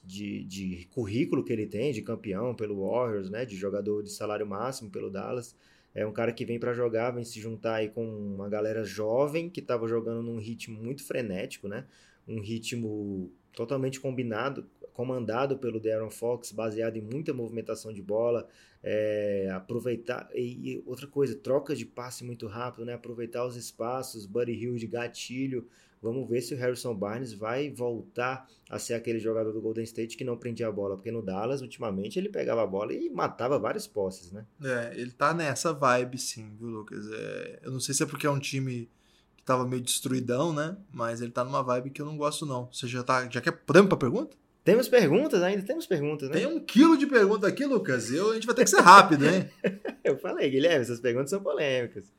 de, 0.02 0.44
de, 0.44 0.88
currículo 0.94 1.44
que 1.44 1.52
ele 1.52 1.66
tem, 1.66 1.92
de 1.92 2.00
campeão 2.00 2.54
pelo 2.54 2.88
Warriors, 2.88 3.28
né? 3.28 3.44
De 3.44 3.54
jogador 3.54 4.02
de 4.02 4.10
salário 4.10 4.46
máximo 4.46 4.90
pelo 4.90 5.10
Dallas. 5.10 5.54
É 5.94 6.06
um 6.06 6.12
cara 6.12 6.32
que 6.32 6.46
vem 6.46 6.58
para 6.58 6.72
jogar, 6.72 7.10
vem 7.10 7.24
se 7.24 7.38
juntar 7.38 7.76
aí 7.76 7.90
com 7.90 8.02
uma 8.06 8.48
galera 8.48 8.82
jovem 8.82 9.50
que 9.50 9.60
estava 9.60 9.86
jogando 9.86 10.22
num 10.22 10.38
ritmo 10.38 10.80
muito 10.82 11.04
frenético, 11.04 11.68
né? 11.68 11.84
Um 12.26 12.40
ritmo 12.40 13.30
totalmente 13.52 14.00
combinado, 14.00 14.66
comandado 15.00 15.56
pelo 15.56 15.80
Darren 15.80 16.10
Fox, 16.10 16.52
baseado 16.52 16.98
em 16.98 17.00
muita 17.00 17.32
movimentação 17.32 17.90
de 17.90 18.02
bola, 18.02 18.46
é, 18.82 19.50
aproveitar 19.50 20.28
e, 20.34 20.74
e, 20.74 20.82
outra 20.84 21.06
coisa, 21.06 21.34
troca 21.34 21.74
de 21.74 21.86
passe 21.86 22.22
muito 22.22 22.46
rápido, 22.46 22.84
né? 22.84 22.92
Aproveitar 22.92 23.46
os 23.46 23.56
espaços, 23.56 24.26
Buddy 24.26 24.52
Hill 24.52 24.76
de 24.76 24.86
gatilho. 24.86 25.66
Vamos 26.02 26.28
ver 26.28 26.42
se 26.42 26.52
o 26.52 26.58
Harrison 26.58 26.94
Barnes 26.94 27.32
vai 27.32 27.70
voltar 27.70 28.46
a 28.68 28.78
ser 28.78 28.92
aquele 28.92 29.18
jogador 29.18 29.52
do 29.52 29.60
Golden 29.62 29.84
State 29.84 30.18
que 30.18 30.24
não 30.24 30.36
prendia 30.36 30.68
a 30.68 30.72
bola, 30.72 30.96
porque 30.96 31.10
no 31.10 31.22
Dallas 31.22 31.62
ultimamente 31.62 32.18
ele 32.18 32.28
pegava 32.28 32.62
a 32.62 32.66
bola 32.66 32.92
e 32.92 33.08
matava 33.08 33.58
várias 33.58 33.86
posses, 33.86 34.30
né? 34.30 34.44
É, 34.62 35.00
ele 35.00 35.12
tá 35.12 35.32
nessa 35.32 35.72
vibe 35.72 36.18
sim, 36.18 36.54
viu, 36.58 36.68
Lucas? 36.68 37.10
É, 37.10 37.60
eu 37.62 37.72
não 37.72 37.80
sei 37.80 37.94
se 37.94 38.02
é 38.02 38.06
porque 38.06 38.26
é 38.26 38.30
um 38.30 38.38
time 38.38 38.86
que 39.34 39.44
tava 39.44 39.66
meio 39.66 39.80
destruidão, 39.80 40.52
né? 40.52 40.76
Mas 40.92 41.22
ele 41.22 41.32
tá 41.32 41.42
numa 41.42 41.62
vibe 41.62 41.88
que 41.88 42.02
eu 42.02 42.06
não 42.06 42.18
gosto 42.18 42.44
não. 42.44 42.68
Você 42.70 42.86
já 42.86 43.02
tá, 43.02 43.26
já 43.30 43.40
quer 43.40 43.52
podemos 43.52 43.88
pra 43.88 43.96
pergunta? 43.96 44.36
Temos 44.70 44.88
perguntas 44.88 45.42
ainda? 45.42 45.64
Temos 45.64 45.84
perguntas, 45.84 46.28
né? 46.28 46.36
Tem 46.36 46.46
um 46.46 46.60
quilo 46.60 46.96
de 46.96 47.04
pergunta 47.04 47.44
aqui, 47.48 47.66
Lucas. 47.66 48.08
Eu, 48.12 48.30
a 48.30 48.34
gente 48.34 48.46
vai 48.46 48.54
ter 48.54 48.62
que 48.62 48.70
ser 48.70 48.78
rápido, 48.78 49.26
hein? 49.26 49.50
eu 50.04 50.16
falei, 50.16 50.48
Guilherme, 50.48 50.82
essas 50.82 51.00
perguntas 51.00 51.30
são 51.30 51.42
polêmicas. 51.42 52.12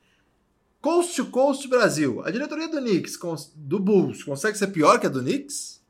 Coast 0.78 1.16
to 1.16 1.30
Coast 1.30 1.66
Brasil. 1.66 2.20
A 2.22 2.30
diretoria 2.30 2.68
do 2.68 2.76
Knicks, 2.76 3.18
do 3.56 3.80
Bulls, 3.80 4.22
consegue 4.22 4.58
ser 4.58 4.66
pior 4.66 5.00
que 5.00 5.06
a 5.06 5.08
do 5.08 5.22
Knicks? 5.22 5.82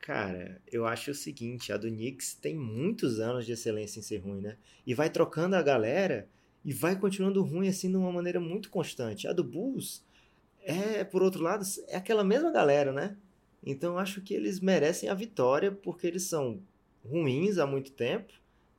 Cara, 0.00 0.60
eu 0.72 0.84
acho 0.86 1.12
o 1.12 1.14
seguinte, 1.14 1.72
a 1.72 1.76
do 1.76 1.86
Knicks 1.86 2.34
tem 2.34 2.56
muitos 2.56 3.20
anos 3.20 3.46
de 3.46 3.52
excelência 3.52 4.00
em 4.00 4.02
ser 4.02 4.16
ruim, 4.16 4.40
né? 4.40 4.56
E 4.84 4.92
vai 4.92 5.08
trocando 5.08 5.54
a 5.54 5.62
galera 5.62 6.28
e 6.64 6.72
vai 6.72 6.98
continuando 6.98 7.44
ruim 7.44 7.68
assim 7.68 7.88
de 7.88 7.96
uma 7.96 8.10
maneira 8.10 8.40
muito 8.40 8.70
constante. 8.70 9.28
A 9.28 9.32
do 9.32 9.44
Bulls 9.44 10.04
é, 10.64 11.04
por 11.04 11.22
outro 11.22 11.40
lado, 11.40 11.64
é 11.86 11.96
aquela 11.96 12.24
mesma 12.24 12.50
galera, 12.50 12.92
né? 12.92 13.16
Então 13.64 13.98
acho 13.98 14.20
que 14.20 14.32
eles 14.34 14.60
merecem 14.60 15.08
a 15.08 15.14
vitória 15.14 15.70
porque 15.70 16.06
eles 16.06 16.22
são 16.24 16.60
ruins 17.08 17.58
há 17.58 17.66
muito 17.66 17.92
tempo 17.92 18.32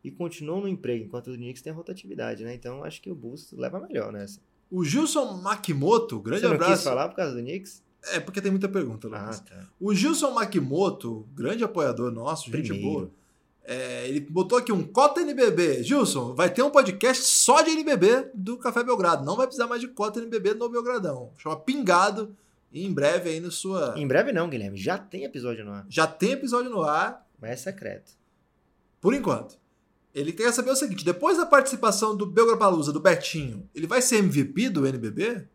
e 0.03 0.09
continuam 0.09 0.61
no 0.61 0.67
emprego, 0.67 1.05
enquanto 1.05 1.27
o 1.32 1.36
Knicks 1.36 1.61
tem 1.61 1.71
rotatividade, 1.71 2.43
né? 2.43 2.53
Então 2.53 2.84
acho 2.84 3.01
que 3.01 3.11
o 3.11 3.15
Bulls 3.15 3.51
leva 3.53 3.79
melhor 3.79 4.11
nessa. 4.11 4.39
O 4.69 4.84
Gilson 4.84 5.34
Makimoto, 5.38 6.19
grande 6.19 6.41
Você 6.41 6.47
não 6.47 6.55
abraço. 6.55 6.73
quis 6.73 6.84
falar 6.84 7.09
por 7.09 7.15
causa 7.15 7.36
do 7.36 7.41
Knicks? 7.41 7.84
É, 8.13 8.19
porque 8.19 8.41
tem 8.41 8.49
muita 8.49 8.67
pergunta, 8.67 9.07
Lucas. 9.07 9.39
Ah, 9.39 9.55
tá. 9.55 9.67
O 9.79 9.93
Gilson 9.93 10.32
Makimoto, 10.32 11.27
grande 11.36 11.63
apoiador 11.63 12.11
nosso, 12.11 12.49
Primeiro. 12.49 12.73
gente 12.73 12.84
boa. 12.84 13.11
É, 13.63 14.07
ele 14.09 14.21
botou 14.21 14.57
aqui 14.57 14.71
um 14.71 14.82
cota 14.84 15.21
NBB. 15.21 15.84
Gilson, 15.84 16.34
vai 16.34 16.51
ter 16.51 16.63
um 16.63 16.71
podcast 16.71 17.23
só 17.23 17.61
de 17.61 17.69
NBB 17.69 18.32
do 18.34 18.57
Café 18.57 18.84
Belgrado. 18.84 19.23
Não 19.23 19.36
vai 19.38 19.45
precisar 19.45 19.67
mais 19.67 19.79
de 19.82 19.88
cota 19.89 20.19
NBB 20.19 20.55
no 20.55 20.67
Belgradão. 20.67 21.32
Chama 21.38 21.57
Pingado. 21.57 22.36
E 22.72 22.86
em 22.86 22.93
breve 22.93 23.30
aí 23.30 23.39
no 23.39 23.51
sua. 23.51 23.93
Em 23.97 24.07
breve 24.07 24.32
não, 24.32 24.49
Guilherme. 24.49 24.78
Já 24.78 24.97
tem 24.97 25.24
episódio 25.24 25.65
no 25.65 25.72
ar. 25.72 25.86
Já 25.89 26.07
tem 26.07 26.32
episódio 26.32 26.69
no 26.69 26.84
ar. 26.84 27.28
Mas 27.39 27.51
é 27.51 27.55
secreto. 27.55 28.13
Por 28.99 29.13
enquanto. 29.13 29.59
Ele 30.13 30.32
quer 30.32 30.51
saber 30.53 30.72
o 30.72 30.76
seguinte: 30.76 31.03
depois 31.03 31.38
da 31.38 31.45
participação 31.45 32.15
do 32.15 32.26
Belgrapalusa, 32.26 32.93
do 32.93 32.99
Betinho, 32.99 33.69
ele 33.74 33.88
vai 33.88 34.01
ser 34.01 34.17
MVP 34.17 34.69
do 34.69 34.86
NBB? 34.86 35.47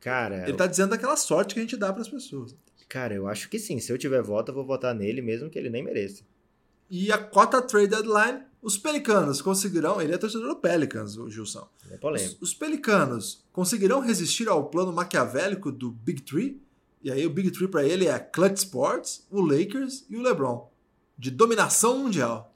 Cara. 0.00 0.48
Ele 0.48 0.56
tá 0.56 0.66
dizendo 0.66 0.94
aquela 0.94 1.16
sorte 1.16 1.54
que 1.54 1.60
a 1.60 1.62
gente 1.62 1.76
dá 1.76 1.92
para 1.92 2.02
as 2.02 2.08
pessoas. 2.08 2.54
Cara, 2.88 3.14
eu 3.14 3.28
acho 3.28 3.48
que 3.50 3.58
sim. 3.58 3.78
Se 3.78 3.92
eu 3.92 3.98
tiver 3.98 4.22
voto, 4.22 4.50
eu 4.50 4.54
vou 4.54 4.64
votar 4.64 4.94
nele, 4.94 5.20
mesmo 5.20 5.50
que 5.50 5.58
ele 5.58 5.68
nem 5.68 5.82
mereça. 5.82 6.24
E 6.88 7.12
a 7.12 7.18
cota 7.18 7.60
trade 7.60 7.88
deadline, 7.88 8.42
os 8.62 8.76
Pelicanos 8.76 9.40
conseguirão. 9.40 10.00
Ele 10.00 10.12
é 10.12 10.18
torcedor 10.18 10.48
do 10.48 10.56
Pelicans, 10.56 11.16
o 11.16 11.30
Gilson. 11.30 11.68
É 11.90 11.96
polêmico. 11.96 12.36
Os, 12.40 12.50
os 12.50 12.54
Pelicanos 12.54 13.44
conseguirão 13.52 14.00
resistir 14.00 14.48
ao 14.48 14.68
plano 14.68 14.92
maquiavélico 14.92 15.70
do 15.70 15.90
Big 15.90 16.22
Three? 16.22 16.60
E 17.02 17.10
aí 17.10 17.24
o 17.24 17.30
Big 17.30 17.50
Three 17.50 17.68
para 17.68 17.84
ele 17.84 18.06
é 18.06 18.18
Clutch 18.18 18.58
Sports, 18.58 19.26
o 19.30 19.40
Lakers 19.40 20.04
e 20.10 20.16
o 20.16 20.22
LeBron. 20.22 20.70
De 21.16 21.30
dominação 21.30 21.98
mundial. 21.98 22.52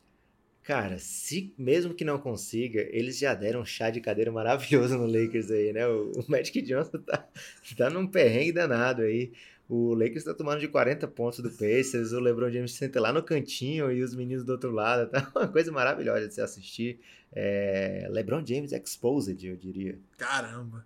Cara, 0.63 0.97
se 0.99 1.53
mesmo 1.59 1.93
que 1.93 2.05
não 2.05 2.19
consiga, 2.19 2.81
eles 2.91 3.19
já 3.19 3.35
deram 3.35 3.63
um 3.63 3.65
chá 3.65 3.91
de 3.91 4.01
cadeira 4.01 4.31
maravilhoso 4.31 4.97
no 4.97 5.07
Lakers 5.07 5.51
aí, 5.51 5.73
né? 5.73 5.87
O, 5.89 6.13
o 6.13 6.25
Magic 6.29 6.63
Johnson 6.63 6.99
tá, 6.99 7.29
tá 7.77 7.91
num 7.91 8.07
perrengue 8.07 8.53
danado 8.53 9.03
aí. 9.03 9.33
O 9.69 9.95
Lakers 9.95 10.25
tá 10.25 10.35
tomando 10.35 10.61
de 10.61 10.69
40 10.69 11.07
pontos 11.09 11.39
do 11.41 11.51
Pacers, 11.51 12.13
o 12.13 12.21
LeBron 12.21 12.51
James 12.51 12.73
senta 12.73 13.01
lá 13.01 13.13
no 13.13 13.23
cantinho 13.23 13.91
e 13.91 14.03
os 14.03 14.15
meninos 14.15 14.45
do 14.45 14.53
outro 14.53 14.71
lado. 14.71 15.09
Tá 15.13 15.31
uma 15.35 15.49
coisa 15.49 15.73
maravilhosa 15.73 16.29
de 16.29 16.35
se 16.35 16.41
assistir. 16.41 16.99
É, 17.33 18.07
LeBron 18.11 18.45
James 18.45 18.73
Exposed, 18.73 19.47
eu 19.47 19.57
diria. 19.57 19.99
Caramba. 20.19 20.85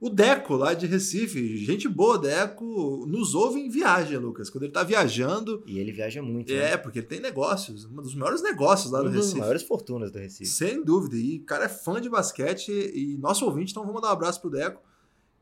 O 0.00 0.08
Deco, 0.08 0.54
lá 0.54 0.74
de 0.74 0.86
Recife, 0.86 1.56
gente 1.56 1.88
boa, 1.88 2.16
Deco, 2.16 3.04
nos 3.08 3.34
ouve 3.34 3.58
em 3.58 3.68
viagem, 3.68 4.16
Lucas. 4.16 4.48
Quando 4.48 4.62
ele 4.62 4.72
tá 4.72 4.84
viajando. 4.84 5.64
E 5.66 5.80
ele 5.80 5.90
viaja 5.90 6.22
muito. 6.22 6.52
É, 6.52 6.70
né? 6.70 6.76
porque 6.76 7.00
ele 7.00 7.06
tem 7.08 7.18
negócios, 7.18 7.84
um 7.84 7.96
dos 7.96 8.14
maiores 8.14 8.40
negócios 8.40 8.92
lá 8.92 9.00
Uma 9.00 9.10
do 9.10 9.16
das 9.16 9.24
Recife. 9.24 9.40
maiores 9.40 9.62
fortunas 9.64 10.12
do 10.12 10.18
Recife. 10.20 10.46
Sem 10.46 10.84
dúvida. 10.84 11.16
E 11.16 11.38
o 11.38 11.42
cara 11.44 11.64
é 11.64 11.68
fã 11.68 12.00
de 12.00 12.08
basquete 12.08 12.70
e 12.70 13.18
nosso 13.18 13.44
ouvinte, 13.44 13.72
então 13.72 13.82
vamos 13.82 13.96
mandar 13.96 14.10
um 14.10 14.12
abraço 14.12 14.40
pro 14.40 14.50
Deco. 14.50 14.80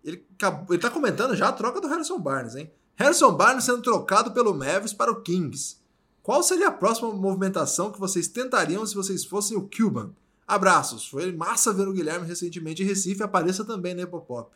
Ele, 0.06 0.24
ele 0.70 0.78
tá 0.78 0.88
comentando 0.88 1.34
já 1.34 1.48
a 1.48 1.52
troca 1.52 1.80
do 1.80 1.88
Harrison 1.88 2.20
Barnes, 2.20 2.54
hein? 2.54 2.70
Harrison 2.94 3.32
Barnes 3.34 3.64
sendo 3.64 3.82
trocado 3.82 4.30
pelo 4.30 4.54
Mavis 4.54 4.92
para 4.92 5.10
o 5.10 5.20
Kings. 5.20 5.78
Qual 6.22 6.42
seria 6.42 6.68
a 6.68 6.72
próxima 6.72 7.12
movimentação 7.12 7.90
que 7.90 7.98
vocês 7.98 8.28
tentariam 8.28 8.86
se 8.86 8.94
vocês 8.94 9.24
fossem 9.24 9.56
o 9.56 9.68
Cuban? 9.68 10.10
Abraços. 10.46 11.08
Foi 11.08 11.30
massa 11.32 11.72
ver 11.72 11.88
o 11.88 11.92
Guilherme 11.92 12.26
recentemente 12.26 12.82
em 12.82 12.86
Recife. 12.86 13.22
Apareça 13.22 13.64
também 13.64 13.94
no 13.94 14.00
Epopop. 14.00 14.50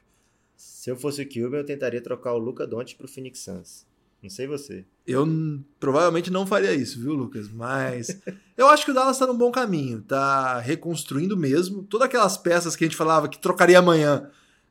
Se 0.56 0.90
eu 0.90 0.96
fosse 0.96 1.22
o 1.22 1.28
Cuban, 1.28 1.58
eu 1.58 1.66
tentaria 1.66 2.00
trocar 2.00 2.32
o 2.32 2.38
Luca 2.38 2.66
Doncic 2.66 2.96
pro 2.96 3.08
Phoenix 3.08 3.40
Suns. 3.40 3.86
Não 4.22 4.30
sei 4.30 4.46
você. 4.46 4.84
Eu 5.06 5.26
provavelmente 5.78 6.30
não 6.30 6.46
faria 6.46 6.74
isso, 6.74 7.00
viu, 7.00 7.14
Lucas? 7.14 7.48
Mas 7.50 8.20
eu 8.56 8.68
acho 8.68 8.84
que 8.84 8.90
o 8.90 8.94
Dallas 8.94 9.18
tá 9.18 9.26
num 9.26 9.36
bom 9.36 9.50
caminho. 9.50 10.02
Tá 10.02 10.60
reconstruindo 10.60 11.36
mesmo. 11.36 11.82
Todas 11.82 12.06
aquelas 12.06 12.36
peças 12.36 12.76
que 12.76 12.84
a 12.84 12.86
gente 12.86 12.96
falava 12.96 13.28
que 13.28 13.38
trocaria 13.38 13.78
amanhã. 13.78 14.30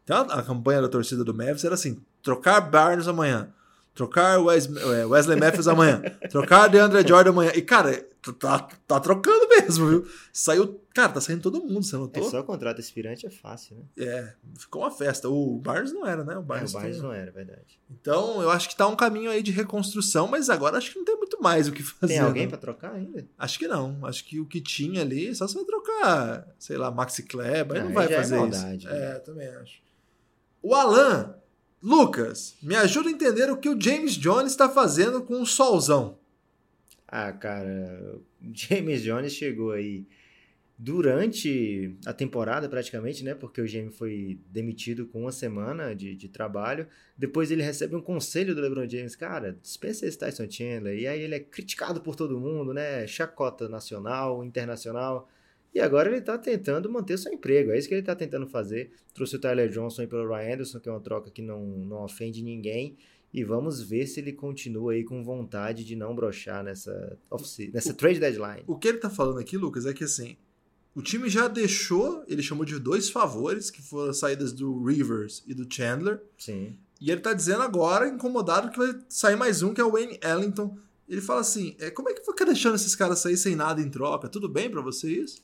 Então, 0.09 0.21
a 0.31 0.41
campanha 0.41 0.81
da 0.81 0.87
torcida 0.89 1.23
do 1.23 1.35
Mavis 1.35 1.63
era 1.63 1.75
assim: 1.75 2.01
trocar 2.23 2.59
Barnes 2.61 3.07
amanhã. 3.07 3.53
Trocar 3.93 4.39
Wes- 4.39 4.67
é, 4.75 5.05
Wesley 5.05 5.37
Matthews 5.39 5.67
amanhã. 5.67 6.01
Trocar 6.31 6.67
DeAndre 6.67 7.05
Jordan 7.05 7.31
amanhã. 7.31 7.51
E, 7.53 7.61
cara, 7.61 8.07
tá, 8.39 8.59
tá 8.87 8.99
trocando 8.99 9.47
mesmo, 9.49 9.87
viu? 9.87 10.07
Saiu. 10.31 10.79
Cara, 10.95 11.09
tá 11.13 11.19
saindo 11.21 11.41
todo 11.41 11.59
mundo, 11.61 11.83
você 11.83 11.95
É 11.95 11.99
notou? 11.99 12.23
só 12.29 12.41
contrato 12.43 12.79
aspirante 12.79 13.25
é 13.27 13.29
fácil, 13.29 13.75
né? 13.75 13.83
É, 14.05 14.33
ficou 14.57 14.81
uma 14.83 14.91
festa. 14.91 15.27
O 15.27 15.59
Barnes 15.59 15.91
não 15.91 16.07
era, 16.07 16.23
né? 16.23 16.35
O 16.37 16.39
É, 16.39 16.43
Barnes, 16.43 16.71
o 16.71 16.77
Barnes 16.77 17.01
não 17.01 17.11
era, 17.11 17.29
verdade. 17.31 17.79
Então, 17.91 18.41
eu 18.41 18.49
acho 18.49 18.69
que 18.69 18.75
tá 18.75 18.87
um 18.87 18.95
caminho 18.95 19.29
aí 19.29 19.43
de 19.43 19.51
reconstrução, 19.51 20.27
mas 20.27 20.49
agora 20.49 20.77
acho 20.77 20.91
que 20.93 20.97
não 20.97 21.05
tem 21.05 21.17
muito 21.17 21.41
mais 21.41 21.67
o 21.67 21.71
que 21.71 21.83
fazer. 21.83 22.13
Tem 22.13 22.19
alguém 22.19 22.43
não. 22.43 22.49
pra 22.51 22.57
trocar 22.57 22.93
ainda? 22.93 23.25
Acho 23.37 23.59
que 23.59 23.67
não. 23.67 23.97
Acho 24.03 24.23
que 24.25 24.39
o 24.39 24.45
que 24.45 24.61
tinha 24.61 25.01
ali, 25.01 25.35
só 25.35 25.45
se 25.47 25.55
vai 25.55 25.65
trocar, 25.65 26.47
sei 26.57 26.77
lá, 26.77 26.89
Maxi 26.89 27.23
Kleber, 27.23 27.75
aí 27.77 27.81
não 27.81 27.89
aí 27.89 27.93
vai 27.93 28.05
é 28.13 28.15
fazer 28.15 28.37
maldade, 28.37 28.77
isso. 28.77 28.87
né? 28.87 29.11
É, 29.15 29.19
também 29.19 29.47
acho. 29.49 29.88
O 30.61 30.75
Alan, 30.75 31.35
Lucas, 31.81 32.57
me 32.61 32.75
ajuda 32.75 33.09
a 33.09 33.11
entender 33.11 33.49
o 33.49 33.57
que 33.57 33.69
o 33.69 33.79
James 33.79 34.15
Jones 34.15 34.51
está 34.51 34.67
fazendo 34.67 35.23
com 35.23 35.41
o 35.41 35.45
Solzão. 35.45 36.17
Ah, 37.07 37.31
cara, 37.31 38.19
James 38.53 39.01
Jones 39.01 39.33
chegou 39.33 39.71
aí 39.71 40.05
durante 40.77 41.97
a 42.05 42.13
temporada, 42.13 42.69
praticamente, 42.69 43.23
né? 43.23 43.33
Porque 43.33 43.61
o 43.61 43.67
James 43.67 43.97
foi 43.97 44.39
demitido 44.49 45.05
com 45.07 45.21
uma 45.21 45.31
semana 45.31 45.93
de, 45.93 46.15
de 46.15 46.29
trabalho. 46.29 46.87
Depois 47.17 47.51
ele 47.51 47.61
recebe 47.61 47.95
um 47.95 48.01
conselho 48.01 48.55
do 48.55 48.61
LeBron 48.61 48.87
James, 48.87 49.15
cara, 49.15 49.57
dispensa 49.61 50.05
esse 50.05 50.17
Tyson 50.17 50.49
Chandler. 50.49 50.97
E 50.97 51.07
aí 51.07 51.21
ele 51.21 51.35
é 51.35 51.39
criticado 51.39 51.99
por 51.99 52.15
todo 52.15 52.39
mundo, 52.39 52.73
né? 52.73 53.05
Chacota 53.07 53.67
nacional, 53.67 54.43
internacional. 54.43 55.29
E 55.73 55.79
agora 55.79 56.09
ele 56.09 56.21
tá 56.21 56.37
tentando 56.37 56.89
manter 56.89 57.17
seu 57.17 57.31
emprego. 57.31 57.71
É 57.71 57.77
isso 57.77 57.87
que 57.87 57.93
ele 57.93 58.03
tá 58.03 58.15
tentando 58.15 58.47
fazer. 58.47 58.91
Trouxe 59.13 59.35
o 59.35 59.39
Tyler 59.39 59.69
Johnson 59.69 60.01
aí 60.01 60.07
pelo 60.07 60.27
Ryan 60.27 60.53
Anderson, 60.53 60.79
que 60.79 60.89
é 60.89 60.91
uma 60.91 60.99
troca 60.99 61.29
que 61.29 61.41
não, 61.41 61.63
não 61.65 62.03
ofende 62.03 62.41
ninguém. 62.41 62.97
E 63.31 63.43
vamos 63.43 63.81
ver 63.81 64.07
se 64.07 64.19
ele 64.19 64.33
continua 64.33 64.93
aí 64.93 65.03
com 65.03 65.23
vontade 65.23 65.85
de 65.85 65.95
não 65.95 66.15
brochar 66.15 66.63
nessa, 66.63 67.17
nessa 67.71 67.93
trade 67.93 68.19
deadline. 68.19 68.63
O 68.65 68.77
que 68.77 68.87
ele 68.87 68.97
tá 68.97 69.09
falando 69.09 69.39
aqui, 69.39 69.55
Lucas, 69.55 69.85
é 69.85 69.93
que 69.93 70.03
assim, 70.03 70.35
o 70.95 71.01
time 71.01 71.29
já 71.29 71.47
deixou, 71.47 72.23
ele 72.27 72.41
chamou 72.41 72.65
de 72.65 72.79
dois 72.79 73.09
favores, 73.09 73.69
que 73.69 73.83
foram 73.83 74.09
as 74.09 74.17
saídas 74.17 74.51
do 74.51 74.83
Rivers 74.83 75.43
e 75.45 75.53
do 75.53 75.71
Chandler. 75.71 76.21
Sim. 76.37 76.75
E 76.99 77.11
ele 77.11 77.21
tá 77.21 77.33
dizendo 77.33 77.61
agora, 77.61 78.07
incomodado, 78.07 78.71
que 78.71 78.77
vai 78.77 78.99
sair 79.07 79.35
mais 79.35 79.61
um, 79.61 79.73
que 79.73 79.79
é 79.79 79.85
o 79.85 79.91
Wayne 79.91 80.19
Ellington. 80.23 80.75
Ele 81.07 81.21
fala 81.21 81.41
assim: 81.41 81.75
é, 81.79 81.91
como 81.91 82.09
é 82.09 82.13
que 82.13 82.25
fica 82.25 82.45
deixando 82.45 82.75
esses 82.75 82.95
caras 82.95 83.19
sair 83.19 83.37
sem 83.37 83.55
nada 83.55 83.79
em 83.79 83.89
troca? 83.89 84.27
Tudo 84.27 84.49
bem 84.49 84.69
pra 84.69 84.81
você 84.81 85.09
isso? 85.09 85.41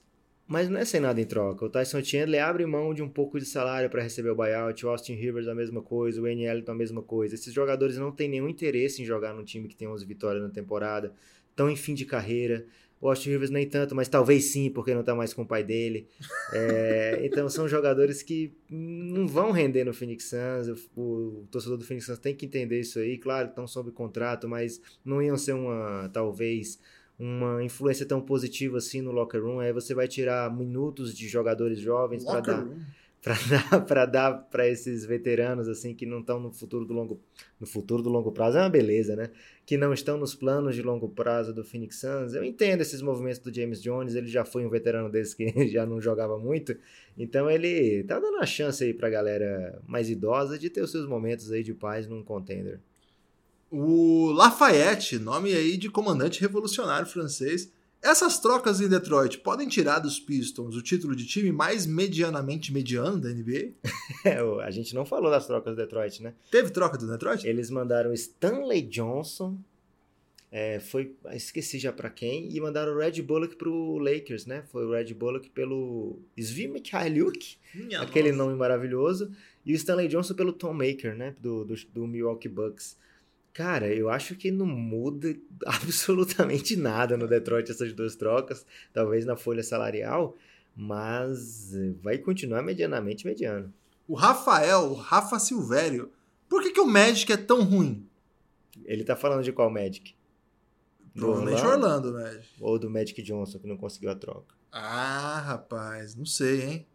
Mas 0.47 0.69
não 0.69 0.79
é 0.79 0.85
sem 0.85 0.99
nada 0.99 1.19
em 1.19 1.25
troca. 1.25 1.65
O 1.65 1.69
Tyson 1.69 2.03
Chandler 2.03 2.43
abre 2.43 2.65
mão 2.67 2.93
de 2.93 3.01
um 3.01 3.09
pouco 3.09 3.39
de 3.39 3.45
salário 3.45 3.89
para 3.89 4.03
receber 4.03 4.29
o 4.29 4.35
buyout. 4.35 4.85
O 4.85 4.89
Austin 4.89 5.15
Rivers 5.15 5.47
a 5.47 5.55
mesma 5.55 5.81
coisa. 5.81 6.19
O 6.19 6.23
Wayne 6.23 6.45
Ellington 6.45 6.71
a 6.71 6.75
mesma 6.75 7.01
coisa. 7.01 7.33
Esses 7.33 7.51
jogadores 7.51 7.97
não 7.97 8.11
têm 8.11 8.29
nenhum 8.29 8.47
interesse 8.47 9.01
em 9.01 9.05
jogar 9.05 9.33
num 9.33 9.43
time 9.43 9.67
que 9.67 9.75
tem 9.75 9.87
11 9.87 10.05
vitórias 10.05 10.43
na 10.43 10.49
temporada. 10.49 11.13
Estão 11.49 11.67
em 11.69 11.75
fim 11.75 11.95
de 11.95 12.05
carreira. 12.05 12.65
O 13.01 13.09
Austin 13.09 13.29
Rivers 13.29 13.49
nem 13.49 13.67
tanto, 13.67 13.93
mas 13.93 14.07
talvez 14.07 14.45
sim, 14.45 14.69
porque 14.69 14.93
não 14.93 15.03
tá 15.03 15.13
mais 15.13 15.33
com 15.33 15.41
o 15.41 15.45
pai 15.45 15.63
dele. 15.63 16.07
É, 16.53 17.19
então 17.25 17.49
são 17.49 17.67
jogadores 17.67 18.23
que 18.23 18.53
não 18.69 19.27
vão 19.27 19.51
render 19.51 19.83
no 19.83 19.93
Phoenix 19.93 20.29
Suns. 20.29 20.89
O, 20.95 21.01
o 21.01 21.47
torcedor 21.51 21.77
do 21.77 21.83
Phoenix 21.83 22.05
Suns 22.05 22.19
tem 22.19 22.33
que 22.33 22.45
entender 22.45 22.79
isso 22.79 22.99
aí. 22.99 23.17
Claro 23.17 23.49
estão 23.49 23.67
sob 23.67 23.91
contrato, 23.91 24.47
mas 24.47 24.81
não 25.03 25.21
iam 25.21 25.37
ser 25.37 25.53
uma, 25.53 26.09
talvez, 26.13 26.79
uma 27.17 27.63
influência 27.63 28.05
tão 28.05 28.21
positiva 28.21 28.77
assim 28.77 29.01
no 29.01 29.11
locker 29.11 29.41
room. 29.41 29.59
Aí 29.59 29.71
você 29.71 29.93
vai 29.93 30.07
tirar 30.07 30.53
minutos 30.55 31.15
de 31.15 31.27
jogadores 31.27 31.79
jovens 31.79 32.23
para 32.23 32.41
dar 32.41 32.67
para 33.25 33.35
dar 33.49 33.85
para 33.85 34.05
dar 34.05 34.33
para 34.51 34.67
esses 34.67 35.03
veteranos 35.03 35.67
assim 35.67 35.95
que 35.95 36.05
não 36.05 36.19
estão 36.19 36.39
no 36.39 36.51
futuro 36.51 36.85
do 36.85 36.93
longo 36.93 37.19
no 37.59 37.65
futuro 37.65 38.03
do 38.03 38.09
longo 38.09 38.31
prazo 38.31 38.59
é 38.59 38.61
uma 38.61 38.69
beleza, 38.69 39.15
né? 39.15 39.31
Que 39.65 39.77
não 39.77 39.93
estão 39.93 40.17
nos 40.17 40.35
planos 40.35 40.75
de 40.75 40.83
longo 40.83 41.09
prazo 41.09 41.51
do 41.51 41.63
Phoenix 41.63 41.99
Suns. 41.99 42.35
Eu 42.35 42.43
entendo 42.43 42.81
esses 42.81 43.01
movimentos 43.01 43.39
do 43.39 43.51
James 43.51 43.81
Jones, 43.81 44.13
ele 44.13 44.27
já 44.27 44.45
foi 44.45 44.63
um 44.63 44.69
veterano 44.69 45.09
desse 45.09 45.35
que 45.35 45.67
já 45.69 45.85
não 45.85 45.99
jogava 45.99 46.37
muito, 46.37 46.77
então 47.17 47.49
ele 47.49 48.03
tá 48.03 48.19
dando 48.19 48.37
a 48.37 48.45
chance 48.45 48.83
aí 48.83 48.93
pra 48.93 49.09
galera 49.09 49.81
mais 49.87 50.09
idosa 50.09 50.59
de 50.59 50.69
ter 50.69 50.81
os 50.81 50.91
seus 50.91 51.07
momentos 51.07 51.51
aí 51.51 51.63
de 51.63 51.73
paz 51.73 52.07
num 52.07 52.23
contender. 52.23 52.79
O 53.71 54.31
Lafayette, 54.31 55.17
nome 55.17 55.53
aí 55.53 55.77
de 55.77 55.89
comandante 55.89 56.39
revolucionário 56.39 57.07
francês. 57.07 57.71
Essas 58.01 58.39
trocas 58.39 58.79
em 58.79 58.87
Detroit 58.87 59.39
podem 59.39 59.67
tirar 59.67 59.97
dos 59.97 60.19
Pistons 60.19 60.75
o 60.75 60.81
título 60.81 61.15
de 61.15 61.25
time 61.25 61.51
mais 61.51 61.87
medianamente 61.87 62.71
mediano 62.71 63.19
da 63.19 63.29
NBA? 63.29 63.71
É, 64.23 64.39
a 64.63 64.71
gente 64.71 64.95
não 64.95 65.05
falou 65.05 65.29
das 65.29 65.45
trocas 65.45 65.75
do 65.75 65.77
Detroit, 65.77 66.21
né? 66.21 66.33
Teve 66.49 66.71
troca 66.71 66.97
do 66.97 67.07
Detroit? 67.07 67.47
Eles 67.47 67.69
mandaram 67.69 68.11
Stanley 68.11 68.81
Johnson, 68.81 69.55
é, 70.51 70.79
foi, 70.79 71.13
esqueci 71.33 71.77
já 71.77 71.91
pra 71.91 72.09
quem, 72.09 72.49
e 72.55 72.61
mandaram 72.61 72.93
o 72.93 72.97
Red 72.97 73.21
Bullock 73.21 73.55
pro 73.55 73.97
Lakers, 73.97 74.45
né? 74.45 74.63
Foi 74.71 74.85
o 74.85 74.91
Red 74.91 75.13
Bullock 75.13 75.49
pelo 75.49 76.19
Svi 76.37 76.67
Mikhailiuk, 76.67 77.57
aquele 77.99 78.31
nossa. 78.31 78.43
nome 78.45 78.57
maravilhoso, 78.57 79.31
e 79.65 79.73
o 79.73 79.75
Stanley 79.75 80.07
Johnson 80.07 80.33
pelo 80.33 80.53
Tom 80.53 80.73
Maker, 80.73 81.15
né? 81.15 81.35
Do, 81.39 81.65
do, 81.65 81.75
do 81.93 82.07
Milwaukee 82.07 82.47
Bucks. 82.47 82.97
Cara, 83.55 83.87
eu 83.87 84.09
acho 84.09 84.35
que 84.35 84.51
não 84.51 84.65
muda 84.65 85.33
absolutamente 85.65 86.75
nada 86.75 87.15
no 87.15 87.25
Detroit 87.25 87.71
essas 87.71 87.93
duas 87.93 88.13
trocas, 88.13 88.65
talvez 88.91 89.25
na 89.25 89.37
folha 89.37 89.63
salarial, 89.63 90.35
mas 90.75 91.71
vai 92.03 92.17
continuar 92.17 92.61
medianamente 92.61 93.25
mediano. 93.25 93.73
O 94.09 94.13
Rafael, 94.13 94.91
o 94.91 94.93
Rafa 94.93 95.39
Silvério. 95.39 96.11
Por 96.49 96.61
que, 96.61 96.71
que 96.71 96.81
o 96.81 96.85
Magic 96.85 97.31
é 97.31 97.37
tão 97.37 97.63
ruim? 97.63 98.05
Ele 98.83 99.05
tá 99.05 99.15
falando 99.15 99.41
de 99.41 99.53
qual 99.53 99.69
Magic? 99.69 100.13
Provavelmente 101.13 101.61
Orlando? 101.61 101.85
Orlando, 101.85 102.13
Magic. 102.13 102.47
Ou 102.59 102.77
do 102.77 102.89
Magic 102.89 103.21
Johnson, 103.23 103.57
que 103.57 103.67
não 103.67 103.77
conseguiu 103.77 104.11
a 104.11 104.15
troca? 104.15 104.53
Ah, 104.69 105.39
rapaz, 105.39 106.13
não 106.13 106.25
sei, 106.25 106.61
hein? 106.61 106.87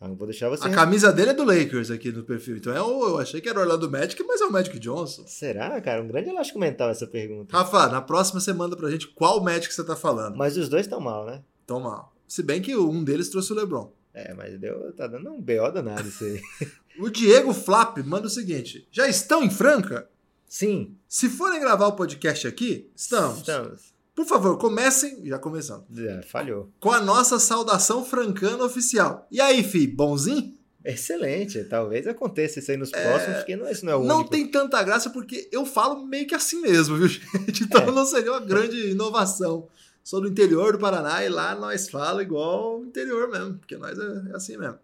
Ah, 0.00 0.08
eu 0.08 0.14
vou 0.14 0.26
deixar 0.26 0.48
você. 0.48 0.66
A 0.66 0.70
camisa 0.70 1.12
dele 1.12 1.30
é 1.30 1.34
do 1.34 1.44
Lakers 1.44 1.90
aqui 1.90 2.10
no 2.10 2.24
perfil. 2.24 2.56
Então 2.56 2.74
é 2.74 2.80
o, 2.80 3.08
eu 3.08 3.18
achei 3.18 3.38
que 3.40 3.48
era 3.48 3.60
Orlando 3.60 3.90
Magic, 3.90 4.22
mas 4.24 4.40
é 4.40 4.46
o 4.46 4.50
Magic 4.50 4.78
Johnson. 4.78 5.24
Será, 5.26 5.78
cara? 5.82 6.02
Um 6.02 6.08
grande 6.08 6.30
elástico 6.30 6.58
mental 6.58 6.88
essa 6.88 7.06
pergunta. 7.06 7.54
Rafa, 7.54 7.88
na 7.88 8.00
próxima 8.00 8.40
você 8.40 8.52
manda 8.52 8.74
pra 8.76 8.90
gente 8.90 9.08
qual 9.08 9.42
Magic 9.42 9.72
você 9.74 9.84
tá 9.84 9.94
falando. 9.94 10.36
Mas 10.36 10.56
os 10.56 10.70
dois 10.70 10.86
estão 10.86 11.00
mal, 11.00 11.26
né? 11.26 11.42
Tão 11.66 11.80
mal. 11.80 12.14
Se 12.26 12.42
bem 12.42 12.62
que 12.62 12.74
um 12.74 13.04
deles 13.04 13.28
trouxe 13.28 13.52
o 13.52 13.56
LeBron. 13.56 13.92
É, 14.14 14.32
mas 14.32 14.58
deu, 14.58 14.92
tá 14.94 15.06
dando 15.06 15.30
um 15.30 15.40
BO 15.40 15.70
danado 15.72 16.08
isso 16.08 16.24
aí. 16.24 16.40
O 16.98 17.08
Diego 17.08 17.54
Flap 17.54 17.98
manda 18.04 18.26
o 18.26 18.30
seguinte: 18.30 18.86
já 18.90 19.08
estão 19.08 19.42
em 19.42 19.48
Franca? 19.48 20.08
Sim. 20.46 20.96
Se 21.08 21.28
forem 21.30 21.60
gravar 21.60 21.86
o 21.86 21.92
podcast 21.92 22.46
aqui, 22.46 22.90
estamos. 22.94 23.38
Estamos. 23.38 23.94
Por 24.20 24.26
favor, 24.26 24.58
comecem, 24.58 25.24
já 25.24 25.38
começamos, 25.38 25.84
É, 25.98 26.20
falhou. 26.22 26.70
com 26.78 26.90
a 26.92 27.00
nossa 27.00 27.38
saudação 27.38 28.04
francana 28.04 28.62
oficial. 28.64 29.26
E 29.30 29.40
aí, 29.40 29.62
fi, 29.62 29.86
bonzinho? 29.86 30.54
Excelente. 30.84 31.64
Talvez 31.64 32.06
aconteça 32.06 32.58
isso 32.58 32.70
aí 32.70 32.76
nos 32.76 32.90
próximos, 32.90 33.38
porque 33.38 33.56
não, 33.56 33.66
esse 33.66 33.82
não 33.84 33.92
é 33.92 33.96
o 33.96 34.04
Não 34.04 34.16
único. 34.18 34.30
tem 34.30 34.46
tanta 34.46 34.82
graça 34.82 35.08
porque 35.08 35.48
eu 35.50 35.64
falo 35.64 36.04
meio 36.06 36.26
que 36.26 36.34
assim 36.34 36.60
mesmo, 36.60 36.96
viu, 36.98 37.08
gente? 37.08 37.64
Então 37.64 37.80
É. 37.82 37.90
não 37.90 38.04
seria 38.04 38.32
uma 38.32 38.40
grande 38.40 38.90
inovação. 38.90 39.66
Sou 40.04 40.20
do 40.20 40.28
interior 40.28 40.72
do 40.72 40.78
Paraná 40.78 41.24
e 41.24 41.28
lá 41.30 41.54
nós 41.54 41.88
fala 41.88 42.22
igual 42.22 42.80
o 42.80 42.84
interior 42.84 43.26
mesmo, 43.30 43.54
porque 43.54 43.78
nós 43.78 43.98
é, 43.98 44.32
é 44.32 44.36
assim 44.36 44.58
mesmo. 44.58 44.78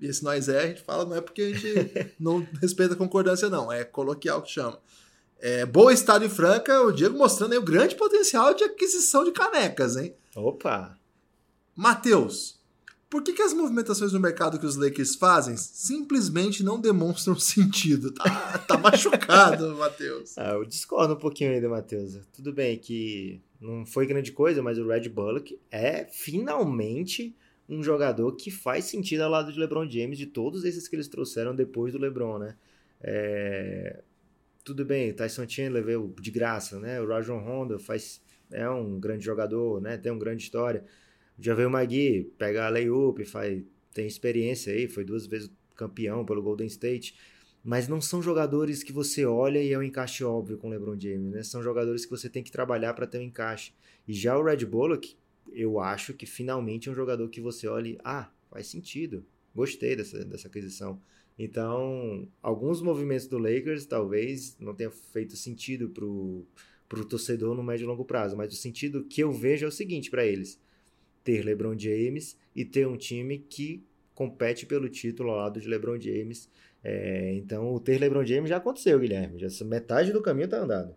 E 0.00 0.06
esse 0.06 0.24
nós 0.24 0.48
é, 0.48 0.62
a 0.64 0.66
gente 0.66 0.82
fala, 0.82 1.04
não 1.04 1.14
é 1.16 1.20
porque 1.20 1.42
a 1.42 1.48
gente 1.54 2.14
não 2.18 2.44
respeita 2.60 2.94
a 2.94 2.96
concordância, 2.96 3.48
não. 3.48 3.70
É 3.72 3.84
coloquial 3.84 4.42
que 4.42 4.50
chama. 4.50 4.78
É, 5.42 5.64
boa 5.64 5.92
Estado 5.92 6.24
e 6.24 6.28
Franca, 6.28 6.82
o 6.82 6.92
Diego 6.92 7.16
mostrando 7.16 7.52
aí 7.52 7.58
o 7.58 7.62
grande 7.62 7.94
potencial 7.94 8.52
de 8.52 8.62
aquisição 8.62 9.24
de 9.24 9.32
canecas, 9.32 9.96
hein? 9.96 10.14
Opa! 10.36 10.98
Matheus, 11.74 12.60
por 13.08 13.22
que, 13.22 13.32
que 13.32 13.40
as 13.40 13.54
movimentações 13.54 14.12
no 14.12 14.20
mercado 14.20 14.58
que 14.58 14.66
os 14.66 14.76
Lakers 14.76 15.14
fazem 15.14 15.56
simplesmente 15.56 16.62
não 16.62 16.78
demonstram 16.78 17.34
sentido? 17.40 18.12
Tá, 18.12 18.58
tá 18.58 18.76
machucado, 18.76 19.74
Matheus. 19.78 20.36
Ah, 20.36 20.50
eu 20.50 20.64
discordo 20.66 21.14
um 21.14 21.18
pouquinho 21.18 21.58
do 21.58 21.70
Matheus. 21.70 22.18
Tudo 22.34 22.52
bem 22.52 22.76
que 22.76 23.40
não 23.58 23.86
foi 23.86 24.06
grande 24.06 24.32
coisa, 24.32 24.62
mas 24.62 24.76
o 24.78 24.86
Red 24.86 25.08
Bullock 25.08 25.58
é 25.70 26.04
finalmente 26.04 27.34
um 27.66 27.82
jogador 27.82 28.32
que 28.32 28.50
faz 28.50 28.84
sentido 28.84 29.22
ao 29.22 29.30
lado 29.30 29.50
de 29.50 29.58
LeBron 29.58 29.88
James, 29.88 30.18
de 30.18 30.26
todos 30.26 30.64
esses 30.64 30.86
que 30.86 30.96
eles 30.96 31.08
trouxeram 31.08 31.54
depois 31.54 31.94
do 31.94 31.98
LeBron, 31.98 32.38
né? 32.38 32.56
É, 33.02 34.02
Tudo 34.70 34.84
bem, 34.84 35.12
Tyson 35.12 35.48
Chandler 35.48 35.82
veio 35.82 36.14
de 36.20 36.30
graça, 36.30 36.78
né? 36.78 37.00
O 37.00 37.08
Rajon 37.08 37.40
Rondo 37.40 37.76
faz... 37.76 38.22
é 38.52 38.70
um 38.70 39.00
grande 39.00 39.24
jogador, 39.24 39.80
né? 39.80 39.98
Tem 39.98 40.12
uma 40.12 40.18
grande 40.20 40.44
história. 40.44 40.84
Já 41.36 41.54
veio 41.54 41.66
o 41.66 41.72
Magui, 41.72 42.32
pega 42.38 42.66
a 42.66 42.68
layup, 42.68 43.24
faz... 43.24 43.64
tem 43.92 44.06
experiência 44.06 44.72
aí, 44.72 44.86
foi 44.86 45.04
duas 45.04 45.26
vezes 45.26 45.50
campeão 45.74 46.24
pelo 46.24 46.40
Golden 46.40 46.68
State. 46.68 47.16
Mas 47.64 47.88
não 47.88 48.00
são 48.00 48.22
jogadores 48.22 48.84
que 48.84 48.92
você 48.92 49.26
olha 49.26 49.60
e 49.60 49.72
é 49.72 49.76
um 49.76 49.82
encaixe 49.82 50.22
óbvio 50.22 50.56
com 50.56 50.68
o 50.68 50.70
LeBron 50.70 50.96
James, 50.96 51.32
né? 51.32 51.42
São 51.42 51.64
jogadores 51.64 52.04
que 52.04 52.10
você 52.12 52.28
tem 52.28 52.44
que 52.44 52.52
trabalhar 52.52 52.94
para 52.94 53.08
ter 53.08 53.18
um 53.18 53.22
encaixe. 53.22 53.72
E 54.06 54.12
já 54.12 54.38
o 54.38 54.44
Red 54.44 54.64
Bullock, 54.66 55.16
eu 55.50 55.80
acho 55.80 56.14
que 56.14 56.26
finalmente 56.26 56.88
é 56.88 56.92
um 56.92 56.94
jogador 56.94 57.28
que 57.28 57.40
você 57.40 57.66
olha 57.66 57.88
e, 57.88 57.98
ah, 58.04 58.30
faz 58.48 58.68
sentido. 58.68 59.26
Gostei 59.52 59.96
dessa, 59.96 60.24
dessa 60.24 60.46
aquisição. 60.46 61.02
Então, 61.42 62.28
alguns 62.42 62.82
movimentos 62.82 63.26
do 63.26 63.38
Lakers 63.38 63.86
talvez 63.86 64.54
não 64.60 64.74
tenham 64.74 64.92
feito 64.92 65.38
sentido 65.38 65.88
pro, 65.88 66.44
pro 66.86 67.02
torcedor 67.02 67.54
no 67.54 67.62
médio 67.62 67.84
e 67.84 67.86
longo 67.86 68.04
prazo, 68.04 68.36
mas 68.36 68.52
o 68.52 68.56
sentido 68.56 69.04
que 69.04 69.22
eu 69.22 69.32
vejo 69.32 69.64
é 69.64 69.68
o 69.68 69.72
seguinte 69.72 70.10
para 70.10 70.22
eles: 70.22 70.60
ter 71.24 71.42
LeBron 71.42 71.78
James 71.78 72.36
e 72.54 72.62
ter 72.62 72.86
um 72.86 72.94
time 72.94 73.38
que 73.38 73.82
compete 74.14 74.66
pelo 74.66 74.86
título 74.90 75.30
ao 75.30 75.38
lado 75.38 75.58
de 75.58 75.66
LeBron 75.66 75.98
James. 75.98 76.46
É, 76.84 77.32
então, 77.32 77.72
o 77.72 77.80
ter 77.80 77.98
LeBron 77.98 78.26
James 78.26 78.50
já 78.50 78.58
aconteceu, 78.58 79.00
Guilherme. 79.00 79.38
Já 79.38 79.64
metade 79.64 80.12
do 80.12 80.20
caminho 80.20 80.48
tá 80.48 80.58
andado. 80.58 80.94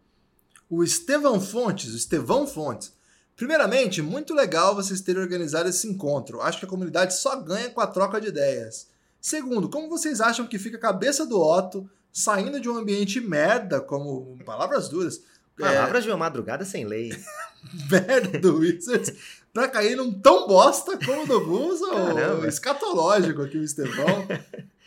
O 0.70 0.84
Estevão 0.84 1.40
Fontes, 1.40 1.94
o 1.94 1.98
Estevão 1.98 2.46
Fontes. 2.46 2.94
Primeiramente, 3.34 4.02
muito 4.02 4.34
legal 4.34 4.76
vocês 4.76 5.00
terem 5.00 5.22
organizado 5.22 5.70
esse 5.70 5.88
encontro. 5.88 6.42
Acho 6.42 6.60
que 6.60 6.66
a 6.66 6.70
comunidade 6.70 7.14
só 7.16 7.42
ganha 7.42 7.70
com 7.70 7.80
a 7.80 7.88
troca 7.88 8.20
de 8.20 8.28
ideias. 8.28 8.92
Segundo, 9.24 9.70
como 9.70 9.88
vocês 9.88 10.20
acham 10.20 10.46
que 10.46 10.60
fica 10.60 10.76
a 10.76 10.82
cabeça 10.82 11.26
do 11.26 11.40
Otto 11.42 11.90
saindo 12.12 12.60
de 12.60 12.70
um 12.70 12.76
ambiente 12.76 13.22
merda, 13.22 13.80
como 13.80 14.38
palavras 14.46 14.90
duras, 14.90 15.22
é, 15.58 15.64
Palavras 15.64 16.04
de 16.04 16.10
uma 16.10 16.18
madrugada 16.18 16.66
sem 16.66 16.84
lei. 16.84 17.10
merda 17.90 18.38
do 18.38 18.58
Wizards, 18.58 19.14
pra 19.54 19.70
cair 19.70 19.96
num 19.96 20.12
tão 20.12 20.46
bosta 20.46 20.98
como 20.98 21.24
o 21.24 21.26
do 21.26 21.40
Bulls 21.46 21.80
ou 21.82 22.46
escatológico 22.46 23.44
aqui 23.44 23.58
o 23.58 23.64
Estevão? 23.64 24.28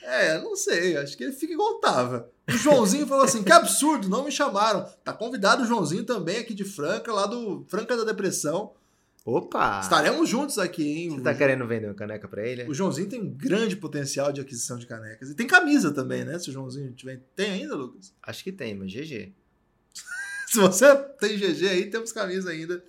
É, 0.03 0.39
não 0.39 0.55
sei, 0.55 0.99
acho 0.99 1.17
que 1.17 1.25
ele 1.25 1.33
fica 1.33 1.55
igual 1.55 1.81
tava. 1.81 2.31
O 2.47 2.53
Joãozinho 2.53 3.07
falou 3.07 3.25
assim: 3.25 3.43
que 3.43 3.51
absurdo, 3.51 4.09
não 4.09 4.23
me 4.23 4.31
chamaram. 4.31 4.87
Tá 5.03 5.15
convidado 5.15 5.63
o 5.63 5.67
Joãozinho 5.67 6.05
também 6.05 6.39
aqui 6.39 6.53
de 6.53 6.63
Franca, 6.63 7.11
lá 7.13 7.27
do 7.27 7.65
Franca 7.69 7.97
da 7.97 8.05
Depressão. 8.05 8.73
Opa! 9.27 9.81
Estaremos 9.81 10.29
juntos 10.29 10.57
aqui, 10.57 10.87
hein? 10.87 11.11
Você 11.11 11.21
tá 11.21 11.35
querendo 11.35 11.67
vender 11.67 11.89
uma 11.89 11.95
caneca 11.95 12.29
pra 12.29 12.47
ele? 12.47 12.63
O 12.71 12.73
Joãozinho 12.73 13.09
tem 13.09 13.21
um 13.21 13.29
grande 13.29 13.77
potencial 13.77 14.33
de 14.33 14.41
aquisição 14.41 14.79
de 14.79 14.87
canecas. 14.87 15.29
E 15.31 15.35
tem 15.35 15.49
camisa 15.49 15.93
também, 15.93 16.25
né? 16.25 16.39
Se 16.39 16.49
o 16.49 16.53
Joãozinho 16.53 16.93
tiver. 16.93 17.21
Tem 17.35 17.51
ainda, 17.51 17.75
Lucas? 17.75 18.15
Acho 18.23 18.45
que 18.45 18.53
tem, 18.53 18.77
mas 18.77 18.93
GG. 18.93 19.35
Se 20.47 20.61
você 20.61 20.95
tem 21.19 21.37
GG 21.37 21.69
aí, 21.69 21.91
temos 21.91 22.13
camisa 22.13 22.51
ainda. 22.51 22.85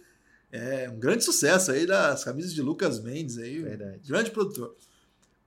É 0.52 0.88
um 0.88 1.00
grande 1.00 1.24
sucesso 1.24 1.72
aí 1.72 1.88
das 1.88 2.24
camisas 2.24 2.54
de 2.54 2.62
Lucas 2.62 3.02
Mendes 3.02 3.40
aí. 3.40 3.60
Verdade. 3.60 4.08
Grande 4.08 4.30
produtor. 4.30 4.76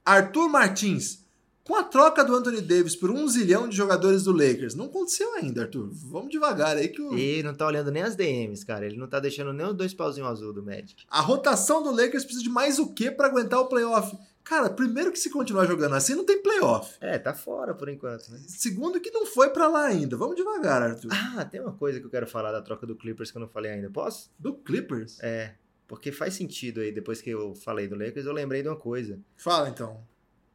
Arthur 0.04 0.48
Martins. 0.48 1.24
Com 1.64 1.76
a 1.76 1.84
troca 1.84 2.24
do 2.24 2.34
Anthony 2.34 2.60
Davis 2.60 2.96
por 2.96 3.10
um 3.10 3.28
zilhão 3.28 3.68
de 3.68 3.76
jogadores 3.76 4.24
do 4.24 4.32
Lakers, 4.32 4.74
não 4.74 4.86
aconteceu 4.86 5.34
ainda, 5.34 5.62
Arthur. 5.62 5.88
Vamos 5.92 6.30
devagar 6.30 6.76
aí 6.76 6.88
que 6.88 7.00
o... 7.00 7.16
E 7.16 7.42
não 7.42 7.54
tá 7.54 7.66
olhando 7.66 7.90
nem 7.90 8.02
as 8.02 8.16
DMs, 8.16 8.64
cara. 8.64 8.86
Ele 8.86 8.96
não 8.96 9.06
tá 9.06 9.20
deixando 9.20 9.52
nem 9.52 9.66
os 9.66 9.74
dois 9.74 9.94
pauzinhos 9.94 10.28
azul 10.30 10.52
do 10.52 10.62
Magic. 10.62 11.04
a 11.08 11.20
rotação 11.20 11.82
do 11.82 11.90
Lakers 11.90 12.24
precisa 12.24 12.42
de 12.42 12.48
mais 12.48 12.78
o 12.78 12.92
quê 12.92 13.10
pra 13.10 13.26
aguentar 13.26 13.60
o 13.60 13.66
playoff? 13.66 14.16
Cara, 14.42 14.70
primeiro 14.70 15.12
que 15.12 15.18
se 15.18 15.30
continuar 15.30 15.66
jogando 15.66 15.94
assim, 15.94 16.14
não 16.14 16.24
tem 16.24 16.42
playoff. 16.42 16.94
É, 17.00 17.18
tá 17.18 17.32
fora 17.34 17.74
por 17.74 17.88
enquanto, 17.88 18.30
né? 18.30 18.40
Segundo 18.48 18.98
que 18.98 19.10
não 19.10 19.26
foi 19.26 19.50
pra 19.50 19.68
lá 19.68 19.84
ainda. 19.84 20.16
Vamos 20.16 20.34
devagar, 20.34 20.82
Arthur. 20.82 21.10
Ah, 21.12 21.44
tem 21.44 21.60
uma 21.60 21.72
coisa 21.72 22.00
que 22.00 22.06
eu 22.06 22.10
quero 22.10 22.26
falar 22.26 22.50
da 22.50 22.62
troca 22.62 22.86
do 22.86 22.96
Clippers 22.96 23.30
que 23.30 23.36
eu 23.36 23.40
não 23.40 23.48
falei 23.48 23.70
ainda. 23.70 23.90
Posso? 23.90 24.30
Do 24.38 24.54
Clippers? 24.54 25.20
É, 25.20 25.54
porque 25.86 26.10
faz 26.10 26.34
sentido 26.34 26.80
aí, 26.80 26.90
depois 26.90 27.20
que 27.20 27.30
eu 27.30 27.54
falei 27.54 27.86
do 27.86 27.94
Lakers, 27.96 28.26
eu 28.26 28.32
lembrei 28.32 28.62
de 28.62 28.68
uma 28.68 28.76
coisa. 28.76 29.20
Fala 29.36 29.68
então. 29.68 30.00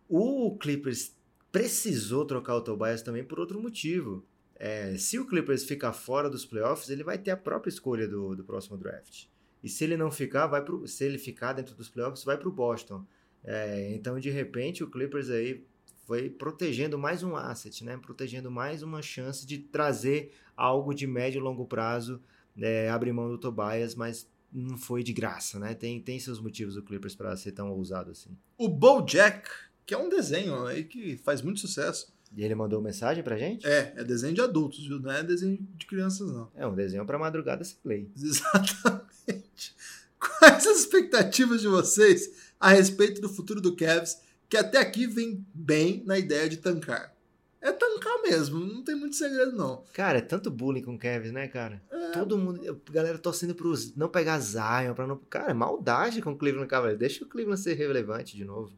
O 0.07 0.57
Clippers 0.57 1.15
precisou 1.51 2.25
trocar 2.25 2.55
o 2.55 2.61
Tobias 2.61 3.01
também 3.01 3.23
por 3.23 3.39
outro 3.39 3.61
motivo. 3.61 4.25
É, 4.55 4.97
se 4.97 5.19
o 5.19 5.25
Clippers 5.25 5.63
ficar 5.63 5.93
fora 5.93 6.29
dos 6.29 6.45
playoffs, 6.45 6.89
ele 6.89 7.03
vai 7.03 7.17
ter 7.17 7.31
a 7.31 7.37
própria 7.37 7.69
escolha 7.69 8.07
do, 8.07 8.35
do 8.35 8.43
próximo 8.43 8.77
draft. 8.77 9.25
E 9.63 9.69
se 9.69 9.83
ele 9.83 9.97
não 9.97 10.11
ficar, 10.11 10.47
vai 10.47 10.63
pro, 10.63 10.87
se 10.87 11.03
ele 11.03 11.17
ficar 11.17 11.53
dentro 11.53 11.75
dos 11.75 11.89
playoffs, 11.89 12.23
vai 12.23 12.37
para 12.37 12.47
o 12.47 12.51
Boston. 12.51 13.05
É, 13.43 13.93
então, 13.93 14.19
de 14.19 14.29
repente, 14.29 14.83
o 14.83 14.89
Clippers 14.89 15.29
aí 15.29 15.65
foi 16.05 16.29
protegendo 16.29 16.97
mais 16.97 17.23
um 17.23 17.35
asset, 17.35 17.83
né? 17.83 17.97
Protegendo 17.97 18.51
mais 18.51 18.83
uma 18.83 19.01
chance 19.01 19.45
de 19.45 19.57
trazer 19.57 20.31
algo 20.55 20.93
de 20.93 21.07
médio 21.07 21.39
e 21.39 21.41
longo 21.41 21.65
prazo, 21.65 22.21
é, 22.57 22.89
abrir 22.89 23.11
mão 23.11 23.27
do 23.27 23.37
Tobias, 23.37 23.95
mas 23.95 24.29
não 24.51 24.77
foi 24.77 25.03
de 25.03 25.11
graça, 25.11 25.59
né? 25.59 25.73
Tem, 25.73 25.99
tem 25.99 26.19
seus 26.19 26.39
motivos 26.39 26.77
o 26.77 26.83
Clippers 26.83 27.15
para 27.15 27.35
ser 27.35 27.51
tão 27.51 27.71
ousado 27.71 28.11
assim. 28.11 28.37
O 28.57 28.69
BoJack, 28.69 29.49
que 29.85 29.93
é 29.93 29.97
um 29.97 30.09
desenho 30.09 30.65
aí 30.65 30.83
que 30.83 31.17
faz 31.17 31.41
muito 31.41 31.59
sucesso. 31.59 32.13
E 32.35 32.43
ele 32.43 32.55
mandou 32.55 32.81
mensagem 32.81 33.23
pra 33.23 33.37
gente? 33.37 33.65
É, 33.65 33.93
é 33.95 34.03
desenho 34.03 34.33
de 34.33 34.41
adultos, 34.41 34.85
viu? 34.85 34.99
Não 34.99 35.11
é 35.11 35.23
desenho 35.23 35.57
de 35.75 35.85
crianças, 35.85 36.31
não. 36.31 36.51
É 36.55 36.67
um 36.67 36.75
desenho 36.75 37.05
pra 37.05 37.17
madrugada 37.17 37.63
sem 37.63 37.77
play. 37.81 38.11
Exatamente. 38.21 39.75
Quais 40.19 40.67
as 40.67 40.79
expectativas 40.79 41.61
de 41.61 41.67
vocês 41.67 42.51
a 42.59 42.69
respeito 42.69 43.21
do 43.21 43.29
futuro 43.29 43.61
do 43.61 43.75
Cavs, 43.75 44.19
que 44.49 44.57
até 44.57 44.79
aqui 44.79 45.07
vem 45.07 45.45
bem 45.53 46.03
na 46.05 46.17
ideia 46.17 46.49
de 46.49 46.57
tancar? 46.57 47.15
É 47.61 47.71
tancar 47.71 48.21
mesmo, 48.21 48.59
não 48.59 48.83
tem 48.83 48.95
muito 48.95 49.15
segredo, 49.15 49.51
não. 49.53 49.83
Cara, 49.93 50.19
é 50.19 50.21
tanto 50.21 50.51
bullying 50.51 50.83
com 50.83 50.95
o 50.95 50.99
Kevin, 50.99 51.31
né, 51.31 51.47
cara? 51.47 51.81
Todo 52.13 52.37
mundo, 52.37 52.61
a 52.87 52.91
galera 52.91 53.17
torcendo 53.17 53.55
pro 53.55 53.73
não 53.95 54.07
pegar 54.07 54.39
Zion, 54.39 54.93
pra 54.93 55.07
não. 55.07 55.17
Cara, 55.29 55.51
é 55.51 55.53
maldade 55.53 56.21
com 56.21 56.31
o 56.31 56.37
Cleveland 56.37 56.69
Cavaliers. 56.69 56.99
Deixa 56.99 57.23
o 57.23 57.27
Cleveland 57.27 57.59
ser 57.59 57.73
relevante 57.73 58.37
de 58.37 58.45
novo. 58.45 58.71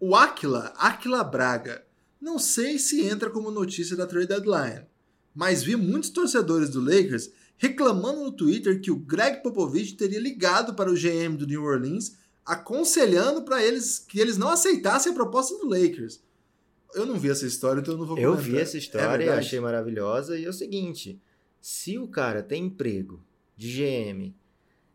O 0.00 0.16
Aquila, 0.16 0.72
Aquila 0.78 1.22
Braga, 1.22 1.84
não 2.20 2.38
sei 2.38 2.78
se 2.78 3.02
entra 3.04 3.28
como 3.30 3.50
notícia 3.50 3.94
da 3.96 4.06
trade 4.06 4.28
deadline, 4.28 4.86
mas 5.34 5.62
vi 5.62 5.76
muitos 5.76 6.08
torcedores 6.10 6.70
do 6.70 6.80
Lakers 6.80 7.30
reclamando 7.58 8.24
no 8.24 8.32
Twitter 8.32 8.80
que 8.80 8.90
o 8.90 8.96
Greg 8.96 9.42
Popovich 9.42 9.94
teria 9.94 10.18
ligado 10.18 10.72
para 10.74 10.90
o 10.90 10.94
GM 10.94 11.36
do 11.36 11.46
New 11.46 11.62
Orleans, 11.62 12.16
aconselhando 12.44 13.42
para 13.42 13.62
eles 13.62 13.98
que 13.98 14.18
eles 14.18 14.38
não 14.38 14.48
aceitassem 14.48 15.12
a 15.12 15.14
proposta 15.14 15.56
do 15.58 15.68
Lakers. 15.68 16.22
Eu 16.94 17.04
não 17.06 17.18
vi 17.18 17.30
essa 17.30 17.46
história, 17.46 17.80
então 17.80 17.94
eu 17.94 17.98
não 17.98 18.06
vou 18.06 18.18
Eu 18.18 18.30
comentar. 18.32 18.50
vi 18.52 18.58
essa 18.58 18.76
É 18.76 18.80
história 18.80 19.22
e 19.22 19.26
verdade? 19.26 19.46
achei 19.46 19.60
maravilhosa. 19.60 20.38
E 20.38 20.44
é 20.44 20.48
o 20.48 20.52
seguinte: 20.52 21.20
se 21.60 21.98
o 21.98 22.08
cara 22.08 22.42
tem 22.42 22.64
emprego 22.64 23.22
de 23.56 23.68
GM 23.70 24.34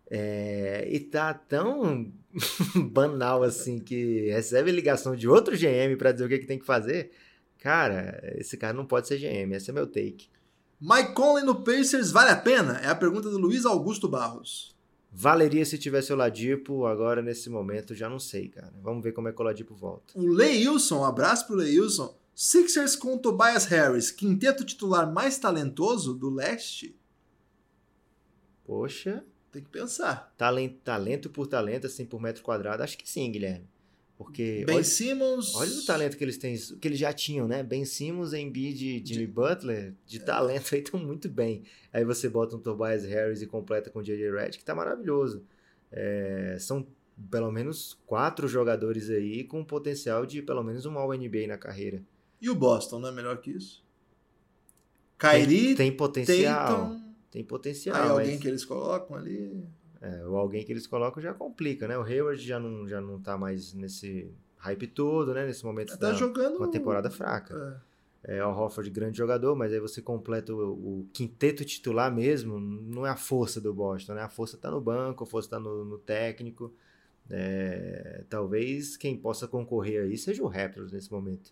é, 0.10 0.88
e 0.90 1.00
tá 1.00 1.34
tão 1.34 2.12
banal 2.92 3.44
assim 3.44 3.80
que 3.80 4.30
recebe 4.30 4.72
ligação 4.72 5.16
de 5.16 5.28
outro 5.28 5.56
GM 5.56 5.96
pra 5.98 6.12
dizer 6.12 6.26
o 6.26 6.30
que, 6.30 6.40
que 6.40 6.48
tem 6.48 6.60
que 6.60 6.66
fazer, 6.66 7.12
cara, 7.60 8.22
esse 8.38 8.58
cara 8.58 8.74
não 8.74 8.86
pode 8.86 9.08
ser 9.08 9.18
GM. 9.18 9.54
Esse 9.54 9.70
é 9.70 9.74
meu 9.74 9.88
take. 9.88 10.30
Mike 10.80 11.14
Conley 11.14 11.44
no 11.44 11.64
Pacers 11.64 12.12
vale 12.12 12.32
a 12.32 12.36
pena? 12.36 12.80
É 12.80 12.88
a 12.88 12.96
pergunta 12.96 13.30
do 13.30 13.38
Luiz 13.38 13.66
Augusto 13.66 14.08
Barros. 14.08 14.76
Valeria 15.12 15.66
se 15.66 15.78
tivesse 15.78 16.12
o 16.12 16.16
Ladipo, 16.16 16.86
agora 16.86 17.22
nesse 17.22 17.50
momento 17.50 17.96
já 17.96 18.10
não 18.10 18.20
sei, 18.20 18.50
cara. 18.50 18.74
Vamos 18.84 19.02
ver 19.02 19.14
como 19.14 19.30
é 19.30 19.32
que 19.32 19.42
o 19.42 19.46
Ladipo 19.46 19.74
volta. 19.74 20.14
O 20.14 20.28
Leilson, 20.28 21.00
um 21.00 21.06
abraço 21.06 21.48
pro 21.48 21.56
Leilson, 21.56 22.14
Sixers 22.36 22.98
com 22.98 23.18
Tobias 23.18 23.64
Harris, 23.66 24.12
quinteto 24.12 24.66
titular 24.66 25.10
mais 25.10 25.38
talentoso 25.38 26.14
do 26.14 26.30
leste? 26.30 27.00
Poxa, 28.66 29.24
Tem 29.56 29.64
que 29.64 29.70
pensar. 29.70 30.34
talento, 30.38 30.76
talento 30.84 31.30
por 31.30 31.48
talento, 31.48 31.88
assim, 31.88 32.06
por 32.06 32.22
metro 32.22 32.44
quadrado, 32.44 32.84
acho 32.84 32.98
que 32.98 33.10
sim, 33.10 33.32
Guilherme. 33.32 33.66
Porque 34.18 34.66
Ben 34.68 34.76
olha, 34.76 34.84
Simmons. 34.84 35.56
olha 35.56 35.72
o 35.72 35.86
talento 35.86 36.18
que 36.18 36.24
eles 36.26 36.38
têm, 36.38 36.58
que 36.58 36.86
eles 36.86 37.00
já 37.00 37.14
tinham, 37.14 37.48
né? 37.48 37.64
Ben 37.64 37.86
Simmons, 37.86 38.34
Embiid, 38.34 39.02
Jimmy 39.06 39.28
Butler, 39.28 39.94
de 40.06 40.20
talento 40.20 40.76
aí 40.76 40.82
estão 40.82 41.00
muito 41.00 41.30
bem. 41.30 41.64
Aí 41.94 42.04
você 42.04 42.28
bota 42.28 42.58
um 42.58 42.60
Tobias 42.60 43.06
Harris 43.06 43.42
e 43.42 43.48
completa 43.48 43.90
com 43.90 44.00
o 44.00 44.04
J.J. 44.04 44.30
Redick, 44.30 44.58
que 44.58 44.66
tá 44.66 44.76
maravilhoso. 44.76 45.42
É, 45.90 46.58
são 46.60 46.86
pelo 47.32 47.50
menos 47.50 47.98
quatro 48.06 48.46
jogadores 48.46 49.10
aí 49.10 49.46
com 49.46 49.64
potencial 49.64 50.26
de 50.26 50.42
pelo 50.42 50.64
menos 50.64 50.86
um 50.86 50.98
All-NBA 51.00 51.48
na 51.48 51.58
carreira. 51.58 52.04
E 52.42 52.50
o 52.50 52.56
Boston, 52.56 53.00
não 53.00 53.08
é 53.08 53.12
melhor 53.14 53.38
que 53.38 53.52
isso? 53.52 53.86
Kyrie, 55.18 55.68
tem, 55.68 55.76
tem 55.76 55.92
potencial. 55.94 56.90
Tatum. 56.90 57.05
Tem 57.36 57.44
potencial. 57.44 57.96
Aí 58.02 58.10
alguém 58.10 58.32
mas- 58.32 58.40
que 58.42 58.48
eles 58.48 58.64
colocam 58.64 59.18
ali. 59.18 59.62
É, 60.02 60.26
o 60.26 60.38
alguém 60.38 60.64
que 60.64 60.72
eles 60.72 60.88
colocam 60.88 61.22
já 61.22 61.34
complica, 61.34 61.86
né? 61.88 61.98
O 61.98 62.02
Hayward 62.04 62.42
já 62.42 62.58
não, 62.60 62.88
já 62.88 63.02
não 63.02 63.20
tá 63.20 63.38
mais 63.38 63.74
nesse 63.74 64.32
hype 64.58 64.88
todo, 64.88 65.34
né? 65.34 65.46
Nesse 65.46 65.66
momento 65.66 65.90
Tá 65.98 66.12
da, 66.12 66.14
jogando. 66.14 66.56
uma 66.58 66.72
temporada 66.72 67.10
fraca. 67.12 67.84
É. 68.24 68.38
É 68.38 68.46
o 68.46 68.50
Hofford 68.50 68.90
grande 68.90 69.18
jogador, 69.18 69.56
mas 69.56 69.72
aí 69.74 69.80
você 69.80 70.02
completa 70.02 70.54
o, 70.54 71.02
o 71.02 71.08
quinteto 71.14 71.64
titular 71.66 72.12
mesmo, 72.14 72.60
não 72.60 73.06
é 73.06 73.10
a 73.10 73.16
força 73.16 73.60
do 73.62 73.72
Boston, 73.74 74.14
né? 74.16 74.22
A 74.24 74.30
força 74.30 74.58
tá 74.58 74.72
no 74.72 74.80
banco, 74.82 75.24
a 75.24 75.28
força 75.28 75.50
tá 75.50 75.60
no, 75.60 75.84
no 75.86 75.98
técnico. 76.00 76.74
É, 77.30 78.24
talvez 78.30 78.96
quem 78.98 79.18
possa 79.18 79.48
concorrer 79.48 80.04
aí 80.04 80.18
seja 80.18 80.42
o 80.44 80.48
Raptors 80.48 80.92
nesse 80.92 81.12
momento. 81.12 81.52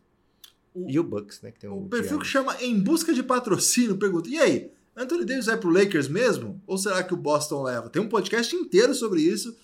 O- 0.74 0.90
E 0.90 1.00
o 1.00 1.04
Bucks, 1.04 1.42
né? 1.42 1.52
Que 1.52 1.60
tem 1.60 1.70
o, 1.70 1.84
O 1.86 1.90
perfil 1.90 2.20
que 2.20 2.26
Giannis. 2.26 2.56
chama 2.56 2.64
Em 2.64 2.80
Busca 2.80 3.14
de 3.14 3.22
Patrocínio 3.24 3.98
pergunta: 3.98 4.30
e 4.30 4.38
aí? 4.40 4.72
Anthony 4.96 5.26
Davis 5.26 5.48
vai 5.48 5.58
pro 5.58 5.70
Lakers 5.70 6.08
mesmo? 6.08 6.62
Ou 6.68 6.78
será 6.78 7.04
que 7.04 7.14
o 7.14 7.18
Boston 7.18 7.64
leva? 7.64 7.90
Tem 7.90 8.02
um 8.02 8.10
podcast 8.10 8.56
inteiro 8.56 8.94
sobre 8.94 9.22
isso. 9.22 9.56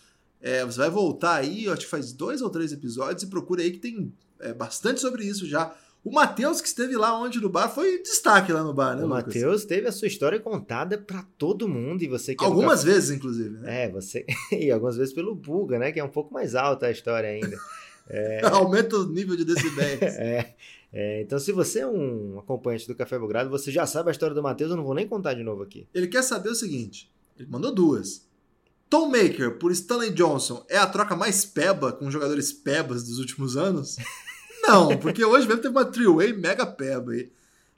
É, 0.41 0.63
você 0.65 0.77
vai 0.77 0.89
voltar 0.89 1.35
aí, 1.35 1.67
acho 1.67 1.81
que 1.81 1.87
faz 1.87 2.13
dois 2.13 2.41
ou 2.41 2.49
três 2.49 2.71
episódios, 2.71 3.23
e 3.23 3.27
procura 3.27 3.61
aí 3.61 3.71
que 3.71 3.79
tem 3.79 4.13
é, 4.39 4.53
bastante 4.53 5.01
sobre 5.01 5.25
isso 5.25 5.45
já. 5.45 5.75
O 6.01 6.13
Matheus, 6.13 6.61
que 6.61 6.67
esteve 6.67 6.95
lá 6.95 7.19
onde 7.19 7.41
no 7.41 7.49
bar, 7.49 7.67
foi 7.67 8.01
destaque 8.01 8.53
lá 8.53 8.63
no 8.63 8.73
bar, 8.73 8.95
né, 8.95 9.03
O? 9.03 9.07
Matheus 9.07 9.65
teve 9.65 9.85
a 9.85 9.91
sua 9.91 10.07
história 10.07 10.39
contada 10.39 10.97
pra 10.97 11.25
todo 11.37 11.67
mundo 11.67 12.01
e 12.01 12.07
você 12.07 12.33
que 12.33 12.43
é 12.43 12.47
Algumas 12.47 12.83
vezes, 12.85 13.11
inclusive, 13.11 13.57
né? 13.59 13.83
É, 13.83 13.89
você. 13.89 14.25
E 14.51 14.71
algumas 14.71 14.95
vezes 14.95 15.13
pelo 15.13 15.35
Buga, 15.35 15.77
né? 15.77 15.91
Que 15.91 15.99
é 15.99 16.03
um 16.03 16.09
pouco 16.09 16.33
mais 16.33 16.55
alta 16.55 16.87
a 16.87 16.91
história 16.91 17.29
ainda. 17.29 17.57
Aumenta 18.51 18.97
o 18.97 19.07
nível 19.07 19.35
de 19.35 19.45
decibéis. 19.45 19.99
É, 20.19 20.53
é, 20.91 21.21
então, 21.21 21.37
se 21.37 21.51
você 21.51 21.81
é 21.81 21.87
um 21.87 22.39
acompanhante 22.39 22.87
do 22.87 22.95
Café 22.95 23.17
Belgrado, 23.17 23.49
você 23.49 23.71
já 23.71 23.85
sabe 23.85 24.09
a 24.09 24.11
história 24.11 24.33
do 24.33 24.41
Matheus, 24.41 24.71
eu 24.71 24.77
não 24.77 24.83
vou 24.83 24.95
nem 24.95 25.07
contar 25.07 25.35
de 25.35 25.43
novo 25.43 25.61
aqui. 25.61 25.87
Ele 25.93 26.07
quer 26.07 26.23
saber 26.23 26.49
o 26.49 26.55
seguinte: 26.55 27.11
ele 27.37 27.47
mandou 27.49 27.73
duas. 27.73 28.27
Tom 28.89 29.07
Maker 29.07 29.59
por 29.59 29.71
Stanley 29.71 30.09
Johnson 30.11 30.65
é 30.67 30.77
a 30.77 30.87
troca 30.87 31.15
mais 31.15 31.45
peba 31.45 31.91
com 31.91 32.09
jogadores 32.09 32.51
pebas 32.51 33.03
dos 33.03 33.19
últimos 33.19 33.55
anos? 33.55 33.97
Não, 34.63 34.97
porque 34.97 35.23
hoje 35.23 35.47
mesmo 35.47 35.61
teve 35.61 35.75
uma 35.75 35.85
three-way 35.85 36.33
mega 36.33 36.65
peba 36.65 37.11
aí. 37.11 37.31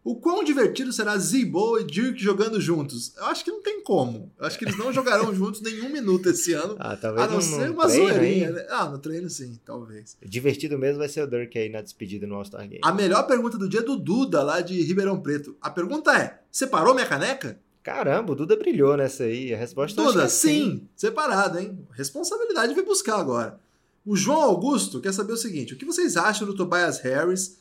O 0.03 0.15
quão 0.15 0.43
divertido 0.43 0.91
será 0.91 1.15
Zibo 1.17 1.77
e 1.77 1.83
Dirk 1.83 2.19
jogando 2.19 2.59
juntos? 2.59 3.13
Eu 3.15 3.25
acho 3.25 3.43
que 3.43 3.51
não 3.51 3.61
tem 3.61 3.83
como. 3.83 4.31
Eu 4.39 4.47
acho 4.47 4.57
que 4.57 4.65
eles 4.65 4.75
não 4.77 4.91
jogarão 4.91 5.33
juntos 5.35 5.61
nenhum 5.61 5.89
minuto 5.91 6.27
esse 6.27 6.53
ano. 6.53 6.75
Ah, 6.79 6.97
talvez 6.97 7.23
A 7.23 7.27
não 7.29 7.35
num- 7.35 7.41
ser 7.41 7.69
uma 7.69 7.87
treino 7.87 8.07
zoeirinha, 8.09 8.51
né? 8.51 8.65
Ah, 8.71 8.85
no 8.89 8.97
treino 8.97 9.29
sim, 9.29 9.59
talvez. 9.63 10.17
Divertido 10.25 10.75
mesmo 10.79 10.97
vai 10.97 11.07
ser 11.07 11.21
o 11.21 11.27
Dirk 11.27 11.55
aí 11.55 11.69
na 11.69 11.81
despedida 11.81 12.25
no 12.25 12.33
All-Star 12.33 12.61
Game. 12.67 12.81
A 12.83 12.91
melhor 12.91 13.27
pergunta 13.27 13.59
do 13.59 13.69
dia 13.69 13.81
é 13.81 13.83
do 13.83 13.95
Duda, 13.95 14.41
lá 14.41 14.59
de 14.61 14.81
Ribeirão 14.81 15.21
Preto. 15.21 15.55
A 15.61 15.69
pergunta 15.69 16.11
é: 16.17 16.39
separou 16.51 16.95
minha 16.95 17.05
caneca? 17.05 17.59
Caramba, 17.83 18.33
o 18.33 18.35
Duda 18.35 18.55
brilhou 18.55 18.97
nessa 18.97 19.25
aí. 19.25 19.53
A 19.53 19.57
resposta 19.57 20.01
Duda, 20.01 20.23
é 20.23 20.27
sim, 20.27 20.87
separado, 20.95 21.59
hein? 21.59 21.77
Responsabilidade 21.91 22.73
vai 22.73 22.83
buscar 22.83 23.19
agora. 23.19 23.59
O 24.03 24.15
João 24.15 24.41
Augusto 24.41 24.99
quer 24.99 25.13
saber 25.13 25.33
o 25.33 25.37
seguinte: 25.37 25.75
o 25.75 25.77
que 25.77 25.85
vocês 25.85 26.17
acham 26.17 26.47
do 26.47 26.55
Tobias 26.55 26.99
Harris 27.01 27.60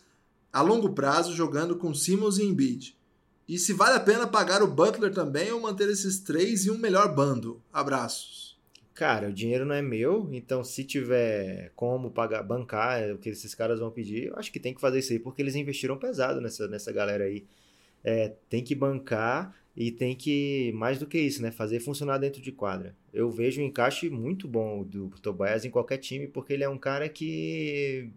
a 0.52 0.62
longo 0.62 0.90
prazo 0.90 1.34
jogando 1.34 1.76
com 1.76 1.94
Simmons 1.94 2.38
e 2.38 2.44
Embiid? 2.44 2.96
E 3.48 3.58
se 3.58 3.72
vale 3.72 3.96
a 3.96 4.00
pena 4.00 4.26
pagar 4.26 4.62
o 4.62 4.66
Butler 4.66 5.12
também 5.12 5.50
ou 5.50 5.60
manter 5.60 5.88
esses 5.88 6.20
três 6.20 6.66
em 6.66 6.70
um 6.70 6.78
melhor 6.78 7.14
bando? 7.14 7.60
Abraços. 7.72 8.56
Cara, 8.94 9.28
o 9.28 9.32
dinheiro 9.32 9.64
não 9.64 9.74
é 9.74 9.82
meu, 9.82 10.28
então 10.30 10.62
se 10.62 10.84
tiver 10.84 11.72
como 11.74 12.10
pagar, 12.10 12.42
bancar 12.42 13.10
o 13.12 13.18
que 13.18 13.30
esses 13.30 13.54
caras 13.54 13.80
vão 13.80 13.90
pedir, 13.90 14.26
eu 14.26 14.36
acho 14.36 14.52
que 14.52 14.60
tem 14.60 14.74
que 14.74 14.80
fazer 14.80 14.98
isso 14.98 15.12
aí, 15.12 15.18
porque 15.18 15.40
eles 15.40 15.54
investiram 15.54 15.96
pesado 15.96 16.40
nessa, 16.40 16.68
nessa 16.68 16.92
galera 16.92 17.24
aí. 17.24 17.44
É, 18.04 18.34
tem 18.48 18.62
que 18.62 18.74
bancar 18.74 19.56
e 19.76 19.90
tem 19.90 20.14
que, 20.14 20.70
mais 20.74 20.98
do 20.98 21.06
que 21.06 21.18
isso, 21.18 21.40
né, 21.40 21.50
fazer 21.50 21.80
funcionar 21.80 22.18
dentro 22.18 22.40
de 22.42 22.52
quadra. 22.52 22.94
Eu 23.12 23.30
vejo 23.30 23.62
um 23.62 23.64
encaixe 23.64 24.10
muito 24.10 24.46
bom 24.46 24.82
do 24.82 25.08
Tobias 25.22 25.64
em 25.64 25.70
qualquer 25.70 25.98
time, 25.98 26.28
porque 26.28 26.52
ele 26.52 26.64
é 26.64 26.68
um 26.68 26.78
cara 26.78 27.08
que 27.08 28.10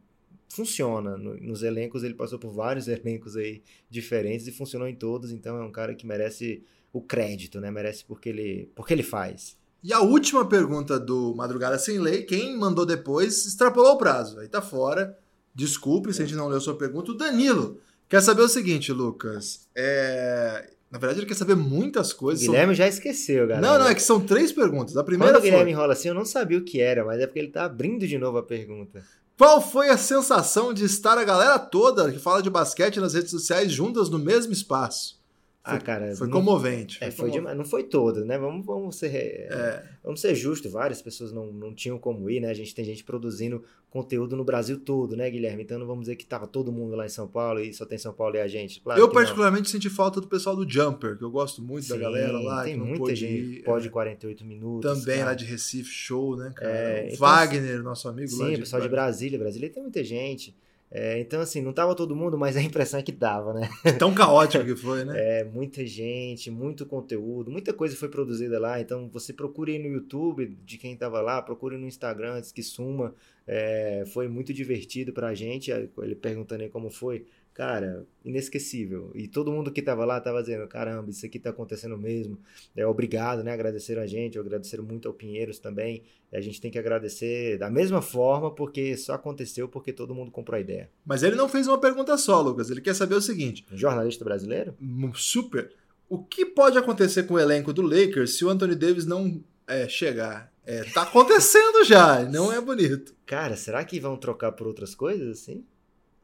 funciona. 0.54 1.18
No- 1.18 1.36
nos 1.38 1.64
elencos, 1.64 2.04
ele 2.04 2.14
passou 2.14 2.38
por 2.40 2.52
vários 2.54 2.88
elencos 2.90 3.36
aí 3.36 3.62
diferentes 3.90 4.48
e 4.48 4.52
funcionou 4.52 4.88
em 4.88 4.96
todos, 4.96 5.32
então 5.32 5.58
é 5.58 5.64
um 5.64 5.72
cara 5.72 5.94
que 5.96 6.06
merece 6.06 6.64
o 6.92 7.02
crédito, 7.02 7.60
né, 7.60 7.72
merece 7.72 8.06
porque 8.06 8.30
ele, 8.30 8.70
porque 8.76 8.94
ele 8.94 9.04
faz. 9.04 9.58
E 9.84 9.92
a 9.92 10.00
última 10.00 10.48
pergunta 10.48 11.00
do 11.00 11.34
Madrugada 11.36 11.78
Sem 11.78 12.00
Lei, 12.00 12.22
quem 12.24 12.56
mandou 12.58 12.86
depois 12.86 13.46
extrapolou 13.46 13.94
o 13.94 13.98
prazo. 13.98 14.40
Aí 14.40 14.48
tá 14.48 14.62
fora. 14.62 15.18
Desculpe 15.54 16.14
se 16.14 16.22
a 16.22 16.26
gente 16.26 16.38
não 16.38 16.48
leu 16.48 16.62
sua 16.62 16.76
pergunta. 16.78 17.12
O 17.12 17.16
Danilo 17.18 17.80
quer 18.08 18.22
saber 18.22 18.44
o 18.44 18.48
seguinte, 18.48 18.92
Lucas. 18.94 19.68
É... 19.76 20.70
Na 20.90 21.00
verdade, 21.00 21.20
ele 21.20 21.26
quer 21.28 21.36
saber 21.36 21.56
muitas 21.56 22.12
O 22.12 22.18
coisas. 22.18 22.46
São- 22.46 22.54
Guilherme 22.54 22.76
já 22.76 22.88
esqueceu, 22.88 23.48
galera. 23.48 23.60
Não, 23.68 23.80
não, 23.84 23.88
é 23.90 23.96
que 23.96 24.02
são 24.02 24.22
três 24.22 24.52
perguntas. 24.52 24.96
A 24.96 25.02
Quando 25.02 25.06
primeira 25.08 25.38
o 25.38 25.42
Guilherme 25.42 25.64
foi: 25.66 25.72
enrola 25.72 25.94
assim, 25.94 26.08
eu 26.08 26.14
não 26.14 26.24
sabia 26.24 26.58
o 26.60 26.64
que 26.64 26.80
era, 26.80 27.04
mas 27.04 27.20
é 27.20 27.26
porque 27.28 27.40
ele 27.40 27.50
tá 27.50 27.66
abrindo 27.66 28.08
de 28.08 28.18
novo 28.18 28.38
a 28.38 28.44
pergunta. 28.44 29.04
Qual 29.36 29.60
foi 29.60 29.90
a 29.90 29.98
sensação 29.98 30.72
de 30.72 30.86
estar 30.86 31.18
a 31.18 31.24
galera 31.24 31.58
toda 31.58 32.12
que 32.12 32.20
fala 32.20 32.42
de 32.42 32.52
basquete 32.52 33.00
nas 33.00 33.16
redes 33.16 33.32
sociais 33.32 33.72
juntas 33.72 34.08
no 34.08 34.20
mesmo 34.20 34.54
espaço? 34.54 35.20
Ah, 35.66 35.80
cara, 35.80 36.14
Foi 36.14 36.28
não, 36.28 36.34
comovente. 36.34 36.98
é, 37.02 37.10
foi 37.10 37.30
comovente. 37.30 37.38
demais. 37.38 37.58
não 37.58 37.64
foi 37.64 37.84
todo, 37.84 38.26
né? 38.26 38.38
Vamos, 38.38 38.66
vamos 38.66 38.98
ser 38.98 39.16
É, 39.16 39.84
vamos 40.04 40.20
ser 40.20 40.36
justos, 40.36 40.70
várias 40.70 41.02
pessoas 41.02 41.32
não, 41.32 41.54
não 41.54 41.74
tinham 41.74 41.98
como 41.98 42.30
ir, 42.30 42.42
né? 42.42 42.50
A 42.50 42.54
gente 42.54 42.76
tem 42.76 42.84
gente 42.84 43.02
produzindo 43.02 43.64
conteúdo 43.90 44.36
no 44.36 44.44
Brasil 44.44 44.78
todo, 44.78 45.16
né, 45.16 45.30
Guilherme? 45.30 45.64
Então 45.64 45.80
não 45.80 45.88
vamos 45.88 46.02
dizer 46.02 46.18
que 46.18 46.26
tava 46.26 46.48
todo 46.48 46.70
mundo 46.70 46.98
lá 46.98 47.06
em 47.06 47.10
São 47.10 47.28
Paulo 47.30 47.62
e 47.62 47.74
só 47.74 47.86
tem 47.86 47.98
São 47.98 48.12
Paulo 48.12 48.36
e 48.36 48.42
a 48.42 48.48
gente. 48.48 48.82
Claro 48.82 49.00
eu, 49.00 49.08
que 49.08 49.14
não. 49.16 49.22
particularmente, 49.22 49.70
senti 49.70 49.90
falta 49.90 50.20
do 50.20 50.28
pessoal 50.28 50.54
do 50.54 50.70
Jumper, 50.70 51.18
que 51.18 51.24
eu 51.24 51.32
gosto 51.32 51.62
muito 51.62 51.88
da 51.88 51.96
Sim, 51.96 52.02
galera 52.02 52.40
lá. 52.40 52.66
Tem 52.66 52.76
muita 52.76 52.98
pôde 52.98 53.16
gente. 53.16 53.60
ir, 53.60 53.64
Pode 53.64 53.88
é. 53.88 53.90
48 53.90 54.44
minutos. 54.44 54.92
Também 55.00 55.20
cara. 55.20 55.30
lá 55.30 55.34
de 55.34 55.46
Recife, 55.46 55.90
show, 55.90 56.36
né, 56.36 56.52
cara? 56.54 56.72
É, 56.72 57.06
então, 57.06 57.20
Wagner, 57.20 57.82
nosso 57.82 58.10
amigo 58.10 58.36
lá 58.36 58.48
Sim, 58.48 58.52
de 58.52 58.58
o 58.58 58.60
pessoal 58.60 58.82
de 58.82 58.90
Brasília. 58.90 59.40
Brasília 59.40 59.70
tem 59.70 59.82
muita 59.82 60.04
gente. 60.04 60.54
É, 60.96 61.20
então, 61.20 61.42
assim, 61.42 61.60
não 61.60 61.74
tava 61.74 61.96
todo 61.96 62.16
mundo, 62.16 62.38
mas 62.38 62.56
a 62.56 62.62
impressão 62.62 63.00
é 63.00 63.04
que 63.04 63.12
dava, 63.12 63.52
né? 63.52 63.68
Tão 63.98 64.14
caótico 64.14 64.64
que 64.64 64.76
foi, 64.76 65.04
né? 65.04 65.14
É, 65.34 65.44
muita 65.44 65.84
gente, 65.88 66.52
muito 66.52 66.86
conteúdo, 66.86 67.50
muita 67.50 67.74
coisa 67.74 67.96
foi 67.96 68.10
produzida 68.10 68.60
lá. 68.60 68.80
Então 68.80 69.10
você 69.12 69.34
procure 69.34 69.72
aí 69.72 69.80
no 69.80 69.88
YouTube 69.88 70.56
de 70.64 70.78
quem 70.78 70.94
estava 70.94 71.20
lá, 71.22 71.42
procure 71.42 71.78
no 71.78 71.88
Instagram 71.88 72.34
antes 72.34 72.52
que 72.52 72.62
suma. 72.62 73.16
É, 73.48 74.04
foi 74.14 74.28
muito 74.28 74.54
divertido 74.54 75.12
pra 75.12 75.34
gente. 75.34 75.72
Ele 75.72 76.14
perguntando 76.14 76.62
aí 76.62 76.70
como 76.70 76.92
foi. 76.92 77.26
Cara, 77.54 78.08
inesquecível. 78.26 79.12
E 79.14 79.28
todo 79.28 79.52
mundo 79.52 79.72
que 79.72 79.82
tava 79.82 80.04
lá 80.06 80.20
tava 80.20 80.42
dizendo: 80.42 80.68
caramba, 80.68 81.12
isso 81.12 81.26
aqui 81.26 81.38
tá 81.38 81.52
acontecendo 81.52 81.96
mesmo. 81.98 82.40
É, 82.76 82.86
obrigado, 82.86 83.44
né? 83.44 83.54
Agradeceram 83.54 84.02
a 84.02 84.08
gente, 84.08 84.40
agradeceram 84.40 84.84
muito 84.84 85.08
ao 85.08 85.14
Pinheiros 85.14 85.60
também. 85.60 86.04
A 86.34 86.42
gente 86.42 86.60
tem 86.60 86.72
que 86.72 86.80
agradecer 86.80 87.60
da 87.60 87.70
mesma 87.70 88.02
forma, 88.02 88.50
porque 88.50 88.98
só 88.98 89.14
aconteceu 89.14 89.68
porque 89.68 89.94
todo 89.94 90.16
mundo 90.16 90.32
comprou 90.32 90.58
a 90.58 90.62
ideia. 90.62 90.90
Mas 91.06 91.22
ele 91.22 91.36
não 91.36 91.48
fez 91.48 91.68
uma 91.68 91.78
pergunta 91.78 92.18
só, 92.18 92.42
Lucas. 92.42 92.72
Ele 92.72 92.82
quer 92.82 92.96
saber 92.96 93.16
o 93.16 93.22
seguinte: 93.22 93.64
Um 93.72 93.78
jornalista 93.78 94.26
brasileiro? 94.26 94.76
um 94.82 95.14
super. 95.14 95.72
O 96.10 96.24
que 96.24 96.46
pode 96.46 96.78
acontecer 96.78 97.24
com 97.24 97.36
o 97.36 97.40
elenco 97.40 97.72
do 97.72 97.84
Lakers 97.84 98.36
se 98.36 98.44
o 98.44 98.50
Anthony 98.50 98.76
Davis 98.76 99.06
não 99.06 99.44
é, 99.68 99.88
chegar? 99.88 100.52
É, 100.66 100.84
tá 100.86 101.04
acontecendo 101.04 101.84
já, 101.84 102.24
não 102.24 102.52
é 102.52 102.60
bonito. 102.60 103.14
Cara, 103.26 103.56
será 103.56 103.84
que 103.84 104.00
vão 104.00 104.16
trocar 104.18 104.54
por 104.54 104.66
outras 104.66 104.96
coisas 104.96 105.40
assim? 105.40 105.64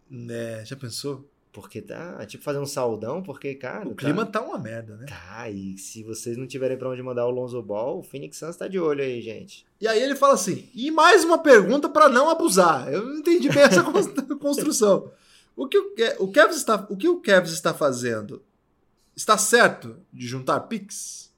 Né, 0.10 0.64
já 0.66 0.76
pensou? 0.76 1.30
Porque 1.52 1.82
tá, 1.82 2.24
tipo, 2.26 2.44
fazer 2.44 2.60
um 2.60 2.66
saldão, 2.66 3.24
porque, 3.24 3.56
cara. 3.56 3.88
O 3.88 3.96
clima 3.96 4.26
tá 4.26 4.40
uma 4.42 4.58
merda, 4.58 4.96
né? 4.96 5.06
Tá, 5.08 5.16
tá, 5.16 5.50
e 5.50 5.78
se 5.78 6.04
vocês 6.04 6.38
não 6.38 6.46
tiverem 6.46 6.78
pra 6.78 6.90
onde 6.90 7.02
mandar 7.02 7.26
o 7.26 7.32
Lonzo 7.32 7.62
Ball, 7.62 8.00
o 8.00 8.04
Phoenix 8.04 8.38
Suns 8.38 8.56
tá 8.56 8.68
de 8.68 8.80
olho 8.80 9.04
aí, 9.04 9.20
gente. 9.22 9.66
E 9.82 9.88
aí 9.88 10.02
ele 10.02 10.16
fala 10.16 10.36
assim: 10.36 10.70
e 10.76 10.92
mais 10.92 11.24
uma 11.24 11.40
pergunta 11.40 11.90
para 11.90 12.08
não 12.08 12.30
abusar. 12.30 12.92
Eu 12.94 13.04
não 13.06 13.18
entendi 13.18 13.50
bem 13.50 13.64
essa 13.64 13.82
cons- 13.92 14.14
construção. 14.40 15.12
O 15.56 15.68
que 15.68 15.78
o, 15.78 15.94
o 16.20 16.32
Kevs 16.32 16.56
está, 16.58 16.86
o 16.90 16.96
que 16.96 17.08
o 17.10 17.20
Kevs 17.20 17.52
está 17.52 17.74
fazendo? 17.74 18.44
Está 19.16 19.38
certo 19.38 19.98
de 20.14 20.28
juntar 20.28 20.60
picks? 20.62 21.30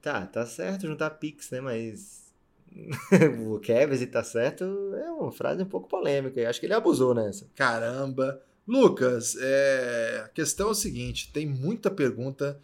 Tá, 0.00 0.24
tá 0.26 0.44
certo 0.46 0.86
juntar 0.86 1.10
Pix, 1.10 1.50
né? 1.50 1.60
Mas. 1.60 2.21
o 3.46 3.58
Kevin 3.60 4.06
tá 4.06 4.22
certo 4.22 4.64
é 4.94 5.10
uma 5.10 5.30
frase 5.30 5.62
um 5.62 5.66
pouco 5.66 5.88
polêmica. 5.88 6.40
Eu 6.40 6.48
acho 6.48 6.60
que 6.60 6.66
ele 6.66 6.74
abusou 6.74 7.14
nessa. 7.14 7.46
Caramba. 7.54 8.40
Lucas, 8.66 9.36
é... 9.40 10.22
a 10.24 10.28
questão 10.28 10.68
é 10.68 10.70
o 10.70 10.74
seguinte: 10.74 11.30
tem 11.32 11.46
muita 11.46 11.90
pergunta 11.90 12.58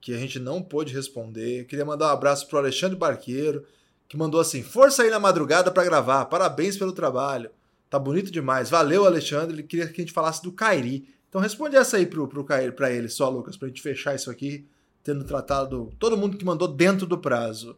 que 0.00 0.14
a 0.14 0.18
gente 0.18 0.38
não 0.38 0.62
pôde 0.62 0.94
responder. 0.94 1.66
queria 1.66 1.84
mandar 1.84 2.06
um 2.06 2.12
abraço 2.12 2.48
pro 2.48 2.58
Alexandre 2.58 2.96
Barqueiro, 2.96 3.64
que 4.08 4.16
mandou 4.16 4.40
assim: 4.40 4.62
força 4.62 5.02
aí 5.02 5.10
na 5.10 5.20
madrugada 5.20 5.70
para 5.70 5.84
gravar, 5.84 6.24
parabéns 6.26 6.76
pelo 6.76 6.92
trabalho. 6.92 7.50
Tá 7.88 7.98
bonito 7.98 8.30
demais. 8.30 8.70
Valeu, 8.70 9.04
Alexandre. 9.04 9.56
Ele 9.56 9.62
queria 9.64 9.88
que 9.88 10.00
a 10.00 10.04
gente 10.04 10.12
falasse 10.12 10.42
do 10.42 10.52
Kairi. 10.52 11.08
Então 11.28 11.40
responde 11.40 11.76
essa 11.76 11.96
aí 11.96 12.06
pro, 12.06 12.26
pro 12.26 12.44
Kairi, 12.44 12.72
pra 12.72 12.90
ele 12.90 13.08
só, 13.08 13.28
Lucas, 13.28 13.56
pra 13.56 13.68
gente 13.68 13.82
fechar 13.82 14.14
isso 14.14 14.30
aqui, 14.30 14.66
tendo 15.02 15.24
tratado 15.24 15.92
todo 15.98 16.16
mundo 16.16 16.36
que 16.36 16.44
mandou 16.44 16.68
dentro 16.68 17.06
do 17.06 17.18
prazo. 17.18 17.76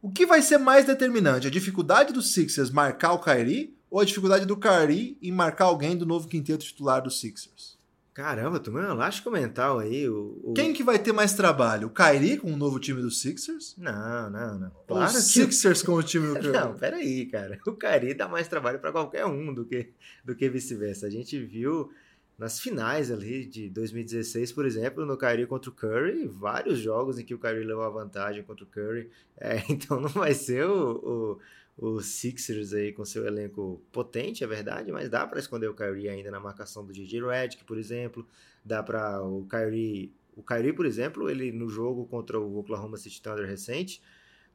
O 0.00 0.10
que 0.10 0.26
vai 0.26 0.42
ser 0.42 0.58
mais 0.58 0.84
determinante? 0.84 1.46
A 1.46 1.50
dificuldade 1.50 2.12
dos 2.12 2.32
Sixers 2.32 2.70
marcar 2.70 3.12
o 3.12 3.18
Kairi 3.18 3.76
ou 3.90 4.00
a 4.00 4.04
dificuldade 4.04 4.46
do 4.46 4.56
Kairi 4.56 5.16
em 5.20 5.32
marcar 5.32 5.66
alguém 5.66 5.96
do 5.96 6.06
novo 6.06 6.28
quinteto 6.28 6.64
titular 6.64 7.02
dos 7.02 7.20
Sixers? 7.20 7.76
Caramba, 8.16 8.58
tu 8.58 8.70
um 8.70 8.78
elástico 8.78 9.30
mental 9.30 9.78
aí. 9.78 10.08
O, 10.08 10.40
o... 10.42 10.54
Quem 10.54 10.72
que 10.72 10.82
vai 10.82 10.98
ter 10.98 11.12
mais 11.12 11.34
trabalho? 11.34 11.88
O 11.88 11.90
Kairi 11.90 12.38
com 12.38 12.50
o 12.50 12.56
novo 12.56 12.80
time 12.80 13.02
dos 13.02 13.20
Sixers? 13.20 13.74
Não, 13.76 14.30
não, 14.30 14.58
não. 14.58 14.70
Claro 14.88 15.12
Os 15.12 15.24
Sixers 15.24 15.82
com 15.82 15.92
o 15.92 16.02
time 16.02 16.38
do 16.38 16.48
Não, 16.50 16.74
peraí, 16.74 17.26
cara. 17.26 17.58
O 17.66 17.72
Kairi 17.74 18.14
dá 18.14 18.26
mais 18.26 18.48
trabalho 18.48 18.78
para 18.78 18.90
qualquer 18.90 19.26
um 19.26 19.52
do 19.52 19.66
que, 19.66 19.92
do 20.24 20.34
que 20.34 20.48
vice-versa. 20.48 21.06
A 21.06 21.10
gente 21.10 21.38
viu 21.44 21.90
nas 22.38 22.60
finais 22.60 23.10
ali 23.10 23.46
de 23.46 23.68
2016, 23.70 24.52
por 24.52 24.66
exemplo, 24.66 25.06
no 25.06 25.16
Kyrie 25.16 25.46
contra 25.46 25.70
o 25.70 25.72
Curry, 25.72 26.26
vários 26.26 26.78
jogos 26.78 27.18
em 27.18 27.24
que 27.24 27.34
o 27.34 27.38
Kyrie 27.38 27.64
levou 27.64 27.84
a 27.84 27.88
vantagem 27.88 28.42
contra 28.42 28.64
o 28.64 28.68
Curry. 28.68 29.10
É, 29.38 29.62
então 29.68 30.00
não 30.00 30.08
vai 30.08 30.32
ser 30.32 30.64
o, 30.64 31.38
o, 31.76 31.96
o, 31.96 32.00
Sixers 32.00 32.72
aí 32.72 32.90
com 32.90 33.04
seu 33.04 33.26
elenco 33.26 33.82
potente, 33.92 34.42
é 34.42 34.46
verdade, 34.46 34.90
mas 34.90 35.10
dá 35.10 35.26
para 35.26 35.38
esconder 35.38 35.68
o 35.68 35.74
Kyrie 35.74 36.08
ainda 36.08 36.30
na 36.30 36.40
marcação 36.40 36.82
do 36.86 36.90
DJ 36.90 37.22
Redick, 37.22 37.62
por 37.64 37.76
exemplo. 37.76 38.26
Dá 38.64 38.82
para 38.82 39.22
o 39.22 39.46
Kyrie, 39.46 40.10
o 40.34 40.42
Kyrie, 40.42 40.72
por 40.72 40.86
exemplo, 40.86 41.28
ele 41.28 41.52
no 41.52 41.68
jogo 41.68 42.06
contra 42.06 42.40
o 42.40 42.58
Oklahoma 42.58 42.96
City 42.96 43.20
Thunder 43.20 43.46
recente, 43.46 44.00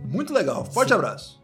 Muito 0.04 0.32
legal. 0.32 0.64
Forte 0.64 0.88
Sim. 0.88 0.94
abraço. 0.94 1.43